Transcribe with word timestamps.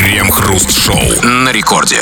Крем-хруст-шоу 0.00 0.96
на 1.22 1.52
рекорде. 1.52 1.98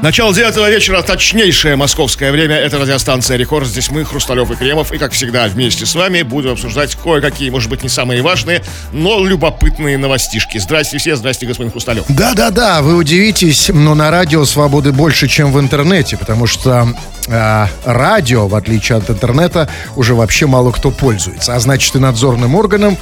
Начало 0.00 0.32
девятого 0.32 0.70
вечера, 0.70 1.02
точнейшее 1.02 1.76
московское 1.76 2.32
время. 2.32 2.56
Это 2.56 2.78
радиостанция 2.78 3.36
«Рекорд». 3.36 3.66
Здесь 3.66 3.90
мы, 3.90 4.06
Хрусталев 4.06 4.50
и 4.50 4.54
Кремов. 4.54 4.90
И, 4.92 4.96
как 4.96 5.12
всегда, 5.12 5.46
вместе 5.48 5.84
с 5.84 5.94
вами 5.94 6.22
будем 6.22 6.52
обсуждать 6.52 6.94
кое-какие, 6.94 7.50
может 7.50 7.68
быть, 7.68 7.82
не 7.82 7.90
самые 7.90 8.22
важные, 8.22 8.62
но 8.92 9.22
любопытные 9.22 9.98
новостишки. 9.98 10.56
Здрасте 10.56 10.96
все, 10.96 11.14
здрасте, 11.16 11.44
господин 11.44 11.70
Хрусталев. 11.70 12.06
Да-да-да, 12.08 12.80
вы 12.80 12.96
удивитесь, 12.96 13.68
но 13.68 13.94
на 13.94 14.10
радио 14.10 14.46
свободы 14.46 14.92
больше, 14.92 15.28
чем 15.28 15.52
в 15.52 15.60
интернете, 15.60 16.16
потому 16.16 16.46
что 16.46 16.88
э, 17.28 17.66
радио, 17.84 18.48
в 18.48 18.54
отличие 18.54 18.96
от 18.96 19.10
интернета, 19.10 19.68
уже 19.94 20.14
вообще 20.14 20.46
мало 20.46 20.70
кто 20.72 20.90
пользуется. 20.90 21.54
А 21.54 21.60
значит, 21.60 21.94
и 21.96 21.98
надзорным 21.98 22.54
органам 22.54 22.96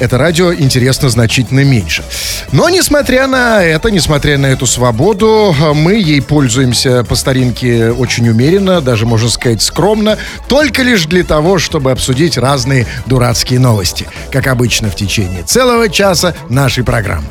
это 0.00 0.18
радио 0.18 0.52
интересно 0.52 1.08
значительно 1.08 1.64
меньше. 1.64 2.02
Но, 2.52 2.68
несмотря 2.68 3.26
на 3.26 3.62
это, 3.62 3.90
несмотря 3.90 4.38
на 4.38 4.46
эту 4.46 4.66
свободу, 4.66 5.54
мы 5.74 5.94
ей 5.94 6.20
пользуемся 6.20 7.04
по 7.04 7.14
старинке 7.14 7.90
очень 7.90 8.28
умеренно, 8.28 8.80
даже, 8.80 9.06
можно 9.06 9.28
сказать, 9.28 9.62
скромно, 9.62 10.18
только 10.48 10.82
лишь 10.82 11.06
для 11.06 11.22
того, 11.24 11.58
чтобы 11.58 11.92
обсудить 11.92 12.36
разные 12.36 12.86
дурацкие 13.06 13.60
новости, 13.60 14.06
как 14.32 14.46
обычно 14.48 14.90
в 14.90 14.96
течение 14.96 15.42
целого 15.42 15.88
часа 15.88 16.34
нашей 16.48 16.84
программы. 16.84 17.28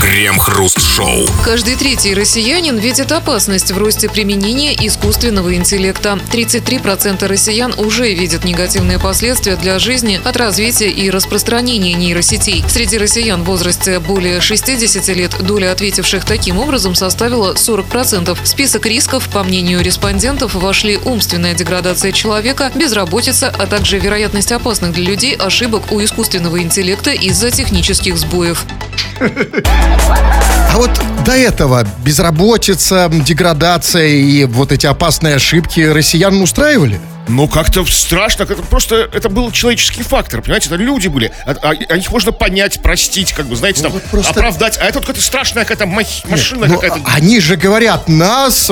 Крем-хруст-шоу. 0.00 1.26
Каждый 1.44 1.76
третий 1.76 2.14
россиянин 2.14 2.78
видит 2.78 3.12
опасность 3.12 3.70
в 3.70 3.78
росте 3.78 4.08
применения 4.08 4.74
искусственного 4.74 5.54
интеллекта. 5.54 6.18
33% 6.32 7.26
россиян 7.26 7.74
уже 7.78 8.12
видят 8.12 8.44
негативные 8.44 8.98
последствия 8.98 9.56
для 9.56 9.78
жизни 9.78 10.20
от 10.24 10.36
развития 10.36 10.90
и 10.90 11.10
распространения 11.10 11.94
нейросетей. 11.94 12.64
Среди 12.68 12.98
россиян 12.98 13.42
в 13.42 13.46
возрасте 13.46 14.00
более 14.00 14.40
60 14.40 15.08
лет 15.08 15.36
доля 15.42 15.70
ответивших 15.70 16.24
таким 16.24 16.58
образом 16.58 16.94
составила 16.94 17.54
40%. 17.54 18.36
В 18.42 18.48
список 18.48 18.86
рисков, 18.86 19.28
по 19.28 19.44
мнению 19.44 19.82
респондентов, 19.82 20.54
вошли 20.54 20.98
умственная 21.04 21.54
деградация 21.54 22.12
человека, 22.12 22.72
безработица, 22.74 23.54
а 23.56 23.66
также 23.66 23.98
вероятность 23.98 24.50
опасных 24.50 24.92
для 24.92 25.04
людей 25.04 25.36
ошибок 25.36 25.92
у 25.92 26.02
искусственного 26.02 26.60
интеллекта 26.62 27.12
из-за 27.12 27.50
технических 27.50 28.18
сбоев. 28.18 28.64
А 29.20 30.76
вот 30.76 30.90
до 31.24 31.32
этого 31.32 31.86
безработица, 32.04 33.08
деградация 33.10 34.06
и 34.08 34.44
вот 34.44 34.72
эти 34.72 34.86
опасные 34.86 35.36
ошибки 35.36 35.80
россиян 35.80 36.40
устраивали? 36.40 37.00
Ну, 37.30 37.46
как-то 37.46 37.84
страшно, 37.86 38.42
это 38.42 38.56
просто, 38.56 39.08
это 39.12 39.28
был 39.28 39.52
человеческий 39.52 40.02
фактор, 40.02 40.42
понимаете, 40.42 40.66
это 40.66 40.74
люди 40.76 41.06
были, 41.06 41.30
а, 41.46 41.52
а, 41.62 41.70
а 41.88 41.96
их 41.96 42.10
можно 42.10 42.32
понять, 42.32 42.82
простить, 42.82 43.32
как 43.32 43.46
бы, 43.46 43.54
знаете, 43.54 43.82
там, 43.82 43.92
вот 43.92 44.02
просто- 44.04 44.32
оправдать, 44.32 44.78
а 44.78 44.84
это 44.84 44.94
вот 44.98 45.06
какая-то 45.06 45.24
страшная 45.24 45.64
какая-то 45.64 45.84
мах- 45.84 46.28
машина 46.28 46.66
Ну, 46.66 46.74
какая-то. 46.74 46.96
а- 47.04 47.14
они 47.14 47.38
же 47.40 47.54
говорят, 47.56 48.08
нас, 48.08 48.70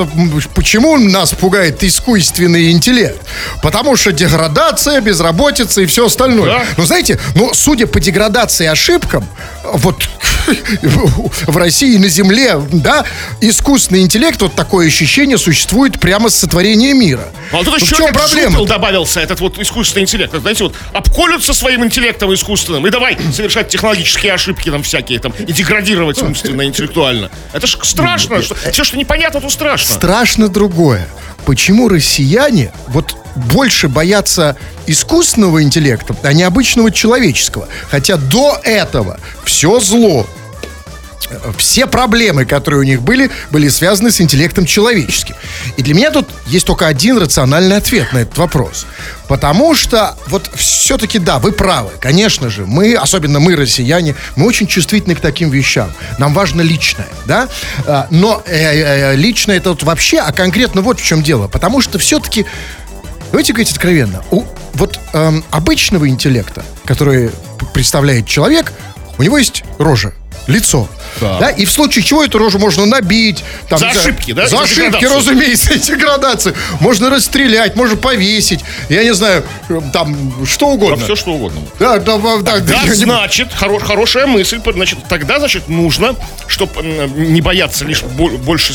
почему 0.53 0.97
нас 0.97 1.31
пугает 1.31 1.81
искусственный 1.83 2.71
интеллект? 2.71 3.21
Потому 3.63 3.95
что 3.95 4.11
деградация, 4.11 4.99
безработица 4.99 5.81
и 5.81 5.85
все 5.85 6.07
остальное. 6.07 6.45
Да. 6.59 6.63
Но 6.77 6.85
знаете, 6.85 7.17
ну, 7.35 7.53
судя 7.53 7.87
по 7.87 7.99
деградации 8.01 8.65
и 8.65 8.67
ошибкам, 8.67 9.25
вот 9.63 10.03
в 10.81 11.57
России 11.57 11.97
на 11.97 12.09
Земле, 12.09 12.59
да, 12.71 13.05
искусственный 13.41 14.01
интеллект, 14.01 14.41
вот 14.41 14.55
такое 14.55 14.87
ощущение 14.87 15.37
существует 15.37 15.99
прямо 15.99 16.29
с 16.29 16.35
сотворения 16.35 16.93
мира. 16.93 17.27
А 17.51 17.63
тут 17.63 17.79
Ну, 17.79 17.85
в 17.85 17.89
чем 17.89 18.13
проблема? 18.13 18.48
Жупел 18.49 18.65
добавился, 18.65 19.19
этот 19.19 19.39
вот 19.39 19.57
искусственный 19.59 20.03
интеллект. 20.03 20.33
Знаете, 20.33 20.63
вот 20.63 20.75
обколются 20.93 21.53
своим 21.53 21.83
интеллектом 21.85 22.33
искусственным 22.33 22.85
и 22.87 22.89
давай 22.89 23.17
совершать 23.33 23.69
технологические 23.69 24.33
ошибки 24.33 24.69
там 24.69 24.83
всякие 24.83 25.19
там 25.19 25.33
и 25.37 25.51
деградировать 25.51 26.21
умственно, 26.21 26.63
интеллектуально. 26.63 27.29
Это 27.53 27.67
ж 27.67 27.77
страшно. 27.83 28.41
Что, 28.41 28.55
все, 28.71 28.83
что 28.83 28.97
непонятно, 28.97 29.41
то 29.41 29.49
страшно. 29.49 29.93
Страшно 29.93 30.49
другое. 30.49 31.07
Почему 31.45 31.87
россияне 31.87 32.71
вот 32.87 33.15
больше 33.35 33.87
боятся 33.87 34.57
искусственного 34.87 35.63
интеллекта, 35.63 36.15
а 36.23 36.33
не 36.33 36.43
обычного 36.43 36.91
человеческого? 36.91 37.67
Хотя 37.89 38.17
до 38.17 38.59
этого 38.63 39.19
все 39.45 39.79
зло, 39.79 40.27
э, 40.27 40.38
все 41.57 41.87
проблемы, 41.87 42.45
которые 42.45 42.81
у 42.81 42.83
них 42.83 43.01
были, 43.01 43.29
были 43.51 43.69
связаны 43.69 44.11
с 44.11 44.21
интеллектом 44.21 44.65
человеческим. 44.65 45.35
И 45.77 45.83
для 45.83 45.93
меня 45.93 46.11
тут 46.11 46.27
есть 46.47 46.65
только 46.65 46.87
один 46.87 47.17
рациональный 47.17 47.77
ответ 47.77 48.11
на 48.13 48.19
этот 48.19 48.37
вопрос. 48.37 48.85
Потому 49.27 49.75
что 49.75 50.17
вот 50.27 50.49
все-таки, 50.55 51.19
да, 51.19 51.39
вы 51.39 51.51
правы. 51.51 51.91
Конечно 51.99 52.49
же, 52.49 52.65
мы, 52.65 52.95
особенно 52.95 53.39
мы, 53.39 53.55
россияне, 53.55 54.15
мы 54.35 54.47
очень 54.47 54.67
чувствительны 54.67 55.15
к 55.15 55.19
таким 55.19 55.49
вещам. 55.49 55.91
Нам 56.17 56.33
важно 56.33 56.61
личное, 56.61 57.07
да? 57.25 57.47
А, 57.85 58.07
Но 58.09 58.41
э, 58.45 59.11
э, 59.11 59.15
личное 59.15 59.57
это 59.57 59.69
вот 59.69 59.83
вообще, 59.83 60.19
а 60.19 60.31
конкретно 60.31 60.81
вот 60.81 60.99
в 60.99 61.05
чем 61.05 61.21
дело. 61.21 61.47
Потому 61.47 61.81
что 61.81 61.99
все-таки 61.99 62.45
Давайте 63.31 63.53
говорить 63.53 63.71
откровенно. 63.71 64.23
У 64.31 64.43
вот 64.73 64.99
эм, 65.13 65.43
обычного 65.51 66.09
интеллекта, 66.09 66.65
который 66.85 67.29
представляет 67.73 68.27
человек, 68.27 68.73
у 69.17 69.23
него 69.23 69.37
есть 69.37 69.63
рожа, 69.77 70.13
лицо. 70.47 70.89
Так. 71.19 71.39
Да, 71.39 71.49
и 71.49 71.65
в 71.65 71.71
случае 71.71 72.03
чего 72.03 72.23
эту 72.23 72.37
рожу 72.37 72.59
можно 72.59 72.85
набить. 72.85 73.43
Там, 73.67 73.79
За 73.79 73.89
ошибки, 73.89 74.31
да? 74.33 74.47
За 74.47 74.61
ошибки, 74.61 75.05
разумеется, 75.05 75.73
и 75.75 75.79
деградацию. 75.79 76.55
Можно 76.79 77.09
расстрелять, 77.09 77.75
можно 77.75 77.97
повесить. 77.97 78.61
Я 78.89 79.03
не 79.03 79.13
знаю, 79.13 79.43
там, 79.93 80.45
что 80.45 80.67
Да, 80.67 80.71
угодно. 80.73 81.03
все 81.05 81.15
что 81.15 81.31
угодно. 81.31 81.61
Да, 81.79 81.99
да, 81.99 82.17
да, 82.17 82.37
да, 82.37 82.59
Да, 82.59 82.81
значит, 82.93 83.49
хоро- 83.59 83.79
хорошая 83.79 84.27
мысль. 84.27 84.59
Значит, 84.73 84.99
тогда, 85.09 85.39
значит, 85.39 85.67
нужно, 85.69 86.15
чтобы 86.47 86.81
не 86.83 87.41
бояться 87.41 87.85
лишь 87.85 88.03
бо- 88.03 88.29
больше, 88.37 88.73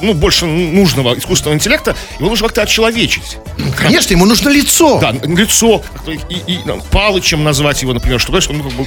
ну, 0.00 0.14
больше 0.14 0.46
нужного 0.46 1.18
искусственного 1.18 1.54
интеллекта, 1.56 1.96
его 2.18 2.28
нужно 2.28 2.48
как-то 2.48 2.62
отчеловечить. 2.62 3.38
Конечно, 3.76 4.12
ему 4.12 4.24
нужно 4.26 4.48
лицо. 4.48 4.98
Да, 5.00 5.12
лицо, 5.12 5.78
как-то 5.92 6.12
и, 6.12 6.18
и, 6.46 6.60
ну, 6.64 6.80
Палычем 6.90 7.42
назвать 7.44 7.82
его, 7.82 7.92
например, 7.92 8.20
что, 8.20 8.30
знаешь, 8.30 8.48
он 8.48 8.58
ну, 8.58 8.64
как 8.64 8.74
бы... 8.74 8.86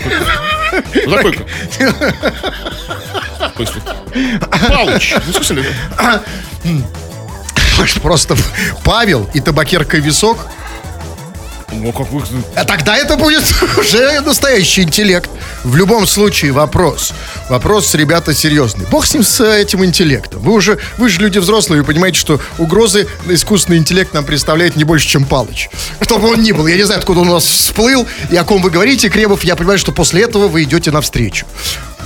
Вот 1.06 1.16
такой... 1.16 1.40
то 3.56 3.62
есть 3.62 3.74
вот 3.76 3.84
Палыч. 4.70 5.16
В 5.28 5.34
смысле, 5.34 5.66
Просто 8.02 8.36
Павел 8.84 9.30
и 9.34 9.40
табакерка 9.42 9.98
висок. 9.98 10.38
ну, 11.72 11.92
как 11.92 12.10
вы... 12.10 12.22
А 12.56 12.64
тогда 12.64 12.96
это 12.96 13.18
будет 13.18 13.44
уже 13.78 14.22
настоящий 14.22 14.84
интеллект. 14.84 15.30
В 15.64 15.76
любом 15.76 16.08
случае 16.08 16.52
вопрос. 16.54 17.12
Вопрос, 17.50 17.94
ребята, 17.96 18.34
серьезный. 18.34 18.86
Бог 18.86 19.06
с 19.06 19.14
ним, 19.14 19.24
с 19.24 19.44
этим 19.44 19.84
интеллектом. 19.84 20.42
Вы 20.42 20.54
уже, 20.54 20.80
вы 20.98 21.10
же 21.10 21.20
люди 21.20 21.38
взрослые, 21.40 21.82
вы 21.82 21.88
понимаете, 21.88 22.18
что 22.20 22.40
угрозы 22.58 23.08
искусственный 23.28 23.78
интеллект 23.78 24.14
нам 24.14 24.24
представляет 24.24 24.78
не 24.78 24.84
больше, 24.86 25.08
чем 25.08 25.26
Палыч. 25.26 25.70
Кто 26.00 26.18
бы 26.18 26.32
он 26.32 26.44
ни 26.44 26.54
был. 26.54 26.68
Я 26.68 26.78
не 26.78 26.84
знаю, 26.84 27.00
откуда 27.00 27.22
он 27.22 27.30
у 27.30 27.34
нас 27.34 27.44
всплыл 27.44 28.08
и 28.30 28.38
о 28.38 28.44
ком 28.46 28.62
вы 28.62 28.70
говорите, 28.70 29.10
Кремов. 29.10 29.44
Я 29.44 29.56
понимаю, 29.58 29.80
что 29.80 29.92
после 29.92 30.22
этого 30.24 30.48
вы 30.48 30.64
идете 30.64 30.92
навстречу. 30.92 31.46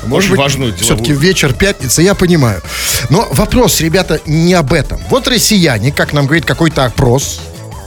Очень 0.10 0.36
важную 0.36 0.74
все-таки 0.76 1.08
деловую. 1.08 1.28
вечер 1.28 1.54
пятница, 1.54 2.02
я 2.02 2.16
понимаю. 2.16 2.62
Но 3.10 3.28
вопрос, 3.32 3.82
ребята, 3.82 4.20
не 4.26 4.54
об 4.54 4.74
этом. 4.74 5.00
Вот 5.10 5.28
россияне, 5.28 5.92
как 5.92 6.14
нам 6.14 6.26
говорит 6.26 6.46
какой-то 6.46 6.86
опрос, 6.86 7.42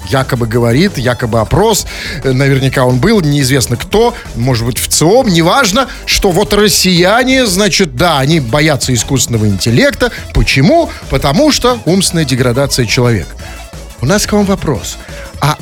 якобы 0.09 0.47
говорит, 0.47 0.99
якобы 0.99 1.41
опрос, 1.41 1.87
э, 2.23 2.33
наверняка 2.33 2.85
он 2.85 2.99
был, 2.99 3.21
неизвестно 3.21 3.77
кто, 3.77 4.15
может 4.35 4.67
быть 4.67 4.79
в 4.79 4.89
ЦИОМ, 4.89 5.29
неважно, 5.29 5.89
что 6.07 6.31
вот 6.31 6.53
россияне, 6.53 7.47
значит, 7.47 7.97
да, 7.97 8.19
они 8.19 8.41
боятся 8.41 8.93
искусственного 8.93 9.47
интеллекта. 9.47 10.11
Почему? 10.35 10.91
Потому 11.11 11.53
что 11.53 11.79
умственная 11.85 12.25
деградация 12.25 12.87
человека. 12.87 13.31
У 14.01 14.07
нас 14.07 14.27
к 14.27 14.33
вам 14.33 14.45
вопрос. 14.45 14.99
А 15.41 15.57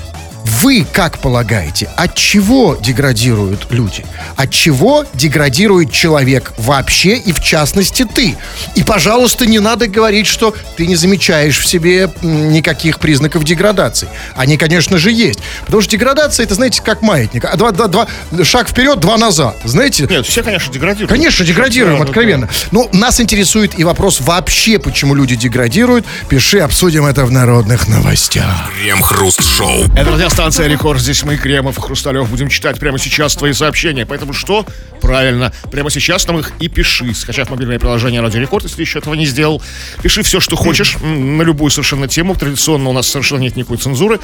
вы 0.50 0.84
как 0.93 1.19
полагаете, 1.19 1.88
от 1.97 2.15
чего 2.15 2.77
деградируют 2.81 3.66
люди? 3.71 4.05
От 4.37 4.50
чего 4.50 5.05
деградирует 5.15 5.93
человек 5.93 6.53
вообще 6.59 7.16
и 7.16 7.33
в 7.33 7.41
частности 7.41 8.05
ты? 8.05 8.37
И, 8.75 8.82
пожалуйста, 8.82 9.47
не 9.47 9.61
надо 9.61 9.87
говорить, 9.87 10.26
что 10.26 10.55
ты 10.76 10.87
не 10.87 10.97
замечаешь 10.97 11.58
в 11.61 11.67
себе 11.67 12.11
никаких 12.23 12.99
признаков 12.99 13.44
деградации. 13.44 14.08
Они, 14.35 14.56
конечно 14.56 14.99
же, 14.99 15.12
есть. 15.12 15.38
Потому 15.67 15.82
что 15.82 15.93
деградация, 15.93 16.44
это, 16.44 16.55
знаете, 16.55 16.82
как 16.82 17.02
маятник. 17.02 17.44
А 17.44 17.56
Два, 17.56 17.70
два, 17.73 17.88
два, 17.88 18.08
шаг 18.43 18.69
вперед, 18.69 18.99
два 19.00 19.19
назад. 19.19 19.56
Знаете? 19.64 20.06
Нет, 20.11 20.26
все, 20.26 20.43
конечно, 20.43 20.73
деградируют. 20.73 21.11
Конечно, 21.11 21.44
деградируем, 21.44 21.99
Да, 21.99 22.05
да, 22.05 22.08
откровенно. 22.08 22.49
Но 22.70 22.88
нас 22.93 23.20
интересует 23.20 23.79
и 23.79 23.85
вопрос 23.85 24.20
вообще, 24.20 24.79
почему 24.79 25.14
люди 25.14 25.37
деградируют. 25.37 26.06
Пиши, 26.29 26.58
обсудим 26.58 27.05
это 27.06 27.25
в 27.25 27.31
народных 27.31 27.87
новостях. 27.87 28.70
Крем-хруст-шоу. 28.81 29.85
Это 29.94 30.11
Радиостанция 30.40 30.72
Рекорд. 30.72 31.02
Здесь 31.02 31.22
мы, 31.22 31.37
Кремов, 31.37 31.76
Хрусталев, 31.76 32.31
будем 32.31 32.48
читать 32.48 32.81
прямо 32.81 32.98
сейчас 32.98 33.37
твои 33.37 33.52
сообщения. 33.52 34.06
Поэтому 34.06 34.32
что? 34.32 34.64
Правильно. 35.02 35.52
Прямо 35.70 35.90
сейчас 35.90 36.26
нам 36.26 36.38
их 36.38 36.52
и 36.60 36.69
пиши. 36.69 37.12
Скачав 37.12 37.50
мобильное 37.50 37.78
приложение 37.78 38.22
Радио 38.22 38.40
Рекорд, 38.40 38.64
если 38.64 38.81
еще 38.81 39.00
этого 39.00 39.12
не 39.12 39.26
сделал. 39.26 39.62
Пиши 40.02 40.22
все, 40.22 40.40
что 40.40 40.56
хочешь, 40.56 40.96
на 41.02 41.42
любую 41.42 41.70
совершенно 41.70 42.08
тему. 42.08 42.34
Традиционно 42.34 42.88
у 42.88 42.94
нас 42.94 43.06
совершенно 43.06 43.40
нет 43.40 43.56
никакой 43.56 43.76
цензуры. 43.76 44.19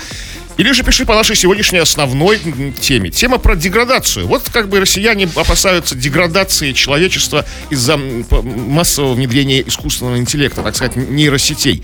Или 0.56 0.72
же 0.72 0.84
пиши 0.84 1.04
по 1.04 1.14
нашей 1.14 1.36
сегодняшней 1.36 1.80
основной 1.80 2.40
теме. 2.80 3.10
Тема 3.10 3.36
про 3.36 3.54
деградацию. 3.54 4.26
Вот 4.26 4.48
как 4.50 4.70
бы 4.70 4.80
россияне 4.80 5.28
опасаются 5.36 5.94
деградации 5.94 6.72
человечества 6.72 7.44
из-за 7.68 7.98
массового 7.98 9.12
внедрения 9.12 9.60
искусственного 9.60 10.16
интеллекта, 10.16 10.62
так 10.62 10.74
сказать, 10.76 10.96
нейросетей. 10.96 11.82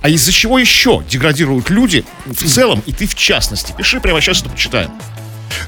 А 0.00 0.08
из-за 0.08 0.32
чего 0.32 0.58
еще 0.58 1.04
деградируют 1.10 1.68
люди 1.68 2.02
в 2.24 2.48
целом, 2.48 2.82
и 2.86 2.92
ты 2.92 3.06
в 3.06 3.14
частности? 3.14 3.73
Пиши 3.76 4.00
прямо 4.00 4.20
сейчас, 4.20 4.40
это 4.40 4.50
почитаем. 4.50 4.90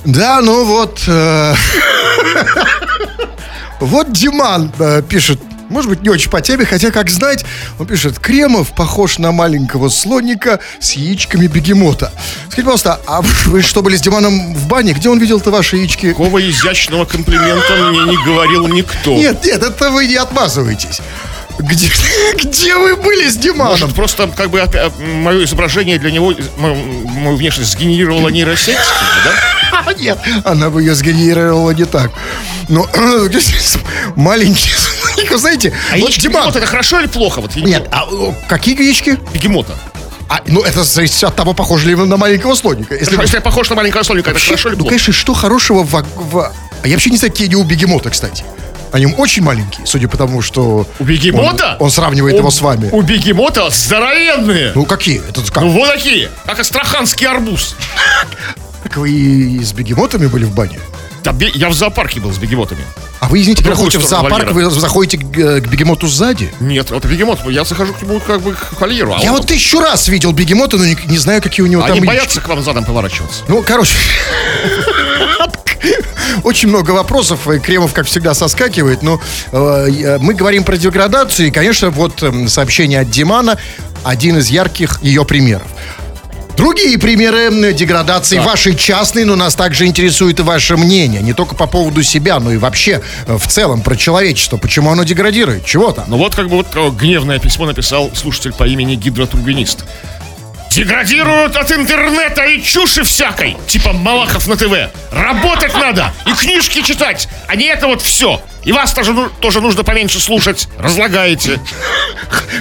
Да, 0.05 0.41
ну 0.41 0.65
вот... 0.65 1.03
Э, 1.07 1.55
вот 3.81 4.13
Диман 4.13 4.73
э, 4.79 5.03
пишет, 5.03 5.41
может 5.69 5.91
быть, 5.91 6.03
не 6.03 6.09
очень 6.09 6.31
по 6.31 6.41
теме, 6.41 6.65
хотя, 6.65 6.91
как 6.91 7.11
знать, 7.11 7.45
он 7.79 7.87
пишет, 7.87 8.19
Кремов 8.19 8.75
похож 8.75 9.19
на 9.19 9.33
маленького 9.33 9.89
слоника 9.89 10.61
с 10.81 10.93
яичками 10.93 11.47
бегемота. 11.47 12.13
Скажите, 12.47 12.63
пожалуйста, 12.63 13.01
а 13.07 13.23
вы 13.47 13.63
что, 13.63 13.83
были 13.83 13.97
с 13.97 14.01
Диманом 14.01 14.55
в 14.55 14.69
бане? 14.69 14.93
Где 14.93 15.09
он 15.09 15.19
видел-то 15.19 15.51
ваши 15.51 15.77
яички? 15.77 16.11
Такого 16.11 16.39
изящного 16.49 17.05
комплимента 17.05 17.75
мне 17.91 18.17
не 18.17 18.25
говорил 18.25 18.67
никто. 18.69 19.15
Нет, 19.15 19.45
нет, 19.45 19.63
это 19.63 19.91
вы 19.91 20.07
не 20.07 20.17
отмазываетесь. 20.17 21.01
Где, 21.59 21.91
где 22.43 22.77
вы 22.77 22.97
были 22.97 23.29
с 23.29 23.37
Диманом? 23.37 23.73
Может, 23.73 23.95
просто 23.95 24.29
как 24.37 24.51
бы 24.51 24.63
мое 24.99 25.45
изображение 25.45 25.99
для 25.99 26.11
него, 26.11 26.35
мою, 26.59 26.77
мою 27.09 27.37
внешность 27.37 27.73
сгенерировала 27.73 28.29
нейросеть, 28.29 28.77
да? 29.25 29.93
Нет, 29.99 30.19
она 30.45 30.71
бы 30.71 30.83
ее 30.83 30.95
сгенерировала 30.95 31.71
не 31.71 31.85
так. 31.85 32.11
Но 32.69 32.89
маленький 34.17 34.71
знаете, 35.37 35.73
а 35.93 35.99
вот 35.99 36.13
Диман... 36.13 36.49
это 36.49 36.67
хорошо 36.67 37.01
или 37.01 37.07
плохо? 37.07 37.41
Вот, 37.41 37.57
Нет, 37.57 37.89
а 37.91 38.07
какие 38.49 38.77
яички? 38.81 39.19
Бегемота. 39.33 39.75
А, 40.29 40.41
ну, 40.47 40.63
это 40.63 40.83
зависит 40.83 41.23
от 41.23 41.37
того, 41.37 41.55
похож 41.55 41.85
ли 41.85 41.95
вы 41.95 42.07
на 42.07 42.17
маленького 42.17 42.55
слоника. 42.55 42.97
Если, 42.97 43.21
если 43.21 43.37
я 43.37 43.41
похож 43.41 43.71
на 43.71 43.77
маленького 43.77 44.03
слоника, 44.03 44.31
вообще, 44.31 44.47
это 44.47 44.49
хорошо 44.49 44.69
или 44.71 44.75
ну, 44.75 44.79
плохо? 44.81 44.87
Ну, 44.87 44.91
конечно, 44.91 45.13
что 45.13 45.35
хорошего 45.35 45.85
в... 45.85 46.05
в... 46.17 46.53
А 46.83 46.89
я 46.89 46.95
вообще 46.95 47.11
не 47.11 47.17
знаю, 47.17 47.33
какие 47.33 47.55
у 47.55 47.63
бегемота, 47.63 48.11
кстати. 48.11 48.45
Они 48.93 49.07
очень 49.07 49.43
маленькие, 49.43 49.87
судя 49.87 50.09
по 50.09 50.17
тому, 50.17 50.43
что... 50.43 50.87
У 50.99 51.05
бегемота? 51.05 51.77
Он, 51.79 51.87
он 51.87 51.91
сравнивает 51.91 52.35
у, 52.35 52.39
его 52.39 52.51
с 52.51 52.61
вами. 52.61 52.89
У 52.93 53.03
бегемота 53.03 53.71
здоровенные. 53.71 54.73
Ну, 54.75 54.85
какие? 54.85 55.23
Это 55.29 55.43
как? 55.53 55.63
Ну, 55.63 55.71
вот 55.71 55.93
такие. 55.93 56.31
Как 56.45 56.59
астраханский 56.59 57.27
арбуз. 57.27 57.77
Так 58.83 58.99
вы 58.99 59.11
и 59.11 59.65
с 59.65 59.73
бегемотами 59.73 60.27
были 60.27 60.45
в 60.45 60.55
бане? 60.55 60.79
Я 61.55 61.69
в 61.69 61.75
зоопарке 61.75 62.21
был 62.21 62.33
с 62.33 62.39
бегемотами. 62.39 62.85
А 63.21 63.29
вы, 63.29 63.41
извините, 63.41 63.63
когда 63.65 63.77
ходите 63.77 63.99
в 63.99 64.05
зоопарк, 64.05 64.53
вы 64.53 64.71
заходите 64.71 65.19
к, 65.19 65.61
к 65.61 65.67
бегемоту 65.69 66.07
сзади? 66.07 66.53
Нет, 66.61 66.91
это 66.91 67.09
бегемот. 67.09 67.41
Я 67.47 67.65
захожу 67.65 67.95
к 67.95 68.03
нему 68.03 68.21
как 68.21 68.41
бы 68.43 68.55
к 68.55 68.81
вольеру. 68.81 69.15
А 69.15 69.23
я 69.23 69.33
вот 69.33 69.47
тысячу 69.47 69.81
раз 69.81 70.09
видел 70.09 70.33
бегемота, 70.33 70.77
но 70.77 70.85
не, 70.85 70.97
не 71.07 71.19
знаю, 71.19 71.43
какие 71.43 71.65
у 71.65 71.67
него 71.67 71.83
Они 71.83 71.89
там 71.89 71.99
Они 71.99 72.07
боятся 72.07 72.41
к 72.41 72.49
вам 72.49 72.63
задом 72.63 72.85
поворачиваться. 72.85 73.43
Ну, 73.49 73.63
короче... 73.67 73.95
Очень 76.43 76.69
много 76.69 76.91
вопросов, 76.91 77.49
и 77.49 77.59
Кремов, 77.59 77.93
как 77.93 78.07
всегда, 78.07 78.35
соскакивает. 78.35 79.03
Но 79.03 79.21
э, 79.53 80.19
мы 80.21 80.35
говорим 80.35 80.65
про 80.65 80.77
деградацию, 80.77 81.49
и, 81.49 81.51
конечно, 81.51 81.91
вот 81.91 82.23
э, 82.23 82.49
сообщение 82.49 83.01
от 83.01 83.11
Димана 83.11 83.59
один 84.05 84.39
из 84.39 84.49
ярких 84.49 85.03
ее 85.03 85.25
примеров. 85.25 85.67
Другие 86.57 86.99
примеры 86.99 87.73
деградации 87.73 88.37
так. 88.37 88.47
вашей 88.47 88.75
частной, 88.75 89.25
но 89.25 89.37
нас 89.37 89.55
также 89.55 89.87
интересует 89.87 90.41
и 90.41 90.43
ваше 90.43 90.77
мнение. 90.77 91.21
Не 91.21 91.35
только 91.35 91.55
по 91.55 91.67
поводу 91.67 92.03
себя, 92.03 92.41
но 92.41 92.51
и 92.51 92.57
вообще 92.57 93.03
э, 93.27 93.37
в 93.37 93.47
целом 93.47 93.83
про 93.83 93.95
человечество. 93.95 94.57
Почему 94.57 94.91
оно 94.91 95.05
деградирует? 95.05 95.65
Чего 95.67 95.93
там? 95.93 96.07
Ну 96.09 96.17
вот 96.17 96.35
как 96.35 96.49
бы 96.49 96.57
вот 96.57 96.69
э, 96.75 96.91
гневное 96.91 97.39
письмо 97.39 97.67
написал 97.67 98.11
слушатель 98.15 98.53
по 98.53 98.65
имени 98.65 98.95
Гидротурбинист. 98.95 99.85
Деградируют 100.71 101.57
от 101.57 101.71
интернета 101.73 102.45
и 102.45 102.63
чуши 102.63 103.03
всякой, 103.03 103.57
типа 103.67 103.93
Малахов 103.93 104.47
на 104.47 104.57
ТВ. 104.57 104.91
Работать 105.11 105.75
надо 105.75 106.13
и 106.27 106.33
книжки 106.33 106.83
читать, 106.83 107.29
а 107.49 107.57
не 107.57 107.67
это 107.67 107.87
вот 107.87 108.03
все. 108.03 108.43
И 108.67 108.73
вас 108.73 108.93
тоже, 108.93 109.15
тоже 109.41 109.61
нужно 109.61 109.85
поменьше 109.85 110.19
слушать. 110.19 110.69
Разлагаете. 110.77 111.61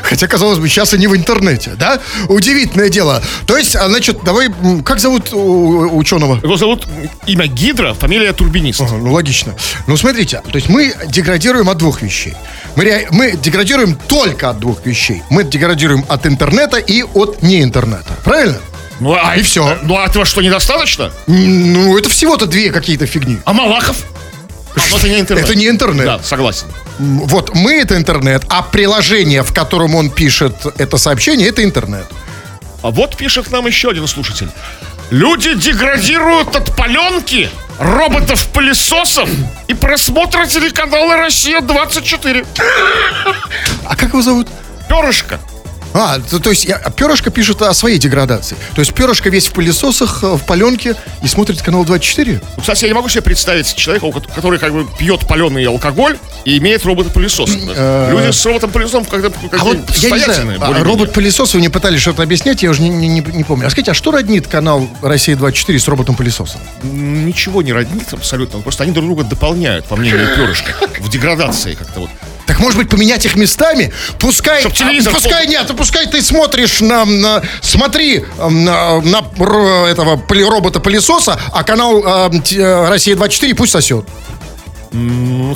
Хотя, 0.03 0.27
казалось 0.27 0.59
бы, 0.59 0.69
сейчас 0.69 0.93
они 0.93 1.07
в 1.07 1.15
интернете, 1.15 1.71
да? 1.79 1.99
Удивительное 2.29 2.89
дело. 2.89 3.23
То 3.47 3.57
есть, 3.57 3.75
а, 3.75 3.89
значит, 3.89 4.19
давай, 4.23 4.49
как 4.85 4.99
зовут 4.99 5.33
ученого? 5.33 6.35
Его 6.43 6.57
зовут 6.57 6.85
имя 7.25 7.47
Гидра, 7.47 7.95
фамилия 7.95 8.33
Турбинист. 8.33 8.81
Ага, 8.81 8.97
ну, 8.97 9.13
логично. 9.13 9.55
Ну, 9.87 9.97
смотрите, 9.97 10.43
то 10.43 10.55
есть 10.55 10.69
мы 10.69 10.93
деградируем 11.07 11.69
от 11.69 11.77
двух 11.79 12.03
вещей. 12.03 12.35
Мы, 12.75 13.07
мы 13.09 13.31
деградируем 13.31 13.95
только 13.95 14.51
от 14.51 14.59
двух 14.59 14.85
вещей. 14.85 15.23
Мы 15.31 15.43
деградируем 15.43 16.05
от 16.07 16.27
интернета 16.27 16.77
и 16.77 17.01
от 17.01 17.41
не 17.41 17.63
интернета. 17.63 18.13
Правильно? 18.23 18.59
Ну, 18.99 19.17
а 19.19 19.35
и 19.35 19.41
все. 19.41 19.79
Ну, 19.81 19.97
а 19.97 20.05
этого 20.05 20.23
что, 20.23 20.41
недостаточно? 20.43 21.11
Ну, 21.25 21.97
это 21.97 22.09
всего-то 22.09 22.45
две 22.45 22.69
какие-то 22.71 23.07
фигни. 23.07 23.39
А 23.43 23.53
Малахов? 23.53 23.97
А, 24.75 24.97
это 24.97 25.09
не 25.09 25.19
интернет. 25.19 25.45
Это 25.45 25.55
не 25.55 25.67
интернет. 25.67 26.05
Да, 26.05 26.19
согласен. 26.23 26.67
Вот 26.99 27.53
мы 27.55 27.73
это 27.81 27.95
интернет, 27.95 28.43
а 28.49 28.61
приложение, 28.61 29.43
в 29.43 29.53
котором 29.53 29.95
он 29.95 30.09
пишет 30.09 30.55
это 30.77 30.97
сообщение, 30.97 31.49
это 31.49 31.63
интернет. 31.63 32.05
А 32.81 32.91
вот 32.91 33.15
пишет 33.17 33.51
нам 33.51 33.65
еще 33.67 33.89
один 33.89 34.07
слушатель. 34.07 34.49
Люди 35.11 35.53
деградируют 35.55 36.55
от 36.55 36.75
паленки, 36.75 37.49
роботов-пылесосов 37.79 39.29
и 39.67 39.73
просмотра 39.73 40.45
телеканала 40.45 41.17
«Россия-24». 41.17 42.45
А 43.85 43.95
как 43.95 44.09
его 44.09 44.21
зовут? 44.21 44.47
Перышко. 44.89 45.39
А, 45.95 46.19
то, 46.19 46.39
то 46.39 46.49
есть 46.49 46.65
я, 46.65 46.77
перышко 46.77 47.29
пишет 47.29 47.61
о 47.61 47.73
своей 47.73 47.97
деградации. 47.97 48.57
То 48.75 48.81
есть 48.81 48.93
перышко 48.93 49.29
весь 49.29 49.47
в 49.47 49.53
пылесосах, 49.53 50.23
э, 50.23 50.35
в 50.35 50.45
паленке 50.45 50.95
и 51.23 51.27
смотрит 51.27 51.61
канал 51.61 51.85
24? 51.85 52.41
Ну, 52.57 52.61
кстати, 52.61 52.83
я 52.83 52.89
не 52.89 52.93
могу 52.93 53.07
себе 53.07 53.21
представить 53.21 53.73
человека, 53.75 54.11
который 54.35 54.59
как 54.59 54.73
бы 54.73 54.85
пьет 54.99 55.25
паленый 55.25 55.65
алкоголь 55.65 56.17
и 56.43 56.57
имеет 56.57 56.85
робот-пылесос. 56.85 57.49
Э, 57.77 58.11
Люди 58.11 58.31
с 58.31 58.45
роботом-пылесосом 58.45 59.05
когда 59.05 59.29
а 59.53 59.63
вот, 59.63 59.77
не 59.77 60.09
знаю, 60.09 60.57
а 60.59 60.83
робот-пылесос 60.83 61.53
вы 61.53 61.59
мне 61.59 61.69
пытались 61.69 62.01
что-то 62.01 62.23
объяснять, 62.23 62.61
я 62.61 62.71
уже 62.71 62.81
не, 62.81 62.89
не, 62.89 63.21
не 63.21 63.43
помню. 63.45 63.65
А 63.65 63.69
скажите, 63.69 63.91
а 63.91 63.93
что 63.93 64.11
роднит 64.11 64.47
канал 64.47 64.89
Россия-24 65.01 65.79
с 65.79 65.87
роботом-пылесосом? 65.87 66.59
Ничего 66.83 67.61
не 67.61 67.71
роднит 67.71 68.11
абсолютно. 68.11 68.59
Просто 68.59 68.83
они 68.83 68.91
друг 68.91 69.05
друга 69.05 69.23
дополняют, 69.23 69.85
по 69.85 69.95
мнению 69.95 70.35
перышка. 70.35 70.73
В 70.99 71.09
деградации 71.09 71.73
как-то 71.75 72.01
вот. 72.01 72.09
Так 72.45 72.59
может 72.59 72.77
быть 72.77 72.89
поменять 72.89 73.25
их 73.25 73.35
местами? 73.35 73.91
Пускай, 74.19 74.61
Чтоб 74.61 74.73
телевизор 74.73 75.13
а, 75.13 75.15
пускай 75.15 75.47
нет, 75.47 75.69
а 75.69 75.73
пускай 75.73 76.07
ты 76.07 76.21
смотришь 76.21 76.79
на, 76.81 77.05
на 77.05 77.41
смотри 77.61 78.25
на, 78.37 79.01
на 79.01 79.17
этого 79.89 80.21
робота-пылесоса, 80.29 81.39
а 81.51 81.63
канал 81.63 82.03
э, 82.03 82.87
Россия 82.89 83.15
24 83.15 83.55
пусть 83.55 83.71
сосет. 83.71 84.05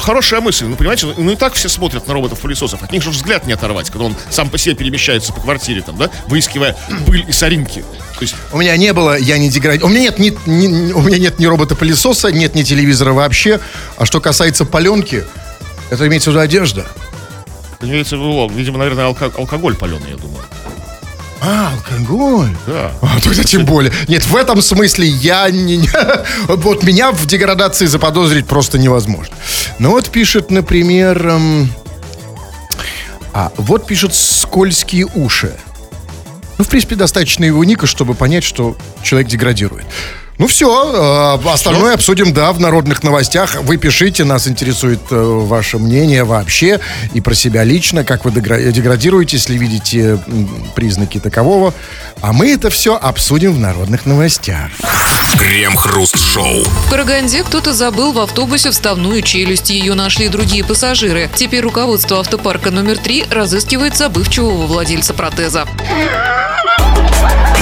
Хорошая 0.01 0.41
мысль. 0.41 0.65
Ну, 0.65 0.75
понимаете, 0.75 1.07
ну 1.17 1.31
и 1.31 1.35
так 1.35 1.53
все 1.53 1.69
смотрят 1.69 2.07
на 2.07 2.13
роботов-пылесосов. 2.13 2.83
От 2.83 2.91
них 2.91 3.03
же 3.03 3.09
взгляд 3.09 3.45
не 3.45 3.53
оторвать, 3.53 3.89
когда 3.89 4.05
он 4.05 4.15
сам 4.29 4.49
по 4.49 4.57
себе 4.57 4.75
перемещается 4.75 5.31
по 5.31 5.39
квартире, 5.39 5.81
там, 5.81 5.97
да, 5.97 6.09
выискивая 6.27 6.75
пыль 7.05 7.25
и 7.27 7.31
соринки. 7.31 7.81
То 8.15 8.21
есть... 8.21 8.35
У 8.51 8.57
меня 8.57 8.75
не 8.75 8.91
было, 8.91 9.17
я 9.17 9.37
не 9.37 9.49
деградирую. 9.49 9.89
У 9.89 9.89
меня 9.89 10.01
нет 10.01 10.19
ни, 10.19 10.37
ни, 10.45 10.91
у 10.91 11.01
меня 11.01 11.19
нет 11.19 11.39
ни 11.39 11.45
робота-пылесоса, 11.45 12.31
нет 12.31 12.55
ни 12.55 12.63
телевизора 12.63 13.13
вообще. 13.13 13.61
А 13.95 14.05
что 14.05 14.19
касается 14.19 14.65
паленки, 14.65 15.23
это 15.89 16.07
имеется 16.07 16.29
в 16.29 16.33
виду 16.33 16.41
одежда? 16.41 16.85
Имеется 17.81 18.17
в 18.17 18.19
виду, 18.19 18.49
видимо, 18.53 18.77
наверное, 18.77 19.05
алко- 19.05 19.33
алкоголь 19.37 19.75
паленый, 19.75 20.11
я 20.11 20.17
думаю. 20.17 20.43
А, 21.41 21.71
алкоголь? 21.73 22.55
Да. 22.67 22.91
А, 23.01 23.19
тогда 23.21 23.43
тем 23.43 23.65
более. 23.65 23.93
Нет, 24.07 24.25
в 24.25 24.35
этом 24.35 24.61
смысле 24.61 25.07
я 25.07 25.49
не... 25.49 25.87
Вот 26.47 26.83
меня 26.83 27.11
в 27.11 27.25
деградации 27.25 27.85
заподозрить 27.85 28.45
просто 28.45 28.77
невозможно. 28.77 29.35
Ну 29.79 29.91
вот 29.91 30.09
пишет, 30.09 30.51
например... 30.51 31.25
Эм... 31.25 31.69
А, 33.31 33.51
вот 33.57 33.87
пишет 33.87 34.13
«скользкие 34.13 35.05
уши». 35.05 35.55
Ну, 36.57 36.65
в 36.65 36.67
принципе, 36.67 36.95
достаточно 36.95 37.45
его 37.45 37.63
ника, 37.63 37.87
чтобы 37.87 38.15
понять, 38.15 38.43
что 38.43 38.75
человек 39.01 39.29
деградирует. 39.29 39.85
Ну 40.39 40.47
все, 40.47 41.37
э, 41.43 41.49
остальное 41.49 41.95
обсудим, 41.95 42.31
да, 42.33 42.53
в 42.53 42.61
народных 42.61 43.03
новостях. 43.03 43.55
Вы 43.55 43.75
пишите, 43.75 44.23
нас 44.23 44.47
интересует 44.47 45.01
э, 45.11 45.15
ваше 45.15 45.79
мнение 45.79 46.23
вообще 46.23 46.79
и 47.13 47.19
про 47.19 47.33
себя 47.33 47.65
лично, 47.65 48.05
как 48.05 48.23
вы 48.23 48.31
деградируете, 48.31 49.35
если 49.35 49.57
видите 49.57 50.17
признаки 50.75 51.19
такового. 51.19 51.73
А 52.21 52.31
мы 52.31 52.53
это 52.53 52.69
все 52.69 52.95
обсудим 52.95 53.51
в 53.51 53.59
народных 53.59 54.05
новостях. 54.05 54.69
Крем-хруст-шоу. 55.37 56.63
В 56.63 56.89
Караганде 56.89 57.43
кто-то 57.43 57.73
забыл 57.73 58.13
в 58.13 58.19
автобусе 58.19 58.71
вставную 58.71 59.21
челюсть. 59.21 59.69
Ее 59.69 59.93
нашли 59.93 60.29
другие 60.29 60.63
пассажиры. 60.63 61.29
Теперь 61.35 61.61
руководство 61.61 62.17
автопарка 62.17 62.71
номер 62.71 62.97
три 62.97 63.25
разыскивает 63.29 63.97
забывчивого 63.97 64.67
владельца 64.67 65.13
протеза. 65.13 65.65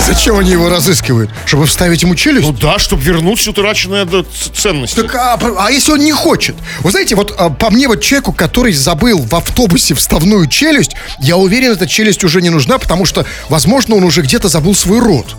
Зачем 0.05 0.37
они 0.37 0.51
его 0.51 0.69
разыскивают? 0.69 1.29
Чтобы 1.45 1.65
вставить 1.65 2.01
ему 2.01 2.15
челюсть? 2.15 2.47
Ну 2.47 2.53
да, 2.53 2.79
чтобы 2.79 3.01
вернуть 3.03 3.39
всю 3.39 3.51
утраченную 3.51 4.25
ценность. 4.53 4.95
Так, 4.95 5.13
а, 5.15 5.37
а 5.57 5.69
если 5.69 5.91
он 5.91 5.99
не 5.99 6.13
хочет? 6.13 6.55
Вы 6.79 6.91
знаете, 6.91 7.15
вот 7.15 7.35
а, 7.37 7.49
по 7.49 7.69
мне, 7.69 7.87
вот 7.87 8.01
человеку, 8.01 8.31
который 8.31 8.71
забыл 8.71 9.21
в 9.21 9.35
автобусе 9.35 9.95
вставную 9.95 10.47
челюсть, 10.47 10.95
я 11.19 11.35
уверен, 11.35 11.71
эта 11.71 11.87
челюсть 11.87 12.23
уже 12.23 12.41
не 12.41 12.49
нужна, 12.49 12.77
потому 12.77 13.05
что, 13.05 13.25
возможно, 13.49 13.95
он 13.95 14.03
уже 14.03 14.21
где-то 14.21 14.47
забыл 14.47 14.75
свой 14.75 14.99
рот. 14.99 15.35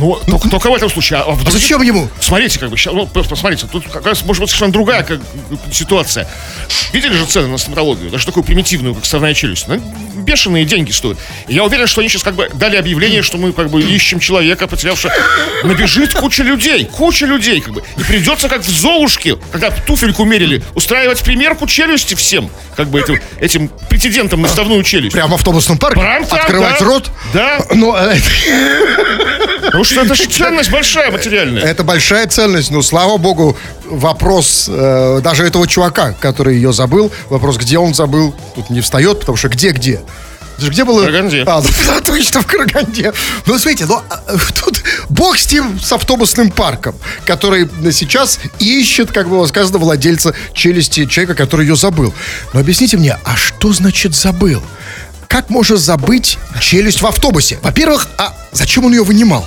Ну, 0.00 0.18
только, 0.26 0.48
только 0.48 0.70
в 0.70 0.74
этом 0.74 0.88
случае. 0.88 1.20
А, 1.20 1.30
в 1.30 1.46
А 1.46 1.50
зачем 1.50 1.82
ему? 1.82 2.08
Смотрите, 2.20 2.58
как 2.58 2.70
бы, 2.70 2.76
ща- 2.76 2.92
ну, 2.92 3.06
посмотрите, 3.06 3.66
тут 3.70 3.86
как 3.86 4.06
раз 4.06 4.24
может 4.24 4.40
быть 4.40 4.48
совершенно 4.50 4.72
другая 4.72 5.02
как, 5.02 5.20
ситуация. 5.72 6.28
Видели 6.92 7.12
же 7.12 7.26
цены 7.26 7.48
на 7.48 7.58
стоматологию? 7.58 8.10
Даже 8.10 8.24
такую 8.26 8.44
примитивную, 8.44 8.94
как 8.94 9.04
вставная 9.04 9.34
челюсть. 9.34 9.68
Ну, 9.68 9.76
бешеные 10.16 10.64
деньги 10.64 10.90
стоят. 10.90 11.18
И 11.48 11.54
я 11.54 11.64
уверен, 11.64 11.86
что 11.86 12.00
они 12.00 12.08
сейчас 12.08 12.22
как 12.22 12.34
бы 12.34 12.50
дали 12.54 12.76
объявление, 12.76 13.22
что 13.22 13.36
мы 13.36 13.52
как 13.52 13.70
бы 13.70 13.82
ищем 13.82 14.20
человека, 14.20 14.66
потерявшего... 14.66 15.12
Набежит 15.64 16.14
куча 16.14 16.42
людей, 16.42 16.86
куча 16.86 17.26
людей, 17.26 17.60
как 17.60 17.74
бы. 17.74 17.82
И 17.96 18.02
придется, 18.02 18.48
как 18.48 18.62
в 18.62 18.70
Золушке, 18.70 19.36
когда 19.52 19.70
туфельку 19.70 20.24
мерили, 20.24 20.62
устраивать 20.74 21.22
примерку 21.22 21.66
челюсти 21.66 22.14
всем, 22.14 22.50
как 22.76 22.88
бы 22.88 23.00
этим, 23.00 23.20
этим 23.38 23.68
претендентам 23.88 24.40
на 24.40 24.48
вставную 24.48 24.82
челюсть. 24.82 25.12
Прямо 25.12 25.32
в 25.32 25.40
автобусном 25.40 25.78
парке? 25.78 26.00
Прям 26.00 26.24
там, 26.24 26.38
Открывать 26.38 26.78
да. 26.78 26.84
рот? 26.84 27.10
Да, 27.34 27.66
Ну, 27.74 27.94
э, 27.96 28.16
потому 29.66 29.84
что 29.90 30.02
это 30.02 30.14
же 30.14 30.24
ценность 30.26 30.70
большая 30.70 31.10
материальная. 31.10 31.62
это 31.64 31.84
большая 31.84 32.26
ценность, 32.26 32.70
но, 32.70 32.82
слава 32.82 33.16
богу, 33.16 33.56
вопрос 33.84 34.66
э, 34.68 35.20
даже 35.22 35.44
этого 35.44 35.66
чувака, 35.66 36.12
который 36.20 36.56
ее 36.56 36.72
забыл, 36.72 37.12
вопрос, 37.28 37.56
где 37.56 37.78
он 37.78 37.94
забыл, 37.94 38.34
тут 38.54 38.70
не 38.70 38.80
встает, 38.80 39.20
потому 39.20 39.36
что 39.36 39.48
где-где? 39.48 40.00
Где 40.68 40.84
было? 40.84 41.02
В 41.02 41.06
Караганде. 41.06 41.42
А, 41.46 41.62
да, 41.86 42.00
точно, 42.00 42.42
в 42.42 42.46
Караганде. 42.46 43.12
Ну, 43.46 43.58
смотрите, 43.58 43.86
ну, 43.86 44.02
а, 44.08 44.22
э, 44.28 44.36
тут 44.62 44.82
бог 45.08 45.38
с 45.38 45.46
тем, 45.46 45.80
с 45.80 45.92
автобусным 45.92 46.50
парком, 46.50 46.94
который 47.24 47.68
сейчас 47.92 48.38
ищет, 48.58 49.10
как 49.12 49.28
было 49.28 49.46
сказано, 49.46 49.78
владельца 49.78 50.34
челюсти 50.52 51.06
человека, 51.06 51.34
который 51.34 51.66
ее 51.66 51.76
забыл. 51.76 52.12
Но 52.52 52.60
объясните 52.60 52.96
мне, 52.96 53.16
а 53.24 53.36
что 53.36 53.72
значит 53.72 54.14
забыл? 54.14 54.62
Как 55.30 55.48
можно 55.48 55.76
забыть 55.76 56.38
челюсть 56.60 57.02
в 57.02 57.06
автобусе? 57.06 57.60
Во-первых, 57.62 58.08
а 58.18 58.34
зачем 58.50 58.86
он 58.86 58.92
ее 58.92 59.04
вынимал? 59.04 59.46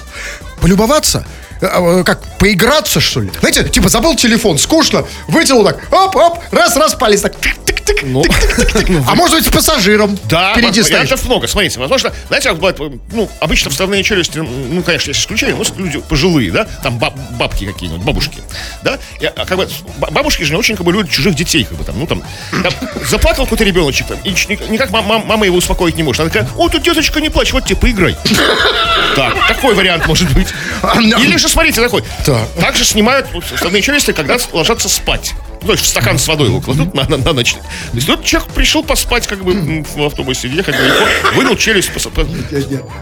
Полюбоваться? 0.61 1.25
Э, 1.63 1.99
э, 1.99 2.03
Как, 2.03 2.21
поиграться, 2.37 2.99
что 2.99 3.21
ли? 3.21 3.31
Знаете, 3.39 3.63
типа 3.69 3.89
забыл 3.89 4.15
телефон, 4.15 4.57
скучно, 4.57 5.05
вытянул 5.27 5.63
так, 5.63 5.77
оп-оп, 5.91 6.39
раз-раз 6.51 6.93
палец 6.95 7.21
так, 7.21 7.35
тык-тык-тык, 7.39 7.99
Ну, 8.03 8.21
тык-тык-тык. 8.21 9.03
А 9.09 9.15
может 9.15 9.37
быть, 9.37 9.45
с 9.45 9.49
пассажиром 9.49 10.17
Да, 10.25 10.53
впереди 10.53 10.81
вариантов 10.81 11.23
много. 11.25 11.47
Смотрите, 11.47 11.79
возможно, 11.79 12.11
знаете, 12.27 12.49
как 12.49 12.57
бывает, 12.57 12.79
ну, 13.11 13.29
обычно 13.39 13.71
вставные 13.71 14.03
челюсти, 14.03 14.39
ну, 14.39 14.83
конечно, 14.83 15.09
есть 15.11 15.21
исключения, 15.21 15.55
но 15.55 15.63
люди 15.81 15.99
пожилые, 15.99 16.51
да, 16.51 16.65
там 16.83 16.97
баб- 16.99 17.17
бабки 17.37 17.65
какие-нибудь, 17.65 18.03
бабушки, 18.05 18.39
да, 18.83 18.99
и, 19.21 19.25
а, 19.25 19.45
как 19.45 19.57
бы, 19.57 19.69
ба- 19.97 20.09
бабушки 20.11 20.43
же 20.43 20.51
не 20.53 20.59
очень, 20.59 20.75
как 20.75 20.85
бы, 20.85 20.91
любят 20.91 21.09
чужих 21.09 21.35
детей, 21.35 21.63
как 21.63 21.77
бы, 21.77 21.83
там, 21.85 21.97
ну, 21.97 22.07
там, 22.07 22.23
там, 22.63 22.73
заплакал 23.09 23.45
какой-то 23.45 23.63
ребеночек, 23.63 24.07
там, 24.07 24.17
и 24.23 24.29
никак 24.69 24.89
мам- 24.91 25.05
мам- 25.05 25.25
мама 25.25 25.45
его 25.45 25.57
успокоить 25.57 25.95
не 25.95 26.03
может. 26.03 26.19
Она 26.21 26.29
такая, 26.29 26.49
о, 26.57 26.67
тут 26.69 26.83
деточка, 26.83 27.21
не 27.21 27.29
плачь, 27.29 27.53
вот 27.53 27.65
тебе, 27.65 27.77
поиграй. 27.77 28.15
Так, 29.15 29.47
такой 29.47 29.75
вариант 29.75 30.07
может 30.07 30.31
быть. 30.33 30.47
Или 30.97 31.37
же, 31.37 31.47
смотрите, 31.53 31.81
такой, 31.81 32.03
Так. 32.25 32.47
также 32.59 32.83
снимают 32.83 33.27
вот, 33.31 33.43
вставные 33.45 33.81
челюсти, 33.81 34.11
когда 34.11 34.37
ложатся 34.51 34.89
спать. 34.89 35.33
Ну, 35.65 35.77
стакан 35.77 36.19
с 36.19 36.27
водой 36.27 36.47
его 36.47 36.59
кладут 36.61 36.93
на, 36.93 37.07
на, 37.07 37.17
на 37.17 37.33
ночь. 37.33 37.53
То 37.53 37.61
есть 37.93 38.07
тут 38.07 38.23
человек 38.25 38.49
пришел 38.51 38.83
поспать 38.83 39.27
как 39.27 39.43
бы 39.43 39.53
м, 39.53 39.83
в 39.83 40.03
автобусе, 40.03 40.47
ехать 40.49 40.75
далеко, 40.75 41.05
вынул 41.35 41.55
челюсть. 41.55 41.89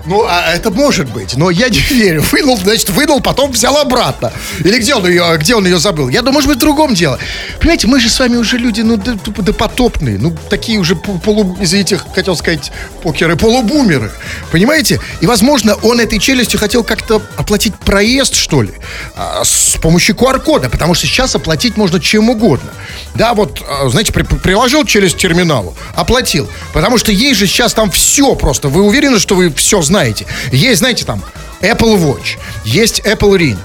Ну, 0.06 0.26
а 0.28 0.54
это 0.54 0.70
может 0.70 1.10
быть, 1.12 1.36
но 1.38 1.50
я 1.50 1.70
не 1.70 1.80
верю. 1.80 2.24
Вынул, 2.32 2.58
значит, 2.58 2.90
вынул, 2.90 3.20
потом 3.22 3.52
взял 3.52 3.78
обратно. 3.78 4.32
Или 4.60 4.78
где 4.80 4.96
он 4.96 5.08
ее, 5.08 5.38
где 5.38 5.56
он 5.56 5.66
ее 5.66 5.80
забыл? 5.80 6.10
Я 6.10 6.22
думаю, 6.22 6.36
может 6.36 6.50
быть, 6.50 6.58
в 6.58 6.62
другом 6.62 6.94
дело. 6.94 7.20
Понимаете, 7.60 7.88
мы 7.88 8.00
же 8.00 8.10
с 8.10 8.20
вами 8.20 8.36
уже 8.38 8.58
люди, 8.58 8.82
ну, 8.82 8.98
допотопные, 8.98 10.18
ну, 10.18 10.36
такие 10.50 10.80
уже 10.80 10.96
полу, 10.96 11.58
из 11.60 11.74
этих, 11.74 12.06
хотел 12.14 12.36
сказать, 12.36 12.72
покеры, 13.04 13.36
полубумеры. 13.36 14.12
Понимаете? 14.52 15.00
И, 15.22 15.26
возможно, 15.26 15.76
он 15.76 16.00
этой 16.00 16.20
челюстью 16.20 16.60
хотел 16.60 16.84
как-то 16.84 17.22
оплатить 17.38 17.76
проезд, 17.76 18.36
что 18.36 18.62
ли, 18.62 18.74
а, 19.16 19.44
с 19.44 19.78
помощью 19.82 20.16
QR-кода, 20.16 20.70
потому 20.70 20.94
что 20.94 21.08
сейчас 21.08 21.36
оплатить 21.36 21.78
можно 21.78 22.00
чем 22.00 22.30
угодно. 22.30 22.51
Да, 23.16 23.34
вот, 23.34 23.62
а, 23.68 23.88
знаете, 23.90 24.12
при- 24.12 24.24
приложил 24.24 24.86
челюсть 24.86 25.16
к 25.16 25.20
терминалу, 25.20 25.76
оплатил. 25.96 26.50
Потому 26.74 26.98
что 26.98 27.12
есть 27.12 27.40
же 27.40 27.48
сейчас 27.48 27.74
там 27.74 27.92
все 27.92 28.36
просто. 28.36 28.68
Вы 28.70 28.82
уверены, 28.84 29.20
что 29.20 29.36
вы 29.36 29.54
все 29.54 29.82
знаете? 29.82 30.26
Есть, 30.52 30.80
знаете, 30.80 31.06
там 31.06 31.24
Apple 31.62 31.98
Watch, 31.98 32.38
есть 32.66 33.02
Apple 33.02 33.38
Ring, 33.38 33.58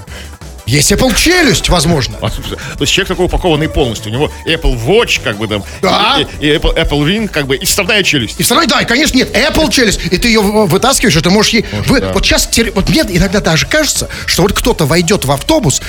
есть 0.67 0.91
Apple 0.91 1.15
челюсть, 1.17 1.69
возможно. 1.69 2.17
А, 2.21 2.29
То 2.29 2.35
есть 2.81 2.93
человек 2.93 3.09
такой 3.09 3.27
упакованный 3.27 3.69
полностью. 3.69 4.11
У 4.11 4.15
него 4.15 4.33
Apple 4.47 4.77
Watch, 4.85 5.21
как 5.23 5.39
бы 5.39 5.47
там, 5.47 5.63
Да. 5.81 6.19
и, 6.41 6.47
и 6.47 6.51
Apple, 6.57 6.75
Apple 6.77 7.05
Ring, 7.07 7.29
как 7.29 7.47
бы, 7.47 7.57
и 7.57 7.65
вставная 7.65 8.03
челюсть. 8.03 8.41
И 8.41 8.43
второй, 8.43 8.67
да, 8.67 8.81
и, 8.81 8.85
конечно, 8.85 9.17
нет, 9.17 9.33
Apple 9.35 9.71
челюсть, 9.71 10.01
и 10.11 10.17
ты 10.19 10.27
ее 10.29 10.41
вытаскиваешь, 10.41 11.15
и 11.17 11.21
ты 11.21 11.31
можешь 11.31 11.53
ей... 11.53 11.65
вы- 11.87 12.01
да. 12.01 12.13
Вот 12.13 12.25
сейчас, 12.27 12.49
вот 12.75 12.89
мне 12.89 13.03
иногда 13.09 13.41
даже 13.41 13.67
кажется, 13.67 14.09
что 14.27 14.43
вот 14.43 14.53
кто-то 14.55 14.87
войдет 14.87 15.25
в 15.25 15.31
автобус, 15.31 15.81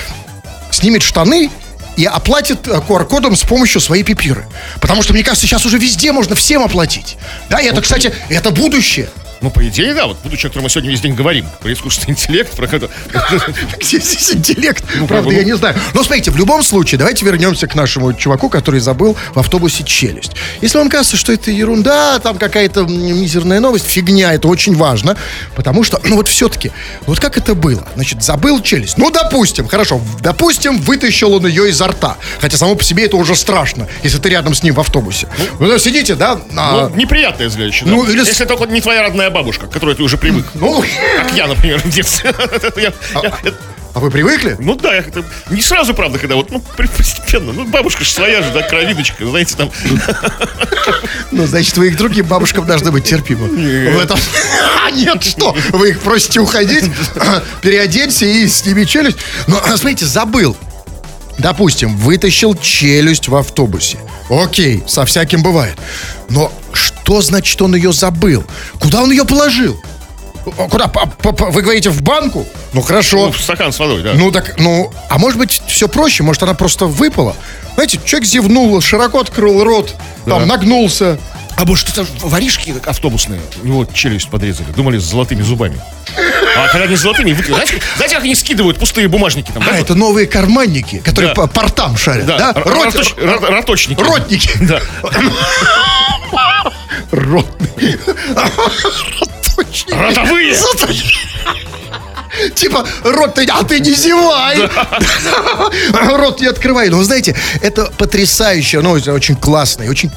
снимет 0.70 1.02
штаны 1.02 1.50
и 1.98 2.04
оплатит 2.04 2.68
э, 2.68 2.80
QR-кодом 2.88 3.34
с 3.34 3.42
помощью 3.42 3.80
своей 3.80 4.04
пипиры. 4.04 4.46
Потому 4.80 5.02
что, 5.02 5.12
мне 5.12 5.24
кажется, 5.24 5.46
сейчас 5.46 5.66
уже 5.66 5.78
везде 5.78 6.12
можно 6.12 6.36
всем 6.36 6.62
оплатить. 6.62 7.16
Да, 7.50 7.58
и 7.58 7.66
это, 7.66 7.82
кстати, 7.82 8.14
это 8.28 8.52
будущее. 8.52 9.10
Ну, 9.40 9.50
по 9.50 9.66
идее, 9.68 9.94
да, 9.94 10.06
вот 10.06 10.18
будущее, 10.22 10.46
о 10.46 10.50
котором 10.50 10.64
мы 10.64 10.70
сегодня 10.70 10.90
весь 10.90 11.00
день 11.00 11.14
говорим, 11.14 11.46
про 11.60 11.72
искусственный 11.72 12.12
интеллект, 12.12 12.54
про 12.56 12.66
это. 12.66 12.90
Где 13.78 13.98
здесь 14.00 14.32
интеллект? 14.34 14.84
Ну, 14.96 15.06
Правда, 15.06 15.30
я 15.30 15.42
ну- 15.42 15.46
не 15.46 15.56
знаю. 15.56 15.76
Но 15.94 16.02
смотрите, 16.02 16.30
в 16.30 16.36
любом 16.36 16.62
случае, 16.62 16.98
давайте 16.98 17.24
вернемся 17.24 17.66
к 17.66 17.74
нашему 17.74 18.12
чуваку, 18.12 18.48
который 18.48 18.80
забыл 18.80 19.16
в 19.34 19.38
автобусе 19.38 19.84
челюсть. 19.84 20.32
Если 20.60 20.78
вам 20.78 20.88
кажется, 20.88 21.16
что 21.16 21.32
это 21.32 21.50
ерунда, 21.50 22.18
там 22.18 22.36
какая-то 22.38 22.82
мизерная 22.82 23.60
новость, 23.60 23.86
фигня, 23.86 24.32
это 24.32 24.48
очень 24.48 24.74
важно, 24.74 25.16
потому 25.54 25.84
что, 25.84 26.00
ну 26.04 26.16
вот 26.16 26.28
все-таки, 26.28 26.72
вот 27.06 27.20
как 27.20 27.36
это 27.38 27.54
было? 27.54 27.86
Значит, 27.94 28.22
забыл 28.22 28.60
челюсть. 28.60 28.98
Ну, 28.98 29.10
допустим, 29.10 29.68
хорошо, 29.68 30.00
допустим, 30.20 30.78
вытащил 30.78 31.34
он 31.34 31.46
ее 31.46 31.68
изо 31.70 31.86
рта. 31.88 32.16
Хотя 32.40 32.56
само 32.56 32.74
по 32.74 32.82
себе 32.84 33.04
это 33.04 33.16
уже 33.16 33.36
страшно, 33.36 33.86
если 34.02 34.18
ты 34.18 34.28
рядом 34.30 34.54
с 34.54 34.62
ним 34.62 34.74
в 34.74 34.80
автобусе. 34.80 35.28
Вы 35.58 35.78
сидите, 35.78 36.14
да? 36.14 36.40
а, 36.56 36.88
Ну, 36.90 36.96
неприятное 36.96 37.48
зрелище. 37.48 37.84
Ну, 37.86 38.04
Если 38.06 38.44
только 38.44 38.66
не 38.66 38.80
твоя 38.80 39.02
родная 39.02 39.27
бабушка, 39.30 39.66
к 39.66 39.70
которой 39.70 39.94
ты 39.94 40.02
уже 40.02 40.16
привык. 40.16 40.46
ну, 40.54 40.82
Как 41.16 41.32
я, 41.36 41.46
например, 41.46 41.80
в 41.80 41.88
детстве. 41.88 42.34
Я- 42.76 42.92
а 43.94 44.00
вы 44.00 44.10
привыкли? 44.12 44.54
Ну 44.60 44.76
да, 44.76 44.94
я 44.94 45.02
как-то 45.02 45.24
не 45.50 45.60
сразу, 45.60 45.92
правда, 45.92 46.18
когда 46.20 46.36
вот, 46.36 46.50
ну, 46.52 46.62
постепенно. 46.76 47.52
Ну, 47.52 47.64
бабушка 47.64 48.04
же 48.04 48.10
своя 48.10 48.42
же, 48.42 48.52
да, 48.52 48.62
кровиночка, 48.62 49.26
знаете, 49.26 49.56
там. 49.56 49.70
Ну, 51.30 51.46
значит, 51.46 51.76
вы 51.76 51.88
их 51.88 51.96
другим 51.96 52.26
бабушкам 52.26 52.64
должны 52.66 52.90
быть 52.92 53.04
терпимы. 53.04 53.48
В 53.48 53.98
этом... 53.98 54.18
А, 54.86 54.90
Нет, 54.90 55.22
что? 55.24 55.54
Вы 55.70 55.90
их 55.90 56.00
просите 56.00 56.40
уходить, 56.40 56.84
переоденься 57.60 58.24
и 58.24 58.46
сними 58.46 58.86
челюсть. 58.86 59.18
Но, 59.46 59.58
а, 59.62 59.76
смотрите, 59.76 60.06
забыл. 60.06 60.56
Допустим, 61.38 61.96
вытащил 61.96 62.54
челюсть 62.54 63.28
в 63.28 63.34
автобусе. 63.34 63.98
Окей, 64.28 64.82
со 64.86 65.04
всяким 65.04 65.42
бывает. 65.42 65.76
Но 66.28 66.52
что 66.72 67.20
значит 67.22 67.60
он 67.62 67.74
ее 67.74 67.92
забыл? 67.92 68.44
Куда 68.78 69.02
он 69.02 69.10
ее 69.10 69.24
положил? 69.24 69.80
Куда? 70.70 70.90
Вы 71.22 71.62
говорите, 71.62 71.90
в 71.90 72.02
банку? 72.02 72.46
Ну, 72.72 72.80
хорошо. 72.80 73.26
Ну, 73.26 73.32
стакан 73.32 73.72
с 73.72 73.78
водой, 73.78 74.02
да. 74.02 74.12
Ну 74.14 74.30
так, 74.30 74.58
ну, 74.58 74.92
а 75.08 75.18
может 75.18 75.38
быть 75.38 75.62
все 75.66 75.88
проще, 75.88 76.22
может 76.22 76.42
она 76.42 76.54
просто 76.54 76.86
выпала. 76.86 77.36
Знаете, 77.74 78.00
человек 78.04 78.28
зевнул, 78.28 78.80
широко 78.80 79.20
открыл 79.20 79.64
рот, 79.64 79.94
там 80.26 80.46
нагнулся. 80.46 81.18
А 81.58 81.64
может, 81.64 81.88
это 81.88 82.06
воришки 82.22 82.74
автобусные? 82.86 83.40
У 83.62 83.66
него 83.66 83.84
челюсть 83.92 84.28
подрезали. 84.30 84.68
Думали, 84.72 84.98
с 84.98 85.02
золотыми 85.02 85.42
зубами. 85.42 85.80
А 86.56 86.68
когда 86.68 86.94
с 86.96 87.00
золотыми, 87.00 87.32
выкинули. 87.32 87.62
знаете, 87.64 87.82
знаете, 87.96 88.14
как 88.14 88.24
они 88.24 88.34
скидывают 88.34 88.78
пустые 88.78 89.08
бумажники 89.08 89.50
там? 89.52 89.62
А, 89.62 89.70
да? 89.72 89.78
это 89.78 89.94
новые 89.94 90.26
карманники, 90.26 90.98
которые 90.98 91.34
Да. 91.34 91.42
по 91.42 91.46
портам 91.48 91.96
шарят, 91.96 92.26
да? 92.26 92.38
Да, 92.38 92.52
Рот- 92.62 92.94
роточ- 92.94 93.14
ро- 93.16 93.46
роточники. 93.50 94.00
Ротники. 94.00 94.50
Да. 94.62 94.80
Ротные. 97.10 97.98
Роточники. 99.56 99.92
Ротовые. 99.92 100.54
Типа, 102.54 102.86
рот 103.02 103.34
ты, 103.34 103.46
а 103.46 103.64
ты 103.64 103.80
не 103.80 103.94
зевай. 103.94 104.58
Рот 106.16 106.40
не 106.40 106.46
открывай. 106.46 106.88
Но 106.88 106.98
вы 106.98 107.04
знаете, 107.04 107.34
это 107.62 107.86
потрясающе, 107.98 108.80
ну, 108.80 108.96
это 108.96 109.12
очень 109.12 109.34
классно 109.34 109.82
и 109.84 109.88
очень 109.88 110.10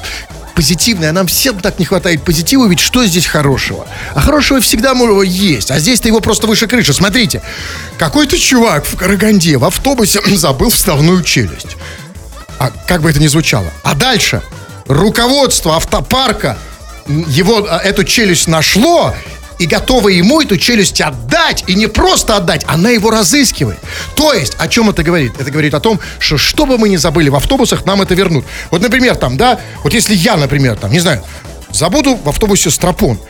позитивное. 0.54 1.10
А 1.10 1.12
нам 1.12 1.26
всем 1.26 1.60
так 1.60 1.78
не 1.78 1.84
хватает 1.84 2.22
позитива, 2.22 2.66
ведь 2.66 2.80
что 2.80 3.04
здесь 3.04 3.26
хорошего? 3.26 3.86
А 4.14 4.20
хорошего 4.20 4.60
всегда 4.60 4.94
есть. 5.22 5.70
А 5.70 5.78
здесь-то 5.78 6.08
его 6.08 6.20
просто 6.20 6.46
выше 6.46 6.66
крыши. 6.66 6.92
Смотрите, 6.92 7.42
какой-то 7.98 8.38
чувак 8.38 8.84
в 8.84 8.96
Караганде 8.96 9.56
в 9.56 9.64
автобусе 9.64 10.20
забыл 10.36 10.70
вставную 10.70 11.22
челюсть. 11.22 11.76
А 12.58 12.70
как 12.86 13.02
бы 13.02 13.10
это 13.10 13.20
ни 13.20 13.26
звучало. 13.26 13.72
А 13.82 13.94
дальше 13.94 14.42
руководство 14.86 15.76
автопарка 15.76 16.58
его 17.06 17.66
а, 17.68 17.78
эту 17.78 18.04
челюсть 18.04 18.46
нашло 18.46 19.14
и 19.62 19.66
готова 19.66 20.08
ему 20.08 20.40
эту 20.40 20.56
челюсть 20.56 21.00
отдать, 21.00 21.62
и 21.68 21.74
не 21.74 21.86
просто 21.86 22.36
отдать, 22.36 22.64
она 22.66 22.90
его 22.90 23.10
разыскивает. 23.10 23.78
То 24.16 24.34
есть, 24.34 24.56
о 24.58 24.66
чем 24.66 24.90
это 24.90 25.04
говорит? 25.04 25.34
Это 25.38 25.52
говорит 25.52 25.72
о 25.74 25.80
том, 25.80 26.00
что 26.18 26.36
что 26.36 26.66
бы 26.66 26.78
мы 26.78 26.88
ни 26.88 26.96
забыли 26.96 27.28
в 27.28 27.36
автобусах, 27.36 27.84
нам 27.86 28.02
это 28.02 28.14
вернут. 28.14 28.44
Вот, 28.72 28.82
например, 28.82 29.14
там, 29.14 29.36
да, 29.36 29.60
вот 29.84 29.94
если 29.94 30.14
я, 30.14 30.36
например, 30.36 30.76
там, 30.76 30.90
не 30.90 30.98
знаю, 30.98 31.22
забуду 31.70 32.16
в 32.16 32.28
автобусе 32.28 32.72
стропон, 32.72 33.20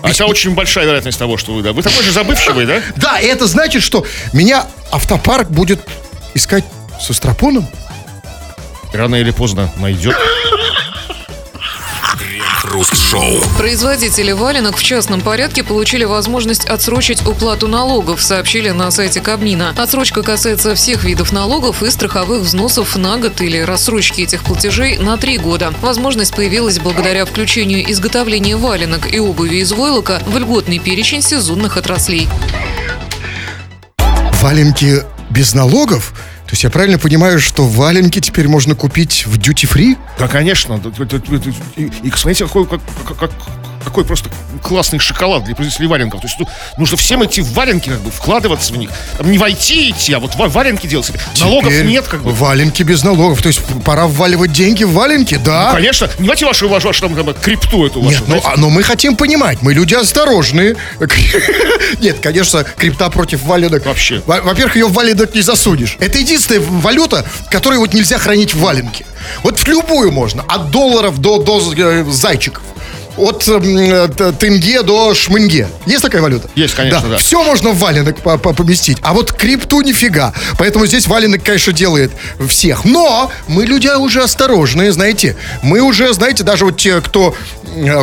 А 0.00 0.10
это 0.10 0.24
очень 0.24 0.54
большая 0.54 0.86
вероятность 0.86 1.18
того, 1.18 1.36
что 1.36 1.52
вы, 1.52 1.62
да. 1.62 1.74
Вы 1.74 1.82
такой 1.82 2.02
же 2.02 2.10
забывчивый, 2.10 2.64
да? 2.64 2.80
да, 2.96 3.20
и 3.20 3.26
это 3.26 3.46
значит, 3.46 3.82
что 3.82 4.06
меня 4.32 4.64
автопарк 4.90 5.50
будет 5.50 5.80
искать 6.32 6.64
со 7.00 7.12
стропоном. 7.12 7.68
Рано 8.94 9.16
или 9.16 9.30
поздно 9.30 9.70
найдет. 9.76 10.16
Крем-хруст-шоу. 12.72 13.40
Производители 13.58 14.32
валенок 14.32 14.78
в 14.78 14.82
частном 14.82 15.20
порядке 15.20 15.62
получили 15.62 16.04
возможность 16.04 16.64
отсрочить 16.64 17.24
уплату 17.26 17.68
налогов, 17.68 18.22
сообщили 18.22 18.70
на 18.70 18.90
сайте 18.90 19.20
Кабмина. 19.20 19.74
Отсрочка 19.76 20.22
касается 20.22 20.74
всех 20.74 21.04
видов 21.04 21.32
налогов 21.32 21.82
и 21.82 21.90
страховых 21.90 22.40
взносов 22.40 22.96
на 22.96 23.18
год 23.18 23.42
или 23.42 23.58
рассрочки 23.58 24.22
этих 24.22 24.42
платежей 24.42 24.96
на 24.96 25.18
три 25.18 25.36
года. 25.36 25.74
Возможность 25.82 26.34
появилась 26.34 26.78
благодаря 26.78 27.26
включению 27.26 27.90
изготовления 27.92 28.56
валенок 28.56 29.12
и 29.12 29.18
обуви 29.20 29.56
из 29.56 29.72
войлока 29.72 30.22
в 30.26 30.38
льготный 30.38 30.78
перечень 30.78 31.20
сезонных 31.20 31.76
отраслей. 31.76 32.26
Валенки 34.40 35.02
без 35.28 35.52
налогов? 35.52 36.14
То 36.52 36.54
есть 36.54 36.64
я 36.64 36.70
правильно 36.70 36.98
понимаю, 36.98 37.40
что 37.40 37.64
валенки 37.66 38.20
теперь 38.20 38.46
можно 38.46 38.74
купить 38.74 39.24
в? 39.26 39.38
Да, 40.18 40.28
конечно. 40.28 40.76
Да, 40.78 40.90
да, 40.90 41.06
да, 41.06 41.38
И, 41.76 41.84
и 41.84 42.10
смотрите, 42.10 42.44
какой, 42.44 42.66
как- 42.66 42.82
как- 43.08 43.16
как- 43.16 43.32
какой 43.82 44.04
просто 44.04 44.30
классный 44.62 44.98
шоколад 44.98 45.44
для 45.44 45.54
производителей 45.54 45.88
валенков. 45.88 46.20
То 46.20 46.26
есть 46.26 46.38
ну, 46.38 46.48
нужно 46.78 46.96
всем 46.96 47.22
эти 47.22 47.40
валенки 47.40 47.88
как 47.88 48.00
бы 48.00 48.10
вкладываться 48.10 48.72
в 48.72 48.76
них. 48.76 48.90
Там 49.18 49.30
не 49.30 49.38
войти 49.38 49.90
идти, 49.90 50.12
а 50.12 50.18
вот 50.20 50.34
ва- 50.36 50.48
валенки 50.48 50.86
делать. 50.86 51.06
себе. 51.06 51.20
Налогов 51.40 51.72
нет 51.82 52.06
как 52.06 52.22
бы. 52.22 52.32
Валенки 52.32 52.82
без 52.82 53.02
налогов. 53.04 53.42
То 53.42 53.48
есть 53.48 53.60
пора 53.84 54.06
вваливать 54.06 54.52
деньги 54.52 54.84
в 54.84 54.92
валенки, 54.92 55.36
да? 55.36 55.72
Конечно, 55.72 56.06
не 56.18 56.26
давайте 56.26 56.46
вашу, 56.46 56.68
вашу, 56.68 56.88
вашу 56.88 57.00
там, 57.00 57.14
там, 57.14 57.34
крипту 57.34 57.86
эту 57.86 58.00
вашу. 58.00 58.18
Нет, 58.18 58.28
ну, 58.28 58.40
а- 58.44 58.56
но 58.56 58.70
мы 58.70 58.82
хотим 58.82 59.16
понимать, 59.16 59.62
мы 59.62 59.74
люди 59.74 59.94
осторожные. 59.94 60.76
Нет, 62.00 62.18
конечно, 62.20 62.64
крипта 62.64 63.10
против 63.10 63.42
валенок. 63.44 63.84
Вообще. 63.86 64.22
Во- 64.26 64.40
Во-первых, 64.42 64.76
ее 64.76 64.86
в 64.86 64.92
валенок 64.92 65.34
не 65.34 65.40
засунешь. 65.40 65.96
Это 66.00 66.18
единственная 66.18 66.60
валюта, 66.60 67.24
которую 67.50 67.80
вот 67.80 67.94
нельзя 67.94 68.18
хранить 68.18 68.54
в 68.54 68.60
валенке. 68.60 69.04
Вот 69.42 69.58
в 69.58 69.66
любую 69.68 70.10
можно, 70.12 70.42
от 70.48 70.70
долларов 70.70 71.18
до, 71.20 71.38
до 71.38 71.60
э, 71.76 72.04
зайчиков. 72.10 72.62
От 73.16 73.46
э, 73.46 74.32
тенге 74.38 74.82
до 74.82 75.14
шмынге. 75.14 75.68
Есть 75.86 76.02
такая 76.02 76.22
валюта? 76.22 76.48
Есть, 76.54 76.74
конечно, 76.74 77.08
да. 77.08 77.16
Все 77.18 77.42
можно 77.42 77.70
в 77.70 77.78
валенок 77.78 78.18
по- 78.20 78.38
по- 78.38 78.52
поместить, 78.54 78.98
а 79.02 79.12
вот 79.12 79.32
крипту 79.32 79.82
нифига. 79.82 80.32
Поэтому 80.58 80.86
здесь 80.86 81.06
валенок, 81.06 81.42
конечно, 81.42 81.72
делает 81.72 82.10
всех. 82.48 82.84
Но 82.84 83.30
мы 83.48 83.64
люди 83.66 83.88
уже 83.88 84.22
осторожные, 84.22 84.92
знаете. 84.92 85.36
Мы 85.62 85.80
уже, 85.80 86.12
знаете, 86.14 86.42
даже 86.42 86.64
вот 86.64 86.78
те, 86.78 87.00
кто, 87.00 87.34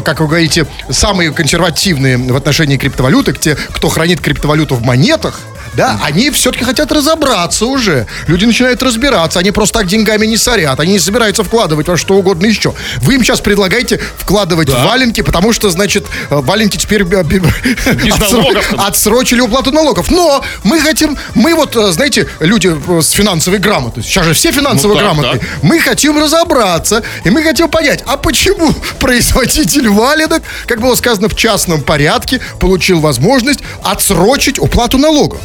как 0.04 0.20
вы 0.20 0.28
говорите, 0.28 0.68
самые 0.90 1.32
консервативные 1.32 2.18
в 2.18 2.36
отношении 2.36 2.78
криптовалюты, 2.78 3.34
те, 3.34 3.56
кто 3.56 3.90
хранит 3.90 4.22
криптовалюту 4.22 4.76
в 4.76 4.84
монетах, 4.84 5.40
да, 5.74 6.00
они 6.04 6.30
все-таки 6.32 6.64
хотят 6.64 6.92
разобраться 6.92 7.66
уже. 7.66 8.08
Люди 8.28 8.46
начинают 8.46 8.82
разбираться, 8.82 9.40
они 9.40 9.52
просто 9.52 9.80
так 9.80 9.88
деньгами 9.88 10.26
не 10.26 10.38
сорят, 10.38 10.80
они 10.80 10.94
не 10.94 11.00
собираются 11.00 11.44
вкладывать 11.44 11.88
во 11.88 11.98
что 11.98 12.16
угодно 12.16 12.46
еще. 12.46 12.74
Вы 12.98 13.16
им 13.16 13.24
сейчас 13.24 13.40
предлагаете 13.42 14.00
вкладывать 14.18 14.70
в 14.70 14.84
валенки, 14.84 15.22
потому 15.22 15.54
что, 15.54 15.70
значит, 15.70 16.06
э, 16.30 16.36
валенки 16.36 16.78
теперь 16.78 17.04
э, 17.04 17.24
отсрочили 18.78 19.42
уплату 19.42 19.72
налогов. 19.72 20.12
Но 20.12 20.44
мы 20.64 20.80
хотим, 20.80 21.18
мы 21.36 21.56
вот, 21.56 21.76
э, 21.76 21.92
знаете, 21.92 22.28
люди 22.40 22.76
э, 22.76 23.02
с 23.02 23.12
финансовой 23.12 23.60
грамотностью, 23.60 24.12
сейчас 24.12 24.26
же 24.26 24.34
все 24.34 24.52
финансово 24.52 24.94
Ну 24.94 25.00
так, 25.00 25.04
грамотные, 25.06 25.40
да. 25.40 25.48
мы 25.62 25.80
хотим 25.80 26.22
разобраться, 26.22 27.04
и 27.24 27.30
мы 27.30 27.44
хотим 27.44 27.70
понять, 27.70 28.04
а 28.06 28.18
почему 28.18 28.74
производитель 29.00 29.59
валенок, 29.90 30.44
как 30.66 30.82
было 30.82 30.96
сказано, 30.96 31.30
в 31.30 31.36
частном 31.36 31.82
порядке 31.82 32.42
получил 32.60 33.00
возможность 33.00 33.60
отсрочить 33.84 34.60
уплату 34.60 34.98
налогов. 34.98 35.40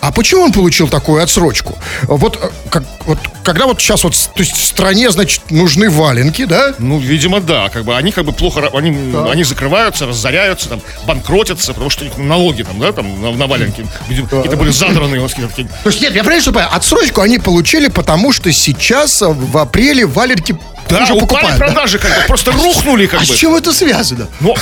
А 0.00 0.12
почему 0.12 0.42
он 0.42 0.52
получил 0.52 0.88
такую 0.88 1.22
отсрочку? 1.22 1.76
Вот, 2.04 2.38
э, 2.40 2.48
как, 2.70 2.84
вот 3.04 3.18
когда 3.42 3.66
вот 3.66 3.80
сейчас 3.80 4.02
вот, 4.02 4.14
то 4.14 4.40
есть 4.40 4.56
в 4.56 4.64
стране, 4.64 5.10
значит, 5.10 5.50
нужны 5.50 5.90
валенки, 5.90 6.46
да? 6.46 6.74
Ну, 6.78 6.98
видимо, 6.98 7.40
да. 7.40 7.68
Как 7.68 7.84
бы 7.84 7.94
они 7.94 8.10
как 8.10 8.24
бы 8.24 8.32
плохо, 8.32 8.70
они, 8.72 9.14
они 9.30 9.44
закрываются, 9.44 10.06
разоряются, 10.06 10.70
там, 10.70 10.80
банкротятся, 11.06 11.74
потому 11.74 11.90
что 11.90 12.06
налоги 12.16 12.62
там, 12.62 12.80
да, 12.80 12.92
там, 12.92 13.20
на, 13.20 13.32
на 13.32 13.46
валенки. 13.46 13.86
Видимо, 14.08 14.28
какие-то 14.28 14.56
были 14.56 14.70
задранные, 14.70 15.20
какие-то 15.20 15.50
такие. 15.50 15.68
То 15.68 15.90
есть 15.90 16.00
нет, 16.00 16.14
я 16.14 16.22
правильно 16.22 16.42
что 16.42 16.52
понимаю, 16.52 16.74
отсрочку 16.74 17.20
они 17.20 17.38
получили, 17.38 17.88
потому 17.88 18.32
что 18.32 18.50
сейчас 18.52 19.20
э, 19.20 19.28
в 19.28 19.58
апреле 19.58 20.06
валенки 20.06 20.56
Да, 20.98 21.04
уже 21.04 21.12
упали 21.14 21.26
покупают. 21.28 21.58
да? 21.58 21.64
продажи, 21.66 21.98
как 21.98 22.10
бы, 22.16 22.22
просто 22.26 22.52
рухнули, 22.52 23.06
как 23.06 23.20
А 23.22 23.24
бы. 23.24 23.34
с 23.34 23.36
чем 23.36 23.54
это 23.54 23.72
связано? 23.72 24.28
Ну, 24.40 24.54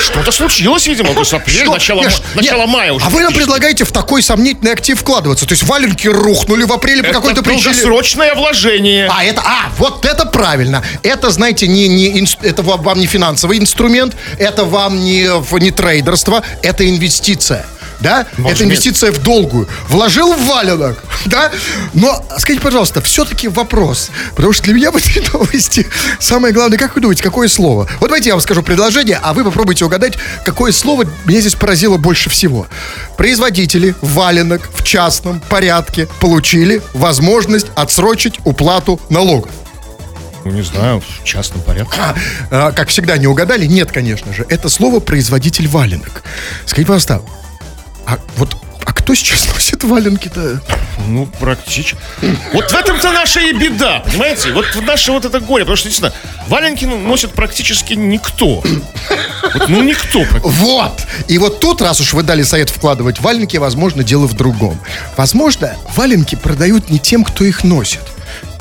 что-то 0.00 0.32
случилось, 0.32 0.86
видимо, 0.86 1.12
то 1.14 1.20
есть 1.20 1.32
апрель, 1.32 1.62
Что? 1.62 1.72
начало, 1.72 2.02
Нет, 2.02 2.22
начало 2.34 2.66
мая 2.66 2.92
уже. 2.92 3.04
А 3.04 3.08
вы 3.10 3.22
нам 3.22 3.32
предлагаете 3.32 3.84
в 3.84 3.92
такой 3.92 4.22
сомнительный 4.22 4.72
актив 4.72 4.98
вкладываться. 4.98 5.46
То 5.46 5.52
есть 5.52 5.64
валенки 5.64 6.08
рухнули 6.08 6.64
в 6.64 6.72
апреле 6.72 7.02
по 7.02 7.06
Это 7.06 7.14
какой-то 7.14 7.42
причине. 7.42 7.64
долгосрочное 7.74 8.34
вложение. 8.34 9.08
А, 9.10 9.24
это, 9.24 9.42
а, 9.44 9.70
вот 9.78 10.04
это 10.04 10.26
правильно. 10.26 10.82
Это, 11.02 11.30
знаете, 11.30 11.66
не, 11.66 11.88
не, 11.88 12.26
это 12.42 12.62
вам, 12.62 12.98
не 12.98 13.06
финансовый 13.06 13.58
инструмент, 13.58 14.14
это 14.38 14.64
вам 14.64 15.00
не, 15.04 15.28
не 15.60 15.70
трейдерство, 15.70 16.42
это 16.62 16.88
инвестиция. 16.88 17.66
Да? 18.00 18.26
Может, 18.38 18.58
это 18.58 18.64
инвестиция 18.64 19.12
в 19.12 19.22
долгую. 19.22 19.68
Вложил 19.88 20.34
в 20.34 20.46
валенок, 20.46 21.02
да? 21.26 21.50
Но 21.94 22.24
скажите, 22.38 22.62
пожалуйста, 22.62 23.00
все-таки 23.02 23.48
вопрос. 23.48 24.10
Потому 24.34 24.52
что 24.52 24.64
для 24.64 24.74
меня 24.74 24.90
в 24.92 24.96
этой 24.96 25.22
новости 25.32 25.86
самое 26.18 26.54
главное, 26.54 26.78
как 26.78 26.94
вы 26.94 27.02
думаете, 27.02 27.22
какое 27.22 27.48
слово? 27.48 27.88
Вот 28.00 28.08
давайте 28.08 28.28
я 28.28 28.34
вам 28.34 28.42
скажу 28.42 28.62
предложение, 28.62 29.18
а 29.22 29.34
вы 29.34 29.44
попробуйте 29.44 29.84
угадать, 29.84 30.18
какое 30.44 30.72
слово 30.72 31.04
меня 31.26 31.40
здесь 31.40 31.54
поразило 31.54 31.96
больше 31.96 32.30
всего. 32.30 32.66
Производители 33.16 33.94
валенок 34.00 34.68
в 34.74 34.82
частном 34.82 35.40
порядке 35.40 36.08
получили 36.20 36.82
возможность 36.94 37.66
отсрочить 37.74 38.40
уплату 38.44 39.00
налогов. 39.10 39.50
Ну, 40.44 40.52
не 40.52 40.62
знаю, 40.62 41.00
в 41.00 41.24
частном 41.24 41.60
порядке. 41.62 41.98
А, 42.50 42.72
как 42.72 42.88
всегда, 42.88 43.18
не 43.18 43.26
угадали? 43.26 43.66
Нет, 43.66 43.92
конечно 43.92 44.32
же. 44.32 44.46
Это 44.48 44.68
слово 44.68 45.00
производитель 45.00 45.68
валенок. 45.68 46.22
Скажите, 46.64 46.86
пожалуйста, 46.86 47.22
а 48.10 48.18
вот 48.36 48.56
а 48.84 48.92
кто 48.92 49.14
сейчас 49.14 49.46
носит 49.54 49.84
валенки-то? 49.84 50.60
Ну, 51.06 51.26
практически. 51.38 51.96
Вот 52.52 52.70
в 52.70 52.74
этом-то 52.74 53.12
наша 53.12 53.40
и 53.40 53.52
беда, 53.52 54.00
понимаете? 54.00 54.52
Вот 54.52 54.66
в 54.74 54.82
наше 54.82 55.12
вот 55.12 55.24
это 55.24 55.38
горе, 55.38 55.64
потому 55.64 55.76
что, 55.76 55.88
действительно, 55.88 56.12
валенки 56.48 56.86
носит 56.86 57.30
практически 57.32 57.94
никто. 57.94 58.64
Вот, 59.54 59.68
ну, 59.68 59.82
никто. 59.82 60.24
Вот! 60.42 61.06
И 61.28 61.38
вот 61.38 61.60
тут, 61.60 61.82
раз 61.82 62.00
уж 62.00 62.14
вы 62.14 62.22
дали 62.22 62.42
совет 62.42 62.70
вкладывать 62.70 63.20
валенки, 63.20 63.58
возможно, 63.58 64.02
дело 64.02 64.26
в 64.26 64.34
другом. 64.34 64.80
Возможно, 65.16 65.76
валенки 65.94 66.34
продают 66.34 66.90
не 66.90 66.98
тем, 66.98 67.22
кто 67.22 67.44
их 67.44 67.62
носит. 67.62 68.00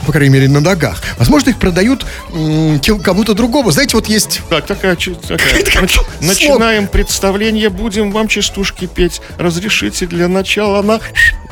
По 0.06 0.12
крайней 0.12 0.34
мере, 0.34 0.48
на 0.48 0.60
ногах. 0.62 1.02
Возможно, 1.18 1.50
их 1.50 1.58
продают 1.60 2.06
м, 2.34 2.80
кому-то 3.04 3.34
другому. 3.34 3.72
Знаете, 3.72 3.96
вот 3.98 4.08
есть... 4.08 4.42
Так, 4.50 4.66
такая, 4.66 4.96
такая. 5.28 5.64
Нач-. 5.82 6.00
Начинаем 6.22 6.88
представление, 6.88 7.70
будем 7.70 8.12
вам 8.12 8.28
частушки 8.28 8.88
петь. 8.88 9.22
Разрешите 9.38 10.06
для 10.08 10.28
начала 10.28 10.82
на 10.82 11.00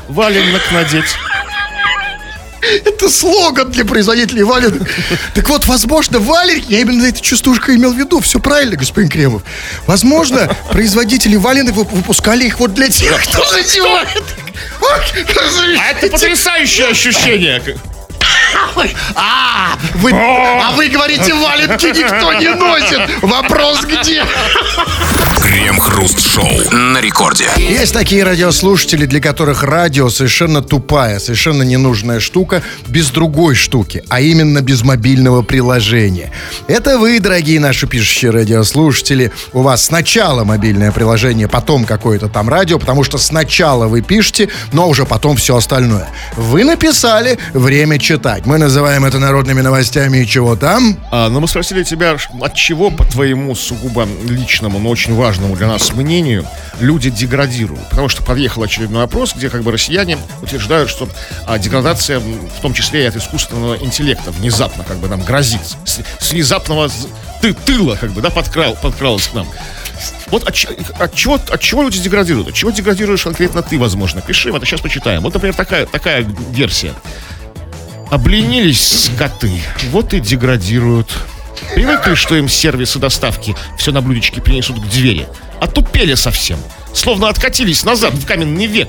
валенок 0.08 0.62
надеть. 0.72 1.14
Это 2.84 3.08
слоган 3.08 3.70
для 3.70 3.84
производителей 3.84 4.42
валенок. 4.42 4.82
Так 5.32 5.48
вот, 5.48 5.66
возможно, 5.66 6.18
валенки, 6.18 6.66
я 6.72 6.80
именно 6.80 7.06
эту 7.06 7.22
частушку 7.22 7.70
имел 7.72 7.92
в 7.94 7.96
виду, 7.96 8.20
все 8.20 8.40
правильно, 8.40 8.76
господин 8.76 9.08
Кремов. 9.08 9.42
Возможно, 9.86 10.54
производители 10.72 11.36
валенок 11.36 11.74
вып- 11.76 11.94
выпускали 11.94 12.46
их 12.46 12.58
вот 12.58 12.74
для 12.74 12.88
тех, 12.88 13.22
кто 13.22 13.38
надевает. 13.52 14.24
А 15.78 15.90
это 15.92 16.08
потрясающее 16.08 16.88
ощущение. 16.88 17.62
А, 19.14 19.76
вы, 19.94 20.12
а 20.12 20.70
вы 20.72 20.88
говорите, 20.88 21.34
валенки 21.34 21.86
никто 21.86 22.32
не 22.34 22.54
носит. 22.54 23.22
Вопрос 23.22 23.80
где? 23.84 24.24
Крем-хруст-шоу. 25.58 26.70
На 26.70 27.00
рекорде. 27.00 27.46
Есть 27.56 27.92
такие 27.92 28.22
радиослушатели, 28.22 29.06
для 29.06 29.20
которых 29.20 29.64
радио 29.64 30.08
совершенно 30.08 30.62
тупая, 30.62 31.18
совершенно 31.18 31.64
ненужная 31.64 32.20
штука 32.20 32.62
без 32.86 33.10
другой 33.10 33.56
штуки, 33.56 34.04
а 34.08 34.20
именно 34.20 34.62
без 34.62 34.82
мобильного 34.84 35.42
приложения. 35.42 36.30
Это 36.68 36.96
вы, 36.96 37.18
дорогие 37.18 37.58
наши 37.58 37.88
пишущие 37.88 38.30
радиослушатели. 38.30 39.32
У 39.52 39.62
вас 39.62 39.86
сначала 39.86 40.44
мобильное 40.44 40.92
приложение, 40.92 41.48
потом 41.48 41.86
какое-то 41.86 42.28
там 42.28 42.48
радио, 42.48 42.78
потому 42.78 43.02
что 43.02 43.18
сначала 43.18 43.88
вы 43.88 44.00
пишете, 44.00 44.50
но 44.72 44.88
уже 44.88 45.06
потом 45.06 45.36
все 45.36 45.56
остальное. 45.56 46.08
Вы 46.36 46.62
написали, 46.62 47.36
время 47.52 47.98
читать. 47.98 48.46
Мы 48.46 48.58
называем 48.58 49.04
это 49.04 49.18
народными 49.18 49.60
новостями 49.60 50.18
и 50.18 50.26
чего 50.26 50.54
там? 50.54 50.96
А, 51.10 51.28
но 51.28 51.40
мы 51.40 51.48
спросили 51.48 51.82
тебя, 51.82 52.16
от 52.40 52.54
чего, 52.54 52.90
по 52.90 53.04
твоему 53.04 53.56
сугубо 53.56 54.06
личному, 54.28 54.78
но 54.78 54.90
очень 54.90 55.16
важному 55.16 55.47
для 55.56 55.66
нас 55.66 55.92
мнению, 55.92 56.46
люди 56.80 57.10
деградируют. 57.10 57.88
Потому 57.90 58.08
что 58.08 58.22
подъехал 58.22 58.62
очередной 58.62 59.04
опрос, 59.04 59.34
где 59.34 59.50
как 59.50 59.62
бы 59.62 59.72
россияне 59.72 60.18
утверждают, 60.42 60.90
что 60.90 61.08
а, 61.46 61.58
деградация, 61.58 62.20
в 62.20 62.60
том 62.60 62.74
числе 62.74 63.04
и 63.04 63.06
от 63.06 63.16
искусственного 63.16 63.76
интеллекта, 63.76 64.30
внезапно 64.30 64.84
как 64.84 64.98
бы 64.98 65.08
нам 65.08 65.22
грозит. 65.22 65.60
С, 65.84 66.00
с 66.18 66.30
внезапного 66.30 66.90
ты, 67.40 67.54
тыла 67.54 67.96
как 67.96 68.10
бы, 68.10 68.20
да, 68.20 68.30
подкрал, 68.30 68.74
подкралась 68.74 69.28
к 69.28 69.34
нам. 69.34 69.46
Вот 70.30 70.46
от, 70.46 70.56
от 71.00 71.14
чего, 71.14 71.34
от 71.34 71.60
чего 71.60 71.82
люди 71.82 72.00
деградируют? 72.00 72.48
От 72.48 72.54
чего 72.54 72.70
деградируешь 72.70 73.22
конкретно 73.22 73.62
ты, 73.62 73.78
возможно? 73.78 74.20
Пиши, 74.20 74.50
это 74.50 74.64
сейчас 74.66 74.80
почитаем. 74.80 75.22
Вот, 75.22 75.34
например, 75.34 75.54
такая, 75.54 75.86
такая 75.86 76.26
версия. 76.50 76.92
Обленились 78.10 79.06
скоты, 79.06 79.60
вот 79.90 80.14
и 80.14 80.20
деградируют. 80.20 81.16
Привыкли, 81.74 82.14
что 82.14 82.34
им 82.36 82.48
сервисы 82.48 82.98
доставки 82.98 83.56
все 83.76 83.92
на 83.92 84.00
блюдечке 84.00 84.40
принесут 84.40 84.78
к 84.80 84.86
двери. 84.88 85.26
Отупели 85.60 86.14
совсем. 86.14 86.58
Словно 86.94 87.28
откатились 87.28 87.84
назад 87.84 88.14
в 88.14 88.26
каменный 88.26 88.66
век. 88.66 88.88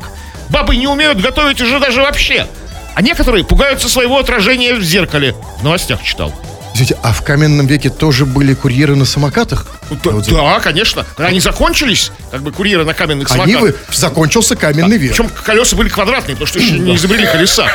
Бабы 0.50 0.76
не 0.76 0.88
умеют 0.88 1.22
готовить 1.22 1.62
уже 1.62 1.80
даже 1.80 2.02
вообще. 2.02 2.48
А 2.96 3.02
некоторые 3.02 3.44
пугаются 3.44 3.88
своего 3.88 4.20
отражения 4.20 4.74
в 4.74 4.82
зеркале. 4.84 5.36
В 5.60 5.64
новостях 5.64 6.02
читал. 6.04 6.34
Извините, 6.74 6.98
а 7.04 7.12
в 7.14 7.24
каменном 7.24 7.68
веке 7.68 7.90
тоже 7.90 8.26
были 8.26 8.54
курьеры 8.54 8.96
на 8.96 9.06
самокатах? 9.06 9.66
Да, 9.90 10.12
Вот 10.12 10.28
да, 10.30 10.60
конечно. 10.60 11.04
Когда 11.16 11.30
они 11.30 11.40
закончились, 11.40 12.12
как 12.32 12.42
бы 12.42 12.52
курьеры 12.52 12.86
на 12.86 12.94
каменных 12.94 13.30
Они 13.32 13.54
самокатах. 13.54 13.62
вы... 13.90 13.94
Закончился 13.96 14.56
каменный 14.56 14.98
век. 14.98 15.12
Причем 15.12 15.30
колеса 15.30 15.76
были 15.76 15.90
квадратные, 15.90 16.36
потому 16.36 16.48
что 16.48 16.60
еще 16.60 16.78
не 16.80 16.96
изобрели 16.96 17.26
колеса. 17.26 17.68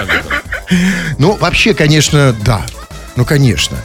Ну, 1.18 1.36
вообще, 1.36 1.74
конечно, 1.74 2.34
да. 2.44 2.62
Ну, 3.16 3.24
конечно. 3.24 3.76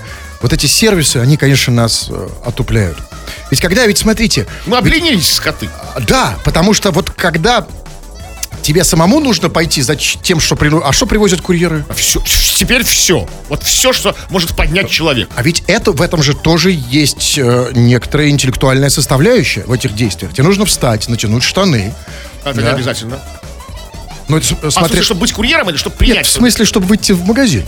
Вот 0.42 0.54
эти 0.54 0.66
сервисы, 0.68 1.18
они, 1.18 1.36
конечно, 1.38 1.74
нас 1.74 2.08
э, 2.10 2.30
отупляют. 2.46 2.98
Ведь 3.52 3.60
когда, 3.60 3.86
ведь 3.86 3.98
смотрите, 3.98 4.48
Мы 4.66 4.78
обленились, 4.78 5.34
скоты. 5.34 5.70
да, 6.08 6.36
потому 6.46 6.74
что 6.74 6.92
вот 6.92 7.10
когда 7.12 7.68
тебе 8.62 8.84
самому 8.84 9.20
нужно 9.20 9.50
пойти 9.50 9.82
за 9.82 9.96
тем, 9.96 10.40
что... 10.40 10.56
при- 10.56 10.72
А 10.84 10.92
что 10.94 11.06
привозят 11.06 11.42
курьеры? 11.42 11.84
Все, 11.96 12.22
теперь 12.58 12.84
все. 12.84 13.28
Вот 13.50 13.64
все, 13.64 13.92
что 13.94 14.16
может 14.30 14.56
поднять 14.56 14.90
человек. 14.90 15.30
А 15.36 15.44
ведь 15.44 15.64
это 15.68 15.92
в 15.92 16.02
этом 16.02 16.24
же 16.24 16.34
тоже 16.34 16.72
есть 16.72 17.38
э, 17.38 17.72
некоторая 17.74 18.30
интеллектуальная 18.30 18.90
составляющая 18.90 19.62
в 19.66 19.72
этих 19.74 19.94
действиях. 19.96 20.34
Тебе 20.34 20.44
нужно 20.44 20.66
встать, 20.66 21.08
натянуть 21.10 21.44
штаны. 21.44 21.94
Это 22.46 22.54
Да. 22.56 22.62
не 22.62 22.68
обязательно. 22.70 23.20
Ну, 24.30 24.38
это, 24.38 24.46
с- 24.48 24.52
А 24.52 24.56
в 24.68 24.72
смотри, 24.72 24.88
смысле, 24.90 25.04
чтобы 25.04 25.20
быть 25.22 25.34
курьером 25.34 25.70
или 25.70 25.78
чтобы 25.78 25.96
принять? 25.98 26.18
Нет, 26.18 26.26
в 26.28 26.32
смысле, 26.32 26.64
чтобы 26.66 26.86
выйти 26.88 27.12
в 27.14 27.26
магазин. 27.26 27.66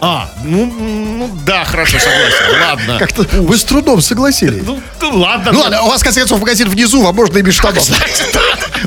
А, 0.00 0.30
ну, 0.44 0.66
ну 0.66 1.30
да, 1.44 1.64
хорошо, 1.64 1.98
согласен. 1.98 2.60
Ладно. 2.60 2.98
Как-то 2.98 3.22
вы 3.42 3.56
с 3.56 3.64
трудом 3.64 4.00
согласились. 4.00 4.62
Ну, 4.64 4.80
ну, 5.00 5.18
ладно. 5.18 5.52
Ну 5.52 5.60
ладно, 5.60 5.82
у 5.82 5.88
вас, 5.88 6.00
в 6.00 6.04
конце 6.04 6.20
концов, 6.20 6.40
магазин 6.40 6.68
внизу, 6.68 7.06
а 7.06 7.12
можно 7.12 7.38
и 7.38 7.42
без 7.42 7.54
штанов. 7.54 7.84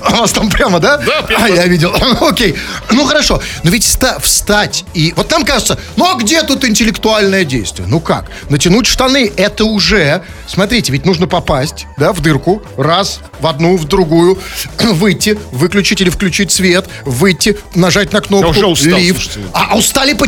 А 0.02 0.14
у 0.14 0.16
вас 0.18 0.32
там 0.32 0.50
прямо, 0.50 0.80
да? 0.80 0.98
Да, 0.98 1.22
прямо. 1.22 1.46
А, 1.46 1.50
я 1.50 1.66
видел. 1.68 1.94
Окей. 2.22 2.56
Ну, 2.92 3.06
хорошо. 3.06 3.42
Но 3.64 3.72
ведь 3.72 3.84
ста- 3.84 4.20
встать 4.20 4.86
и... 4.94 5.14
Вот 5.16 5.30
нам 5.32 5.44
кажется, 5.44 5.78
ну, 5.98 6.10
а 6.10 6.16
где 6.16 6.44
тут 6.44 6.64
интеллектуальное 6.66 7.44
действие? 7.44 7.88
Ну, 7.90 8.00
как? 8.00 8.26
Натянуть 8.50 8.88
штаны, 8.88 9.32
это 9.36 9.66
уже... 9.66 10.24
Смотрите, 10.48 10.92
ведь 10.92 11.06
нужно 11.06 11.28
попасть, 11.28 11.86
да, 11.98 12.14
в 12.14 12.22
дырку. 12.22 12.62
Раз, 12.78 13.20
в 13.40 13.48
одну, 13.48 13.76
в 13.78 13.86
другую. 13.86 14.40
Выйти, 14.80 15.38
выключить 15.52 16.00
или 16.02 16.10
включить 16.10 16.52
свет. 16.52 16.86
Выйти, 17.06 17.58
нажать 17.76 18.14
на 18.14 18.22
кнопку. 18.22 18.50
уже 18.52 18.66
устал, 18.66 18.98
лифт. 18.98 19.38
А, 19.54 19.68
а 19.72 19.78
устали, 19.78 20.14
по- 20.14 20.28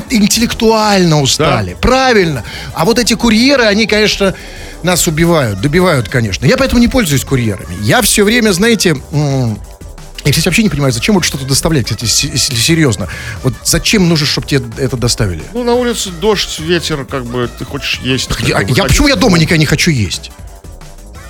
интеллектуально 0.73 1.21
устали. 1.21 1.77
Правильно. 1.79 2.43
А 2.73 2.85
вот 2.85 2.99
эти 2.99 3.13
курьеры, 3.13 3.63
они, 3.63 3.85
конечно, 3.85 4.33
нас 4.81 5.07
убивают, 5.07 5.61
добивают, 5.61 6.09
конечно. 6.09 6.45
Я 6.45 6.57
поэтому 6.57 6.81
не 6.81 6.87
пользуюсь 6.87 7.23
курьерами. 7.23 7.75
Я 7.81 8.01
все 8.01 8.23
время, 8.23 8.51
знаете... 8.51 8.95
я, 9.11 10.31
кстати, 10.31 10.45
вообще 10.45 10.63
не 10.63 10.69
понимаю, 10.69 10.91
зачем 10.91 11.15
вот 11.15 11.23
что-то 11.25 11.45
доставлять, 11.45 11.85
кстати, 11.85 12.05
серьезно. 12.05 13.07
Вот 13.43 13.53
зачем 13.63 14.07
нужно, 14.09 14.25
чтобы 14.25 14.47
тебе 14.47 14.63
это 14.77 14.97
доставили? 14.97 15.43
Ну, 15.53 15.63
на 15.63 15.73
улице 15.73 16.09
дождь, 16.09 16.59
ветер, 16.59 17.05
как 17.05 17.25
бы, 17.25 17.49
ты 17.57 17.65
хочешь 17.65 17.99
есть. 18.03 18.29
Я, 18.41 18.61
я- 18.61 18.83
почему 18.83 19.07
я 19.07 19.15
дома 19.15 19.37
никогда 19.37 19.57
не 19.57 19.65
хочу 19.65 19.91
есть? 19.91 20.31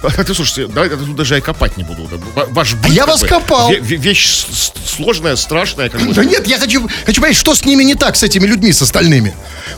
Ты 0.10 0.34
слушайте, 0.34 0.68
давай 0.68 0.89
я 0.89 0.96
тут 0.98 1.16
даже 1.16 1.38
и 1.38 1.42
копать 1.42 1.78
не 1.78 1.84
буду. 1.84 2.08
Да, 2.12 2.18
ва- 2.36 2.48
Ваш 2.50 2.74
быт, 2.74 2.92
А 2.92 2.94
я 2.94 3.06
вас 3.06 3.22
бы, 3.22 3.28
копал. 3.28 3.72
ве- 3.72 3.80
ве- 3.80 3.96
Вещь 3.98 4.46
сложная, 4.86 5.36
страшная. 5.36 5.89
Как 5.89 6.02
бы. 6.02 6.13
Да 6.13 6.24
нет, 6.26 6.46
я 6.48 6.60
хочу, 6.60 6.88
хочу 7.06 7.22
понять, 7.22 7.38
что 7.38 7.56
с 7.56 7.66
ними 7.66 7.84
не 7.84 7.96
так, 7.96 8.16
с 8.16 8.24
этими 8.24 8.46
людьми, 8.46 8.72
с 8.74 8.82
остальными. 8.82 9.34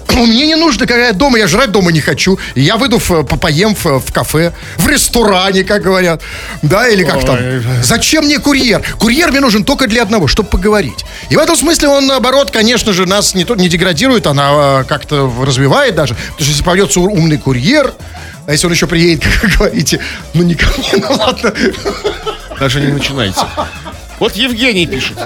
Мне 0.10 0.48
не 0.48 0.56
нужно, 0.56 0.88
когда 0.88 1.08
я 1.08 1.14
дома, 1.14 1.38
я 1.38 1.48
жрать 1.48 1.72
дома 1.72 1.92
не 1.92 2.02
хочу. 2.02 2.40
Я 2.56 2.78
выйду 2.78 2.98
в, 3.00 3.24
по- 3.24 3.38
поем 3.38 3.76
в, 3.76 3.86
в 4.00 4.12
кафе, 4.14 4.54
в 4.78 4.88
ресторане, 4.88 5.64
как 5.64 5.84
говорят. 5.84 6.22
Да, 6.62 6.88
или 6.88 7.04
как 7.04 7.24
там. 7.26 7.36
Ой. 7.38 7.64
Зачем 7.84 8.26
мне 8.26 8.40
курьер? 8.40 8.82
Курьер 9.00 9.32
мне 9.32 9.40
нужен 9.42 9.64
только 9.64 9.88
для 9.88 10.02
одного, 10.02 10.28
чтобы 10.28 10.50
поговорить. 10.50 11.06
И 11.30 11.36
в 11.36 11.40
этом 11.40 11.56
смысле 11.56 11.90
он, 11.90 12.08
наоборот, 12.08 12.52
конечно 12.52 12.94
же, 12.94 13.06
нас 13.06 13.36
не, 13.36 13.46
то, 13.46 13.56
не 13.56 13.70
деградирует, 13.70 14.26
она 14.28 14.82
э, 14.82 14.84
как-то 14.88 15.32
развивает 15.46 15.96
даже. 15.96 16.16
Потому 16.16 16.36
что 16.40 16.50
если 16.52 16.64
появится 16.64 17.00
у- 17.00 17.12
умный 17.14 17.38
курьер, 17.38 17.94
а 18.48 18.52
если 18.52 18.68
он 18.68 18.74
еще 18.74 18.88
приедет, 18.88 19.24
как 19.42 19.52
говорите, 19.52 20.00
ну 20.34 20.44
не 20.44 20.56
ко 20.56 20.68
мне, 20.78 21.04
ну 21.08 21.16
ладно. 21.16 21.54
Даже 22.60 22.80
не 22.80 22.88
начинайте. 22.88 23.42
Вот 24.20 24.36
Евгений 24.36 24.88
пишет. 24.88 25.18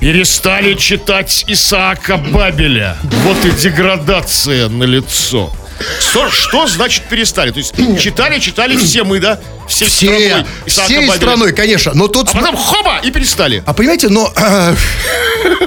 Перестали 0.00 0.74
читать 0.74 1.44
Исаака 1.46 2.18
Бабеля. 2.18 2.96
Вот 3.02 3.42
и 3.44 3.50
деградация 3.50 4.68
на 4.68 4.84
лицо. 4.84 5.50
Что, 5.98 6.30
что 6.30 6.66
значит 6.66 7.04
перестали? 7.04 7.50
То 7.50 7.58
есть 7.58 7.74
читали, 8.00 8.38
читали 8.38 8.76
все 8.76 9.04
мы, 9.04 9.18
да? 9.20 9.38
Все, 9.68 9.86
Все, 9.86 10.06
страной 10.06 10.46
Исаака 10.66 10.84
всей 10.92 10.96
Бабеля. 11.08 11.16
страной, 11.16 11.52
конечно. 11.52 11.92
Но 11.94 12.06
тут... 12.08 12.28
А 12.32 12.38
потом 12.38 12.56
хоба, 12.56 12.98
и 13.02 13.10
перестали. 13.10 13.62
А 13.66 13.72
понимаете, 13.72 14.08
но... 14.08 14.32
э, 14.36 14.74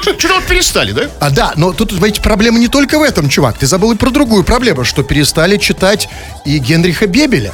Что-то 0.02 0.36
вот 0.36 0.44
перестали, 0.46 0.92
да? 0.92 1.10
А, 1.20 1.30
да, 1.32 1.54
но 1.56 1.74
тут, 1.74 1.92
знаете, 1.92 2.22
проблема 2.22 2.60
не 2.60 2.68
только 2.68 3.00
в 3.00 3.02
этом, 3.04 3.28
чувак. 3.30 3.58
Ты 3.58 3.66
забыл 3.66 3.92
и 3.92 3.96
про 3.96 4.10
другую 4.12 4.44
проблему, 4.44 4.84
что 4.86 5.04
перестали 5.04 5.58
читать 5.58 6.08
и 6.46 6.58
Генриха 6.60 7.08
Бебеля. 7.08 7.54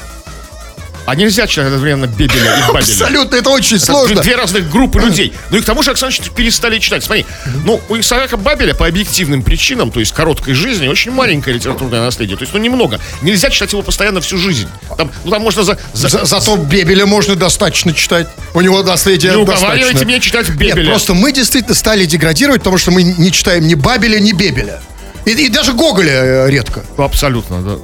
А 1.06 1.16
нельзя 1.16 1.48
читать 1.48 1.66
одновременно 1.68 2.08
Бебеля 2.08 2.58
и 2.58 2.62
Бабеля. 2.72 2.80
Абсолютно, 2.80 3.36
это 3.36 3.50
очень 3.50 3.76
Это 3.78 3.86
сложно. 3.88 4.22
Две 4.22 4.36
разных 4.36 4.70
группы 4.70 5.00
людей. 5.02 5.34
Ну 5.50 5.58
и 5.58 5.62
к 5.62 5.66
тому 5.66 5.84
же, 5.84 5.90
Александр 5.92 6.16
перестали 6.36 6.80
читать. 6.80 7.04
Смотри, 7.04 7.26
ну, 7.66 7.82
у 7.90 8.00
Исаака 8.00 8.38
Бабеля 8.38 8.74
по 8.74 8.88
объективным 8.88 9.42
причинам, 9.44 9.92
то 9.92 10.00
есть 10.00 10.14
короткой 10.14 10.54
жизни, 10.54 10.88
очень 10.88 11.12
маленькое 11.12 11.56
литературное 11.58 12.02
наследие. 12.02 12.38
То 12.38 12.44
есть, 12.44 12.54
ну, 12.54 12.60
немного. 12.60 13.00
Нельзя 13.22 13.50
читать 13.50 13.72
его 13.74 13.82
постоянно 13.82 14.22
всю 14.22 14.38
жизнь. 14.38 14.68
Там, 14.98 15.12
ну, 15.26 15.32
там 15.32 15.42
можно 15.42 15.64
за... 15.64 15.78
за- 15.94 16.10
За- 16.10 16.26
зато 16.26 16.56
Бебеля 16.58 17.06
можно 17.06 17.36
достаточно 17.36 17.94
читать. 17.94 18.28
У 18.54 18.62
него 18.62 18.82
наследие 18.84 19.32
Не 19.32 19.38
уговаривайте 19.40 20.06
меня 20.06 20.20
читать 20.20 20.48
Нет, 20.50 20.58
Бебеля. 20.58 20.90
просто 20.90 21.14
мы 21.14 21.32
действительно 21.32 21.76
стали 21.76 22.06
деградировать, 22.06 22.62
потому 22.62 22.78
что 22.78 22.92
мы 22.92 23.04
не 23.04 23.32
читаем 23.32 23.68
ни 23.68 23.74
Бабеля, 23.76 24.20
ни 24.20 24.32
Бебеля. 24.32 24.80
И, 25.26 25.32
и 25.32 25.50
даже 25.50 25.74
Гоголя 25.74 26.12
э, 26.46 26.50
редко. 26.50 26.84
Абсолютно, 26.98 27.62
да. 27.62 27.78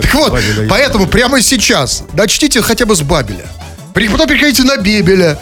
Так 0.00 0.14
вот, 0.14 0.32
поэтому 0.68 1.06
прямо 1.06 1.42
сейчас 1.42 2.04
начните 2.12 2.62
хотя 2.62 2.86
бы 2.86 2.94
с 2.94 3.02
Бабеля. 3.02 3.46
Потом 3.92 4.28
переходите 4.28 4.62
на 4.62 4.76
Бебеля. 4.76 5.38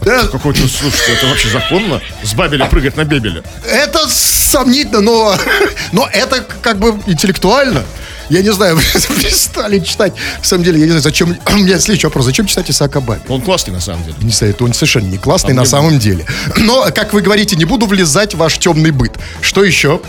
Да, 0.00 0.26
Какой-то, 0.26 0.60
слушайте, 0.68 1.12
это 1.12 1.26
вообще 1.26 1.48
законно? 1.48 2.00
С 2.22 2.32
Бабеля 2.32 2.66
прыгать 2.66 2.96
на 2.96 3.04
Бебеля. 3.04 3.42
Это 3.66 4.08
сомнительно, 4.08 5.00
но, 5.00 5.36
но 5.92 6.08
это 6.12 6.46
как 6.62 6.78
бы 6.78 7.00
интеллектуально. 7.06 7.82
Я 8.28 8.42
не 8.42 8.52
знаю, 8.52 8.76
перестали 9.22 9.78
читать. 9.80 10.12
На 10.38 10.44
самом 10.44 10.64
деле, 10.64 10.78
я 10.80 10.84
не 10.84 10.90
знаю, 10.90 11.02
зачем... 11.02 11.36
У 11.52 11.56
меня 11.56 11.78
следующий 11.78 12.06
вопрос. 12.06 12.26
Зачем 12.26 12.46
читать 12.46 12.70
Исаака 12.70 13.00
Баби? 13.00 13.22
Он 13.28 13.40
классный, 13.40 13.72
на 13.72 13.80
самом 13.80 14.04
деле. 14.04 14.16
Не 14.20 14.30
знаю, 14.30 14.52
это 14.52 14.64
он 14.64 14.74
совершенно 14.74 15.06
не 15.06 15.18
классный 15.18 15.52
А 15.52 15.56
на 15.56 15.64
самом 15.64 15.98
деле. 15.98 16.26
Но, 16.56 16.86
как 16.94 17.12
вы 17.12 17.22
говорите, 17.22 17.56
не 17.56 17.64
буду 17.64 17.86
влезать 17.86 18.34
в 18.34 18.38
ваш 18.38 18.58
темный 18.58 18.90
быт. 18.90 19.12
Что 19.40 19.64
еще? 19.64 20.00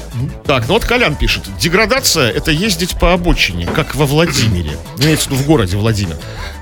Так, 0.45 0.67
ну 0.67 0.73
вот 0.73 0.85
Колян 0.85 1.15
пишет. 1.15 1.43
Деградация— 1.59 2.29
это 2.31 2.51
ездить 2.51 2.97
по 2.99 3.13
обочине, 3.13 3.67
как 3.67 3.95
во 3.95 4.05
Владимире. 4.05 4.71
Имеется 4.97 5.29
в 5.29 5.31
виду 5.31 5.43
в 5.43 5.45
городе 5.45 5.77
Владимир. 5.77 6.17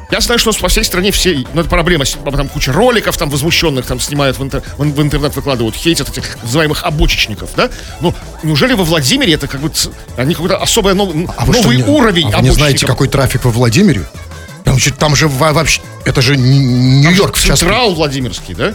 Я 0.10 0.22
знаю, 0.22 0.40
что 0.40 0.54
по 0.54 0.70
всей 0.70 0.86
стране 0.86 1.12
все... 1.12 1.46
Ну, 1.54 1.60
это 1.62 1.70
проблема. 1.70 2.06
Там 2.06 2.48
куча 2.48 2.72
роликов 2.72 3.18
там 3.18 3.30
возмущенных 3.30 3.86
там 3.86 4.00
снимают 4.00 4.38
в, 4.40 4.44
интер- 4.44 4.64
в 4.78 4.84
ин- 4.84 4.94
в 4.94 5.02
интернет, 5.02 5.36
выкладывают, 5.36 5.76
хейтят 5.76 6.10
этих 6.10 6.42
называемых 6.44 6.84
обочечников, 6.84 7.50
да? 7.58 7.70
Ну, 8.00 8.14
неужели 8.42 8.74
во 8.74 8.86
Владимире 8.86 9.34
это 9.34 9.48
как 9.48 9.60
бы... 9.60 9.70
Они 10.16 10.34
какой-то 10.34 10.58
особый 10.58 10.94
новый, 10.94 11.28
А 11.36 11.46
вы 11.46 11.54
что, 11.54 11.64
новый 11.64 11.78
не- 11.78 11.84
уровень 11.84 12.32
а 12.34 12.38
вы 12.38 12.44
не 12.44 12.52
знаете, 12.52 12.86
какой 12.86 13.10
трафик 13.10 13.44
во 13.44 13.52
Владимире? 13.52 14.06
Там, 14.64 14.78
там 14.98 15.16
же 15.16 15.28
во- 15.28 15.52
вообще... 15.52 15.82
Это 16.06 16.22
же 16.22 16.38
не- 16.38 16.60
Нью-Йорк. 17.02 17.38
Централ 17.38 17.94
Владимирский, 17.94 18.54
да? 18.54 18.74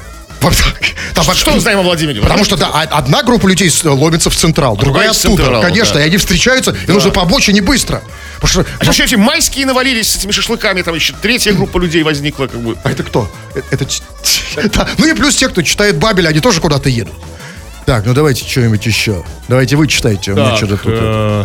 Там 1.15 1.25
вообще- 1.25 1.43
Что 1.43 1.53
мы 1.53 1.61
знаем 1.61 1.79
о 1.79 1.83
Владимире? 1.83 2.21
Потому 2.21 2.45
что 2.45 2.57
да, 2.57 2.69
а- 2.73 2.83
одна 2.99 3.23
группа 3.23 3.47
людей 3.47 3.71
ломится 3.85 4.29
в 4.29 4.35
Централ, 4.37 4.77
другая 4.77 5.05
другая 5.07 5.11
оттуда. 5.11 5.37
Централа, 5.45 5.63
Конечно, 5.63 5.95
да. 5.95 6.03
и 6.03 6.07
они 6.09 6.17
встречаются, 6.17 6.75
и 6.89 6.91
нужно 6.91 7.11
по 7.11 7.23
обочине 7.23 7.63
быстро. 7.63 8.03
Потому 8.43 8.65
что... 8.65 8.67
А 8.81 8.85
еще 8.85 9.05
эти 9.05 9.15
майские 9.15 9.67
навалились 9.67 10.11
с 10.11 10.17
этими 10.17 10.33
шашлыками, 10.33 10.83
там 10.83 10.95
еще 10.97 11.15
третья 11.23 11.53
группа 11.53 11.79
людей 11.79 12.03
возникла, 12.03 12.49
как 12.49 12.61
бы. 12.61 12.77
А 12.83 12.91
это 12.91 13.05
кто? 13.05 13.31
Э- 13.55 13.63
Это... 13.71 13.87
Ну 14.99 15.07
и 15.07 15.15
плюс 15.15 15.37
те, 15.37 15.49
кто 15.49 15.63
читает 15.63 15.97
Бабель, 15.99 16.27
они 16.29 16.41
тоже 16.41 16.61
куда-то 16.61 16.89
едут. 16.89 17.15
Так, 17.87 18.05
ну 18.05 18.15
давайте 18.15 18.45
что-нибудь 18.45 18.85
еще. 18.85 19.25
Давайте 19.49 19.77
вы 19.77 19.87
читайте, 19.89 20.33
у 20.33 20.35
меня 20.37 20.57
что-то 20.57 20.77
тут... 20.77 20.93
э, 20.93 21.45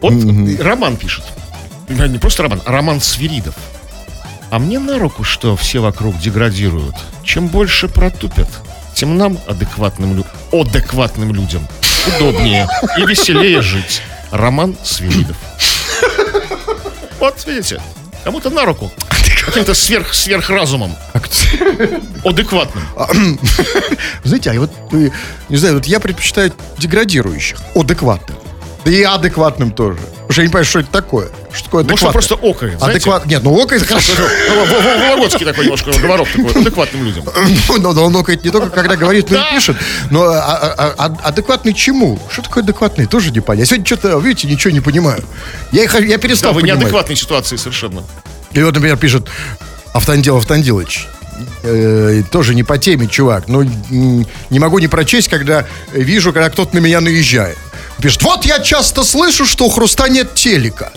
Вот 0.00 0.12
э, 0.12 0.62
Роман 0.62 0.96
пишет. 0.96 1.24
Не 1.88 2.18
просто 2.18 2.44
Роман, 2.44 2.62
а 2.64 2.72
Роман 2.72 3.00
Свиридов. 3.00 3.54
А 4.50 4.58
мне 4.58 4.78
на 4.78 4.98
руку, 4.98 5.24
что 5.24 5.56
все 5.56 5.80
вокруг 5.80 6.18
деградируют. 6.18 6.94
Чем 7.24 7.48
больше 7.48 7.88
протупят, 7.88 8.48
тем 9.00 9.16
нам, 9.16 9.38
адекватным, 9.48 10.14
лю- 10.14 10.26
адекватным 10.52 11.32
людям, 11.34 11.66
удобнее 12.06 12.68
и 12.98 13.06
веселее 13.06 13.62
жить. 13.62 14.02
Роман 14.30 14.76
Свиридов. 14.84 15.38
Вот, 17.18 17.42
видите, 17.46 17.80
кому-то 18.24 18.50
на 18.50 18.66
руку. 18.66 18.92
Каким-то 19.46 19.72
сверх, 19.72 20.12
сверхразумом. 20.12 20.94
Адекватным. 22.26 22.84
Знаете, 24.24 24.50
а 24.50 24.60
вот, 24.60 24.70
э, 24.92 25.08
не 25.48 25.56
знаю, 25.56 25.76
вот 25.76 25.86
я 25.86 25.98
предпочитаю 25.98 26.52
деградирующих, 26.76 27.58
адекватным. 27.74 28.36
Да 28.84 28.90
и 28.90 29.02
адекватным 29.02 29.70
тоже. 29.72 29.98
Я 30.36 30.42
не 30.44 30.48
понимаю, 30.48 30.64
что 30.64 30.78
это 30.80 30.90
такое. 30.90 31.28
Что 31.52 31.64
такое 31.64 31.84
Может, 31.84 32.02
он 32.04 32.08
адекватное? 32.10 32.12
просто 32.12 32.36
знаете? 32.78 32.84
Адекват... 32.84 33.26
Нет, 33.26 33.42
ну 33.42 33.62
окает 33.62 33.82
хорошо. 33.82 34.12
Ну, 34.16 34.64
Во- 34.64 34.64
Во- 34.64 34.98
Вологодский 35.08 35.44
такой 35.44 35.64
немножко 35.64 35.90
говорок 36.00 36.28
такой, 36.28 36.62
адекватным 36.62 37.04
людям. 37.04 37.24
Ну, 37.68 37.92
да, 37.94 38.00
он 38.00 38.16
окает 38.16 38.44
не 38.44 38.50
только 38.50 38.70
когда 38.70 38.96
говорит, 38.96 39.30
но 39.30 39.38
и 39.38 39.54
пишет. 39.54 39.76
Но 40.10 40.22
а- 40.24 40.74
а- 40.78 40.94
а- 40.98 41.28
адекватный 41.28 41.72
чему? 41.74 42.18
Что 42.30 42.42
такое 42.42 42.62
адекватный? 42.62 43.06
Тоже 43.06 43.30
не 43.32 43.40
понятно. 43.40 43.60
Я 43.62 43.66
сегодня 43.66 43.86
что-то, 43.86 44.18
видите, 44.18 44.46
ничего 44.48 44.72
не 44.72 44.80
понимаю. 44.80 45.24
Я, 45.72 45.82
я 45.82 45.88
Да, 45.88 46.18
перестал 46.18 46.52
вы 46.52 46.60
понимать. 46.60 46.80
неадекватной 46.80 47.16
ситуации 47.16 47.56
совершенно. 47.56 48.04
И 48.52 48.62
вот, 48.62 48.74
например, 48.74 48.96
пишет 48.96 49.26
Автандил 49.92 50.36
Автандилович. 50.36 51.06
Э, 51.62 52.22
тоже 52.30 52.54
не 52.54 52.62
по 52.62 52.76
теме, 52.78 53.06
чувак. 53.06 53.48
Но 53.48 53.62
не 53.90 54.58
могу 54.58 54.78
не 54.78 54.88
прочесть, 54.88 55.28
когда 55.28 55.66
вижу, 55.92 56.32
когда 56.32 56.50
кто-то 56.50 56.74
на 56.74 56.80
меня 56.80 57.00
наезжает. 57.00 57.56
Пишет, 58.00 58.22
вот 58.22 58.44
я 58.44 58.58
часто 58.60 59.04
слышу, 59.04 59.44
что 59.46 59.66
у 59.66 59.70
Хруста 59.70 60.08
нет 60.08 60.34
телека. 60.34 60.92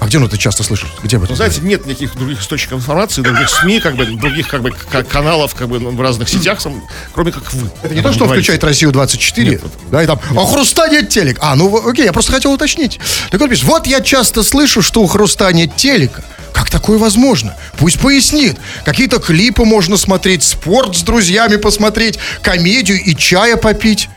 А 0.00 0.06
где 0.06 0.18
он 0.18 0.24
это 0.24 0.36
часто 0.36 0.62
слышит? 0.62 0.88
Где 1.02 1.16
этом 1.16 1.28
Ну, 1.30 1.36
знаете, 1.36 1.60
нет 1.62 1.86
никаких 1.86 2.14
других 2.16 2.42
источников 2.42 2.80
информации, 2.80 3.22
других 3.22 3.48
СМИ, 3.48 3.80
как 3.80 3.96
бы, 3.96 4.04
других 4.04 4.48
как 4.48 4.60
бы 4.60 4.70
каналов, 5.10 5.54
как 5.54 5.68
бы 5.68 5.78
в 5.78 6.00
разных 6.00 6.28
сетях, 6.28 6.60
сам- 6.60 6.82
кроме 7.14 7.32
как 7.32 7.50
вы. 7.54 7.70
Это 7.82 7.94
не 7.94 8.02
то, 8.02 8.12
что 8.12 8.26
включает 8.26 8.62
Россию 8.64 8.92
24, 8.92 9.50
Нет, 9.52 9.62
да, 9.90 10.02
и 10.02 10.06
там, 10.06 10.20
а 10.36 10.44
Хруста 10.44 10.88
нет 10.88 11.08
телек. 11.08 11.38
А, 11.40 11.54
ну 11.54 11.88
окей, 11.88 12.04
я 12.04 12.12
просто 12.12 12.32
хотел 12.32 12.52
уточнить. 12.52 13.00
Так 13.30 13.40
он 13.40 13.48
пишет, 13.48 13.64
вот 13.64 13.86
я 13.86 14.02
часто 14.02 14.42
слышу, 14.42 14.82
что 14.82 15.00
у 15.02 15.06
Хруста 15.06 15.50
нет 15.52 15.76
телека. 15.76 16.22
Как 16.52 16.68
такое 16.70 16.98
возможно? 16.98 17.56
Пусть 17.78 17.98
пояснит. 17.98 18.58
Какие-то 18.84 19.20
клипы 19.20 19.64
можно 19.64 19.96
смотреть, 19.96 20.42
спорт 20.42 20.96
с 20.96 21.02
друзьями 21.02 21.56
посмотреть, 21.56 22.18
комедию 22.42 23.02
и 23.02 23.16
чая 23.16 23.56
попить. 23.56 24.10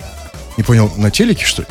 Не 0.57 0.63
понял, 0.63 0.91
на 0.97 1.11
телеке, 1.11 1.45
что 1.45 1.61
ли? 1.61 1.67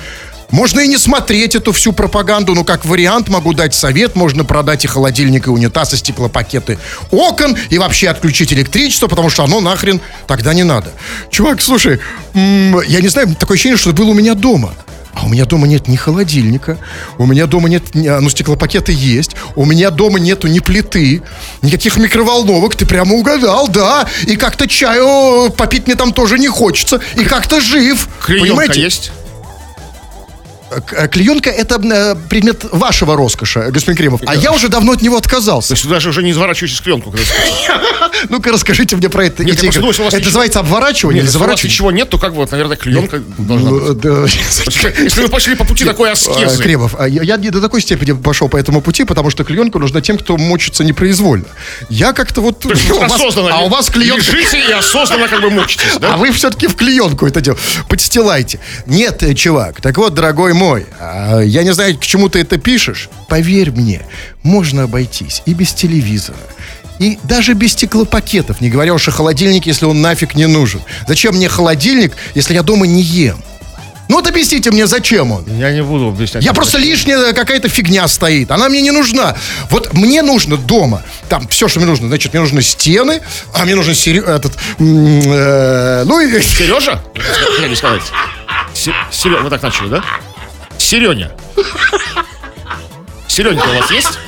Можно 0.51 0.81
и 0.81 0.89
не 0.89 0.97
смотреть 0.97 1.55
эту 1.55 1.73
всю 1.73 1.93
пропаганду, 1.93 2.55
но 2.55 2.65
как 2.65 2.85
вариант 2.85 3.29
могу 3.29 3.53
дать 3.53 3.75
совет. 3.75 4.15
Можно 4.15 4.45
продать 4.45 4.85
и 4.85 4.89
холодильник, 4.89 5.47
и 5.47 5.51
унитаз, 5.51 5.95
и 5.95 5.97
стеклопакеты 5.97 6.79
окон, 7.11 7.57
и 7.71 7.79
вообще 7.79 8.09
отключить 8.09 8.53
электричество, 8.53 9.09
потому 9.09 9.31
что 9.31 9.45
оно 9.45 9.61
нахрен 9.61 10.01
тогда 10.27 10.55
не 10.55 10.63
надо. 10.63 10.93
Чувак, 11.31 11.61
слушай, 11.61 12.01
я 12.35 13.01
не 13.01 13.09
знаю, 13.09 13.35
такое 13.35 13.57
ощущение, 13.57 13.77
что 13.77 13.93
было 13.93 14.11
у 14.11 14.15
меня 14.15 14.35
дома. 14.35 14.75
А 15.17 15.25
у 15.25 15.31
меня 15.31 15.47
дома 15.47 15.67
нет 15.67 15.89
ни 15.89 15.97
холодильника, 15.97 16.77
у 17.17 17.25
меня 17.25 17.47
дома 17.47 17.71
нет, 17.71 17.85
а, 17.95 18.21
ну, 18.21 18.29
стеклопакеты 18.29 18.93
есть, 18.93 19.35
у 19.55 19.65
меня 19.65 19.91
дома 19.91 20.19
нету 20.19 20.47
ни 20.47 20.59
плиты, 20.59 21.23
никаких 21.63 21.97
микроволновок, 21.97 22.77
ты 22.77 22.85
прямо 22.85 23.15
угадал, 23.15 23.67
да, 23.69 24.07
и 24.27 24.37
как-то 24.37 24.69
чаю 24.69 25.51
попить 25.53 25.87
мне 25.87 25.97
там 25.97 26.13
тоже 26.13 26.39
не 26.39 26.49
хочется, 26.49 27.01
и 27.15 27.25
как-то 27.25 27.63
жив, 27.63 28.11
Клеенка 28.27 28.47
понимаете? 28.47 28.83
есть? 28.83 29.13
Э, 30.93 31.09
Клеенка 31.09 31.51
это 31.51 31.81
э, 31.83 32.15
предмет 32.29 32.65
вашего 32.73 33.17
роскоша, 33.17 33.71
господин 33.71 33.97
Кремов. 33.97 34.21
А 34.27 34.35
я 34.35 34.53
уже 34.53 34.69
давно 34.69 34.93
от 34.93 35.03
него 35.03 35.17
То 35.17 35.21
отказался. 35.21 35.75
есть 35.75 35.85
вы 35.85 35.91
даже 35.91 36.11
уже 36.11 36.23
не 36.23 36.33
изворачиваетесь 36.33 36.81
клеенку. 36.81 37.15
Ну-ка 38.29 38.53
расскажите 38.53 38.97
мне 38.97 39.09
про 39.09 39.27
это. 39.27 39.45
Нет, 39.45 39.55
я 39.55 39.55
эти 39.55 39.65
просто 39.65 39.79
игры. 39.79 39.81
думаю, 39.81 39.93
что 39.93 40.03
у 40.03 40.05
вас 40.07 40.15
это 40.15 40.25
называется 40.25 40.61
обворачивание 40.61 41.21
или 41.21 41.27
если 41.27 41.39
заворачивание? 41.39 41.73
ничего 41.73 41.91
нет, 41.93 42.11
то 42.11 42.19
как 42.19 42.33
вот, 42.33 42.51
наверное, 42.51 42.77
клеенка 42.77 43.23
должна 43.39 43.71
быть. 43.71 44.05
Ну. 44.05 44.27
Если 44.27 45.23
вы 45.23 45.29
пошли 45.29 45.55
по 45.55 45.65
пути 45.65 45.85
такой 45.85 46.11
А, 46.11 46.13
аскезы. 46.13 46.63
Кремов, 46.63 46.95
а 46.99 47.09
я, 47.09 47.37
не 47.37 47.51
до 47.51 47.61
такой 47.61 47.81
степени 47.81 48.13
пошел 48.13 48.49
по 48.49 48.57
этому 48.57 48.81
пути, 48.81 49.05
потому 49.05 49.31
что 49.31 49.45
клеенка 49.45 49.79
нужна 49.79 50.01
тем, 50.01 50.19
кто 50.19 50.37
мочится 50.37 50.85
непроизвольно. 50.85 51.47
Я 51.89 52.13
как-то 52.13 52.41
вот... 52.41 52.61
То 52.61 52.71
есть 52.71 52.91
осознанно 52.91 53.51
а 53.53 53.61
у 53.61 53.69
вас 53.69 53.91
клеенка... 53.91 54.19
лежите 54.19 54.61
и 54.69 54.73
осознанно 54.73 55.29
как 55.29 55.41
бы 55.41 55.51
мучитесь, 55.51 55.97
да? 56.01 56.15
А 56.15 56.17
вы 56.17 56.33
все-таки 56.33 56.67
в 56.67 56.77
клеенку 56.77 57.27
это 57.27 57.41
дело 57.41 57.57
подстилайте. 57.89 58.61
Нет, 58.87 59.23
э, 59.23 59.35
чувак, 59.35 59.81
так 59.81 59.97
вот, 59.99 60.15
дорогой 60.15 60.53
мой, 60.53 60.66
а, 61.01 61.41
я 61.41 61.63
не 61.63 61.73
знаю, 61.73 61.97
к 61.99 62.03
чему 62.05 62.29
ты 62.29 62.41
это 62.41 62.59
пишешь. 62.59 63.09
Поверь 63.29 63.71
мне, 63.71 64.03
можно 64.43 64.85
обойтись 64.85 65.43
и 65.47 65.55
без 65.55 65.73
телевизора. 65.73 66.39
И 66.99 67.19
даже 67.25 67.53
без 67.55 67.73
стеклопакетов, 67.73 68.61
не 68.61 68.71
говоря 68.71 68.95
уж 68.95 69.07
о 69.09 69.11
холодильнике, 69.11 69.71
если 69.71 69.85
он 69.85 70.01
нафиг 70.01 70.35
не 70.35 70.47
нужен. 70.47 70.81
Зачем 71.07 71.35
мне 71.35 71.49
холодильник, 71.49 72.15
если 72.35 72.55
я 72.55 72.63
дома 72.63 72.87
не 72.87 73.03
ем? 73.03 73.37
Ну 74.09 74.15
вот 74.17 74.27
объясните 74.29 74.71
мне, 74.71 74.87
зачем 74.87 75.33
он? 75.33 75.45
Я 75.59 75.73
не 75.73 75.83
буду 75.83 76.09
объяснять. 76.09 76.45
Я 76.45 76.53
просто 76.55 76.79
лишняя 76.79 77.33
какая-то 77.33 77.69
фигня 77.69 78.07
стоит. 78.07 78.51
Она 78.53 78.69
мне 78.69 78.81
не 78.81 78.93
нужна. 78.93 79.37
Вот 79.69 79.93
мне 79.95 80.23
нужно 80.23 80.57
дома. 80.57 81.03
Там 81.29 81.49
все, 81.49 81.67
что 81.67 81.81
мне 81.81 81.89
нужно. 81.89 82.07
Значит, 82.07 82.33
мне 82.33 82.41
нужны 82.41 82.63
стены, 82.63 83.21
а 83.53 83.65
мне 83.65 83.75
нужен 83.75 83.95
сери- 83.95 84.25
этот. 84.25 84.53
э, 84.79 86.05
ну 86.07 86.21
и. 86.21 86.41
Сережа? 86.41 87.03
Как 87.59 87.69
не 87.69 87.75
сказать? 87.75 88.03
Сережа, 88.75 89.43
вы 89.43 89.51
так 89.51 89.61
начали, 89.63 89.89
да? 89.89 90.05
Сереня. 90.87 91.33
Сереня 93.27 93.61
у 93.61 93.81
вас 93.81 93.91
есть? 93.91 94.19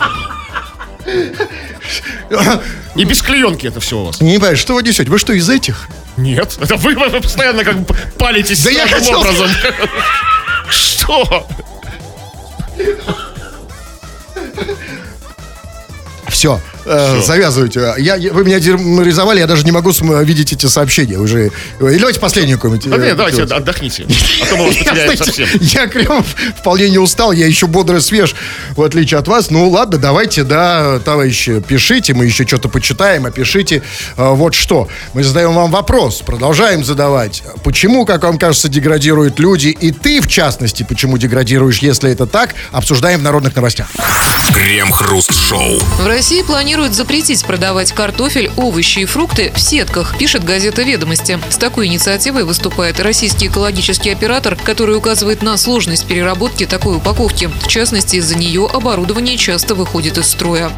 И 2.96 3.04
без 3.04 3.22
клеенки 3.22 3.68
это 3.68 3.78
все 3.78 3.98
у 3.98 4.06
вас. 4.06 4.20
Не 4.20 4.38
понимаю, 4.38 4.56
что 4.56 4.74
вы 4.74 4.82
несете? 4.82 5.08
Вы 5.08 5.20
что, 5.20 5.32
из 5.34 5.48
этих? 5.48 5.86
Нет, 6.16 6.58
это 6.60 6.74
вы, 6.74 6.96
вы 6.96 7.20
постоянно 7.20 7.62
как 7.62 7.78
бы 7.78 7.94
палитесь 8.18 8.64
Да 8.64 8.70
я 8.70 8.88
хотел 8.88 9.20
образом. 9.20 9.48
Что? 10.68 11.46
Все, 16.26 16.60
э, 16.88 17.22
завязывайте. 17.24 17.94
Я, 17.98 18.16
я- 18.16 18.32
вы 18.32 18.44
меня 18.44 18.58
деморализовали, 18.60 19.40
я 19.40 19.46
даже 19.46 19.64
не 19.64 19.72
могу 19.72 19.92
видеть 20.22 20.52
эти 20.52 20.66
сообщения 20.66 21.18
уже. 21.18 21.50
Или 21.80 21.98
давайте 21.98 22.20
последнюю 22.20 22.58
какую-нибудь. 22.58 22.90
Да 22.90 22.96
э, 22.96 23.06
нет, 23.08 23.16
давайте 23.16 23.36
сделать. 23.44 23.52
отдохните. 23.52 24.06
А 24.42 24.46
то 24.46 24.56
мы 24.56 24.66
вас 24.66 24.74
Я, 24.80 24.84
потеряем 24.84 25.16
совсем. 25.16 25.48
я 25.60 25.86
Кремов 25.86 26.26
вполне 26.58 26.90
не 26.90 26.98
устал, 26.98 27.32
я 27.32 27.46
еще 27.46 27.66
бодр 27.66 27.96
и 27.96 28.00
свеж, 28.00 28.34
в 28.76 28.82
отличие 28.82 29.18
от 29.18 29.28
вас. 29.28 29.50
Ну 29.50 29.68
ладно, 29.68 29.98
давайте, 29.98 30.44
да, 30.44 30.98
товарищи, 31.00 31.60
пишите, 31.60 32.14
мы 32.14 32.24
еще 32.26 32.46
что-то 32.46 32.68
почитаем, 32.68 33.26
а 33.26 33.30
пишите 33.30 33.82
э, 34.16 34.28
вот 34.34 34.54
что. 34.54 34.88
Мы 35.14 35.24
задаем 35.24 35.52
вам 35.54 35.70
вопрос, 35.70 36.22
продолжаем 36.24 36.84
задавать. 36.84 37.42
Почему, 37.64 38.06
как 38.06 38.22
вам 38.24 38.38
кажется, 38.38 38.68
деградируют 38.68 39.38
люди, 39.38 39.68
и 39.68 39.90
ты, 39.92 40.20
в 40.20 40.28
частности, 40.28 40.84
почему 40.88 41.18
деградируешь, 41.18 41.78
если 41.78 42.10
это 42.10 42.26
так, 42.26 42.54
обсуждаем 42.72 43.20
в 43.20 43.22
народных 43.22 43.54
новостях. 43.56 43.88
Крем-хруст-шоу. 44.54 45.78
В 45.98 46.06
России 46.06 46.42
планируют 46.42 46.77
запретить 46.86 47.44
продавать 47.44 47.92
картофель, 47.92 48.50
овощи 48.56 49.00
и 49.00 49.04
фрукты 49.04 49.52
в 49.54 49.60
сетках, 49.60 50.16
пишет 50.16 50.44
газета 50.44 50.82
«Ведомости». 50.82 51.38
С 51.50 51.56
такой 51.56 51.88
инициативой 51.88 52.44
выступает 52.44 53.00
российский 53.00 53.48
экологический 53.48 54.10
оператор, 54.10 54.56
который 54.56 54.96
указывает 54.96 55.42
на 55.42 55.56
сложность 55.56 56.06
переработки 56.06 56.66
такой 56.66 56.96
упаковки. 56.96 57.50
В 57.62 57.66
частности, 57.66 58.16
из-за 58.16 58.36
нее 58.36 58.68
оборудование 58.72 59.36
часто 59.36 59.74
выходит 59.74 60.18
из 60.18 60.26
строя. 60.28 60.70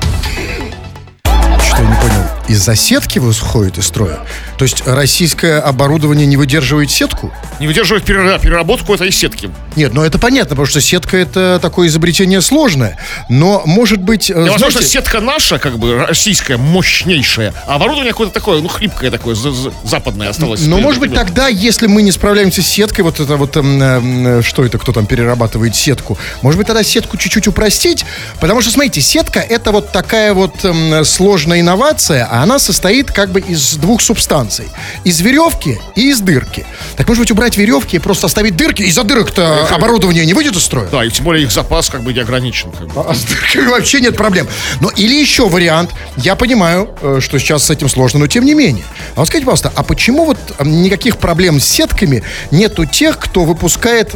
Что 1.22 1.82
я 1.82 1.88
не 1.88 1.94
понял? 1.96 2.39
Из-за 2.50 2.74
сетки 2.74 3.20
выходит 3.20 3.78
из 3.78 3.86
строя? 3.86 4.18
То 4.58 4.64
есть 4.64 4.82
российское 4.84 5.60
оборудование 5.60 6.26
не 6.26 6.36
выдерживает 6.36 6.90
сетку? 6.90 7.32
Не 7.60 7.68
выдерживает 7.68 8.04
перера- 8.04 8.40
переработку 8.40 8.92
этой 8.92 9.12
сетки. 9.12 9.50
Нет, 9.76 9.94
ну 9.94 10.02
это 10.02 10.18
понятно, 10.18 10.50
потому 10.50 10.66
что 10.66 10.80
сетка 10.80 11.16
это 11.16 11.60
такое 11.62 11.86
изобретение 11.86 12.40
сложное. 12.40 12.98
Но, 13.28 13.62
может 13.66 14.02
быть, 14.02 14.30
э, 14.30 14.34
Да, 14.34 14.40
возможно, 14.50 14.70
знаете, 14.80 14.88
сетка 14.88 15.20
наша, 15.20 15.60
как 15.60 15.78
бы 15.78 16.04
российская, 16.04 16.56
мощнейшая, 16.56 17.54
а 17.68 17.76
оборудование 17.76 18.10
какое-то 18.12 18.34
такое, 18.34 18.60
ну, 18.60 18.66
хлипкое 18.68 19.12
такое, 19.12 19.36
за- 19.36 19.52
за- 19.52 19.72
западное 19.84 20.28
осталось. 20.30 20.62
но, 20.66 20.78
может 20.80 20.98
быть, 20.98 21.14
тогда, 21.14 21.46
если 21.46 21.86
мы 21.86 22.02
не 22.02 22.10
справляемся 22.10 22.62
с 22.62 22.66
сеткой, 22.66 23.04
вот 23.04 23.20
это 23.20 23.36
вот, 23.36 23.56
эм, 23.56 23.80
эм, 23.80 24.42
что 24.42 24.64
это, 24.64 24.78
кто 24.78 24.90
там 24.92 25.06
перерабатывает 25.06 25.76
сетку, 25.76 26.18
может 26.42 26.58
быть, 26.58 26.66
тогда 26.66 26.82
сетку 26.82 27.16
чуть-чуть 27.16 27.46
упростить, 27.46 28.04
потому 28.40 28.60
что, 28.60 28.72
смотрите, 28.72 29.00
сетка 29.00 29.38
это 29.38 29.70
вот 29.70 29.92
такая 29.92 30.34
вот 30.34 30.64
эм, 30.64 31.04
сложная 31.04 31.60
инновация, 31.60 32.26
а 32.28 32.39
она 32.42 32.58
состоит 32.58 33.10
как 33.10 33.30
бы 33.30 33.40
из 33.40 33.74
двух 33.76 34.00
субстанций. 34.00 34.68
Из 35.04 35.20
веревки 35.20 35.78
и 35.94 36.10
из 36.10 36.20
дырки. 36.20 36.64
Так 36.96 37.06
может 37.06 37.22
быть 37.22 37.30
убрать 37.30 37.56
веревки 37.56 37.96
и 37.96 37.98
просто 37.98 38.26
оставить 38.26 38.56
дырки? 38.56 38.82
Из-за 38.82 39.02
дырок-то 39.02 39.66
оборудование 39.70 40.24
не 40.24 40.32
выйдет 40.32 40.56
из 40.56 40.62
строя? 40.62 40.88
Да, 40.90 41.04
и 41.04 41.10
тем 41.10 41.24
более 41.24 41.44
их 41.44 41.52
запас 41.52 41.90
как 41.90 42.02
бы 42.02 42.14
не 42.14 42.20
ограничен. 42.20 42.72
Как 42.72 42.88
бы. 42.88 43.02
А 43.02 43.14
с 43.14 43.24
дырками 43.24 43.66
вообще 43.68 44.00
нет 44.00 44.16
проблем. 44.16 44.48
Но 44.80 44.88
или 44.90 45.14
еще 45.14 45.48
вариант. 45.48 45.90
Я 46.16 46.34
понимаю, 46.34 46.90
э, 47.02 47.18
что 47.20 47.38
сейчас 47.38 47.64
с 47.64 47.70
этим 47.70 47.88
сложно, 47.88 48.20
но 48.20 48.26
тем 48.26 48.44
не 48.44 48.54
менее. 48.54 48.84
А 49.16 49.20
вот 49.20 49.28
скажите, 49.28 49.44
пожалуйста, 49.44 49.72
а 49.74 49.82
почему 49.82 50.24
вот 50.24 50.38
никаких 50.60 51.18
проблем 51.18 51.60
с 51.60 51.64
сетками 51.64 52.22
нет 52.50 52.78
у 52.78 52.86
тех, 52.86 53.18
кто 53.18 53.44
выпускает 53.44 54.14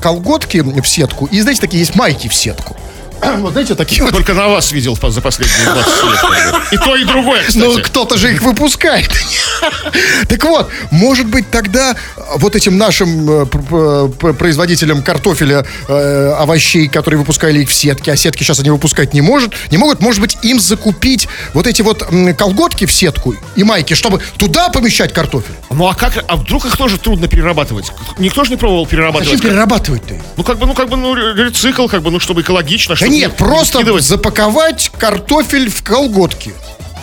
колготки 0.00 0.58
в 0.58 0.86
сетку 0.86 1.26
и, 1.26 1.40
знаете, 1.40 1.60
такие 1.60 1.80
есть 1.80 1.94
майки 1.94 2.28
в 2.28 2.34
сетку? 2.34 2.76
Вот 3.38 3.52
знаете, 3.52 3.74
такие 3.74 4.02
вот. 4.02 4.12
Только 4.12 4.34
на 4.34 4.48
вас 4.48 4.72
видел 4.72 4.96
за 5.00 5.20
последние 5.20 5.64
20 5.64 6.02
лет. 6.04 6.54
И 6.72 6.76
то, 6.76 6.96
и 6.96 7.04
другое, 7.04 7.42
кстати. 7.46 7.58
Ну, 7.58 7.80
кто-то 7.82 8.16
же 8.18 8.32
их 8.32 8.42
выпускает. 8.42 9.10
Так 10.28 10.42
вот, 10.44 10.70
может 10.90 11.26
быть, 11.26 11.48
тогда 11.50 11.94
вот 12.36 12.56
этим 12.56 12.76
нашим 12.78 13.42
э, 13.42 13.46
пр- 13.46 14.08
пр- 14.08 14.34
производителям 14.34 15.02
картофеля, 15.02 15.64
э, 15.88 16.34
овощей, 16.38 16.88
которые 16.88 17.18
выпускали 17.20 17.60
их 17.62 17.68
в 17.68 17.74
сетки, 17.74 18.10
а 18.10 18.16
сетки 18.16 18.42
сейчас 18.42 18.58
они 18.60 18.70
выпускать 18.70 19.14
не 19.14 19.20
может, 19.20 19.52
не 19.70 19.76
могут, 19.78 20.00
может 20.00 20.20
быть, 20.20 20.36
им 20.42 20.58
закупить 20.58 21.28
вот 21.54 21.66
эти 21.66 21.82
вот 21.82 22.02
колготки 22.36 22.86
в 22.86 22.92
сетку 22.92 23.34
и 23.54 23.62
майки, 23.62 23.94
чтобы 23.94 24.20
туда 24.36 24.68
помещать 24.70 25.12
картофель. 25.12 25.54
Ну 25.70 25.86
а 25.86 25.94
как, 25.94 26.24
а 26.26 26.36
вдруг 26.36 26.64
их 26.64 26.76
тоже 26.76 26.98
трудно 26.98 27.28
перерабатывать? 27.28 27.92
Никто 28.18 28.44
же 28.44 28.50
не 28.50 28.56
пробовал 28.56 28.86
перерабатывать. 28.86 29.40
перерабатывать-то? 29.40 30.14
их? 30.14 30.22
Ну 30.36 30.42
как 30.44 30.58
бы, 30.58 30.66
ну 30.66 30.74
как 30.74 30.88
бы, 30.88 30.96
ну 30.96 31.14
ре- 31.14 31.34
рецикл, 31.44 31.86
как 31.86 32.02
бы, 32.02 32.10
ну 32.10 32.18
чтобы 32.18 32.40
экологично. 32.40 32.96
Чтобы 32.96 33.11
нет, 33.12 33.32
не 33.32 33.36
просто 33.36 34.00
запаковать 34.00 34.90
картофель 34.98 35.70
в 35.70 35.82
колготки. 35.82 36.54